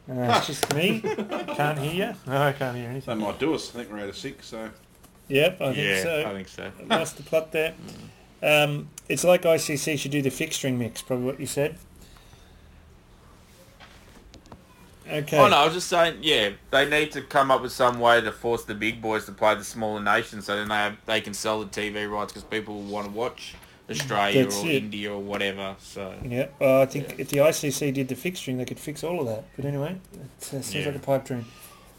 Uh, 0.10 0.36
it's 0.38 0.48
just 0.48 0.74
me. 0.74 1.02
can't 1.02 1.80
hear 1.80 1.94
you. 2.10 2.16
No, 2.32 2.42
I 2.42 2.54
can't 2.54 2.76
hear 2.78 2.86
They 2.86 2.92
anything. 2.92 3.18
might 3.18 3.40
do 3.40 3.54
us. 3.54 3.70
I 3.70 3.80
think 3.80 3.92
we're 3.92 4.00
out 4.00 4.10
of 4.10 4.18
six, 4.18 4.48
so 4.48 4.70
Yep, 5.28 5.62
I 5.62 5.66
think 5.74 5.78
yeah, 5.78 6.04
so. 6.04 6.26
I 6.26 6.34
think 6.34 6.48
so. 6.48 6.72
lost 6.90 7.18
the 7.18 7.24
plot 7.24 7.52
there. 7.52 7.74
Um, 8.42 8.88
it's 9.10 9.26
like 9.26 9.42
ICC 9.42 10.00
should 10.00 10.12
do 10.12 10.22
the 10.22 10.30
fixturing 10.30 10.78
mix, 10.78 11.02
probably 11.02 11.26
what 11.26 11.40
you 11.42 11.46
said. 11.46 11.78
Okay. 15.10 15.38
Oh 15.38 15.48
no, 15.48 15.58
I 15.58 15.66
was 15.66 15.74
just 15.74 15.88
saying, 15.88 16.20
yeah, 16.22 16.52
they 16.72 16.90
need 16.90 17.12
to 17.14 17.22
come 17.22 17.52
up 17.52 17.62
with 17.62 17.72
some 17.72 18.00
way 18.00 18.20
to 18.22 18.32
force 18.32 18.64
the 18.66 18.76
big 18.76 19.02
boys 19.02 19.26
to 19.26 19.32
play 19.32 19.56
the 19.56 19.64
smaller 19.64 20.02
nations, 20.02 20.46
so 20.46 20.56
then 20.56 20.68
they 20.68 20.76
have, 20.76 20.98
they 21.06 21.22
can 21.22 21.34
sell 21.34 21.60
the 21.64 21.66
TV 21.68 22.10
rights 22.10 22.34
because 22.34 22.44
people 22.44 22.76
will 22.76 22.84
want 22.92 23.08
to 23.08 23.12
watch 23.14 23.56
Australia 23.90 24.44
That's 24.44 24.64
or 24.64 24.68
it. 24.68 24.84
India 24.84 25.14
or 25.14 25.20
whatever. 25.22 25.76
So 25.80 26.14
Yeah, 26.24 26.48
well, 26.60 26.82
I 26.82 26.86
think 26.86 27.16
if 27.20 27.30
the 27.30 27.38
ICC 27.38 27.94
did 27.94 28.08
the 28.10 28.16
fixturing, 28.16 28.58
they 28.58 28.66
could 28.66 28.80
fix 28.80 29.04
all 29.04 29.22
of 29.22 29.28
that. 29.28 29.46
But 29.56 29.66
anyway, 29.66 29.98
it 30.14 30.20
uh, 30.54 30.62
seems 30.62 30.74
Yeah. 30.76 30.86
like 30.88 30.96
a 30.96 31.00
pipe 31.00 31.26
dream. 31.26 31.46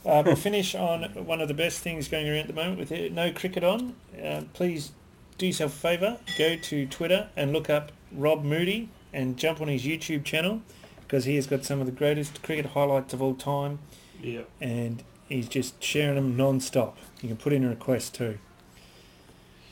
Uh, 0.05 0.23
we'll 0.25 0.37
finish 0.51 0.75
on 0.75 1.05
one 1.25 1.41
of 1.41 1.49
the 1.49 1.55
best 1.55 1.81
things 1.81 2.09
going 2.09 2.29
around 2.29 2.41
at 2.41 2.47
the 2.49 2.53
moment 2.53 2.79
with 2.79 3.13
no 3.13 3.33
cricket 3.33 3.65
on. 3.65 3.95
Uh, 4.23 4.43
please 4.53 4.93
do 5.39 5.47
yourself 5.47 5.73
a 5.75 5.79
favour, 5.79 6.19
go 6.37 6.57
to 6.57 6.87
Twitter 6.87 7.29
and 7.37 7.53
look 7.53 7.71
up 7.71 7.93
Rob 8.13 8.45
Moody 8.45 8.91
and 9.13 9.37
jump 9.37 9.61
on 9.61 9.69
his 9.69 9.85
YouTube 9.85 10.25
channel 10.25 10.61
because 11.09 11.25
he 11.25 11.35
has 11.37 11.47
got 11.47 11.65
some 11.65 11.81
of 11.81 11.87
the 11.87 11.93
greatest 11.93 12.43
cricket 12.43 12.67
highlights 12.67 13.15
of 13.15 13.23
all 13.23 13.35
time 13.35 13.79
Yeah. 14.23 14.43
and 14.61 15.03
he's 15.29 15.49
just 15.49 15.83
sharing 15.83 16.17
them 16.17 16.37
non-stop. 16.37 16.99
You 17.23 17.29
can 17.29 17.37
put 17.39 17.53
in 17.55 17.65
a 17.65 17.69
request 17.71 18.15
too. 18.15 18.39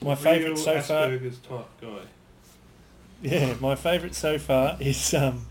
My 0.03 0.15
favourite 0.15 0.57
so 0.59 0.81
far, 0.81 1.09
Asperger's 1.09 1.39
type 1.39 1.67
guy. 1.81 1.99
yeah, 3.23 3.55
my 3.61 3.75
favourite 3.75 4.15
so 4.15 4.39
far 4.39 4.77
is 4.81 5.13
um, 5.15 5.47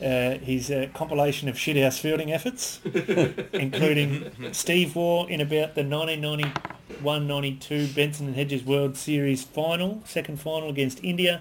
uh, 0.00 0.32
his 0.38 0.68
uh, 0.70 0.88
compilation 0.94 1.48
of 1.48 1.54
shithouse 1.54 1.98
fielding 2.00 2.32
efforts, 2.32 2.80
including 3.52 4.30
Steve 4.52 4.96
Waugh 4.96 5.26
in 5.26 5.40
about 5.40 5.74
the 5.76 5.82
1991-92 5.82 7.94
Benson 7.94 8.26
and 8.28 8.36
Hedges 8.36 8.64
World 8.64 8.96
Series 8.96 9.44
final, 9.44 10.02
second 10.04 10.40
final 10.40 10.68
against 10.70 11.02
India. 11.04 11.40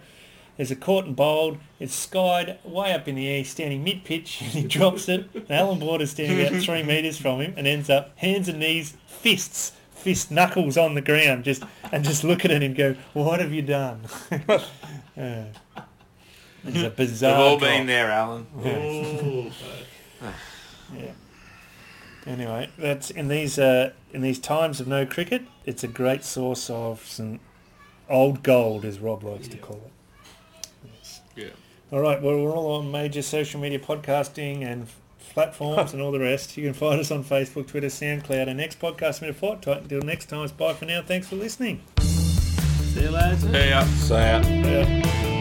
There's 0.58 0.70
a 0.72 0.76
caught 0.76 1.06
and 1.06 1.16
bowled. 1.16 1.58
It's 1.80 1.96
skied 1.96 2.58
way 2.64 2.94
up 2.94 3.08
in 3.08 3.16
the 3.16 3.28
air, 3.28 3.44
standing 3.44 3.84
mid-pitch, 3.84 4.42
and 4.42 4.50
he 4.52 4.64
drops 4.68 5.10
it. 5.10 5.28
And 5.34 5.50
Allan 5.52 5.80
Border's 5.80 6.12
standing 6.12 6.46
about 6.46 6.62
three 6.64 6.84
metres 6.84 7.18
from 7.18 7.42
him 7.42 7.54
and 7.58 7.66
ends 7.68 7.90
up 7.90 8.18
hands 8.18 8.48
and 8.48 8.60
knees, 8.60 8.96
fists, 9.08 9.72
fist 9.92 10.30
knuckles 10.32 10.78
on 10.78 10.94
the 10.96 11.02
ground, 11.02 11.44
just 11.44 11.64
and 11.92 12.04
just 12.04 12.24
look 12.24 12.46
at 12.46 12.52
it 12.52 12.62
and 12.62 12.76
go, 12.76 12.96
"What 13.14 13.40
have 13.40 13.52
you 13.54 13.62
done?" 13.64 14.02
Yeah. 15.16 15.46
It's 16.66 16.78
a 16.82 16.90
bizarre. 16.90 16.90
we've 16.90 16.96
bizarre. 16.98 17.36
all 17.38 17.58
drop. 17.60 17.70
been 17.72 17.88
there, 17.88 18.10
Allan. 18.10 18.48
Oh, 18.58 19.52
Yeah. 20.96 21.12
Anyway, 22.26 22.70
that's 22.78 23.10
in 23.12 23.28
these 23.28 23.60
uh, 23.60 23.92
in 24.14 24.22
these 24.22 24.40
times 24.40 24.80
of 24.80 24.88
no 24.88 25.06
cricket, 25.06 25.44
it's 25.66 25.84
a 25.84 25.88
great 25.88 26.24
source 26.24 26.70
of 26.70 27.06
some 27.06 27.40
old 28.10 28.44
gold, 28.44 28.86
as 28.86 29.00
Rob 29.00 29.24
likes 29.24 29.48
to 29.50 29.58
call 29.58 29.76
it. 29.78 29.92
Yes. 31.36 31.48
Yeah. 31.48 31.98
All 31.98 32.02
right, 32.02 32.22
well, 32.22 32.40
we're 32.40 32.52
all 32.52 32.74
on 32.74 32.92
major 32.92 33.22
social 33.22 33.60
media 33.60 33.80
podcasting 33.80 34.66
and 34.66 34.88
platforms 35.34 35.94
and 35.94 36.02
all 36.02 36.12
the 36.12 36.20
rest. 36.20 36.58
You 36.58 36.64
can 36.64 36.74
find 36.74 37.00
us 37.00 37.12
on 37.12 37.24
Facebook, 37.24 37.68
Twitter, 37.68 37.88
SoundCloud, 37.88 38.48
and 38.48 38.58
next 38.58 38.80
podcast 38.80 39.22
in 39.22 39.30
a 39.30 39.34
fortnight. 39.34 39.84
Until 39.84 40.02
next 40.02 40.26
time, 40.28 40.44
it's 40.44 40.52
bye 40.52 40.74
for 40.74 40.86
now. 40.86 41.02
Thanks 41.02 41.28
for 41.28 41.36
listening. 41.36 41.82
see 42.00 43.02
you 43.02 43.12
lads. 43.12 43.44
Yeah. 43.46 43.86
so. 43.86 44.18
Yeah. 44.18 45.33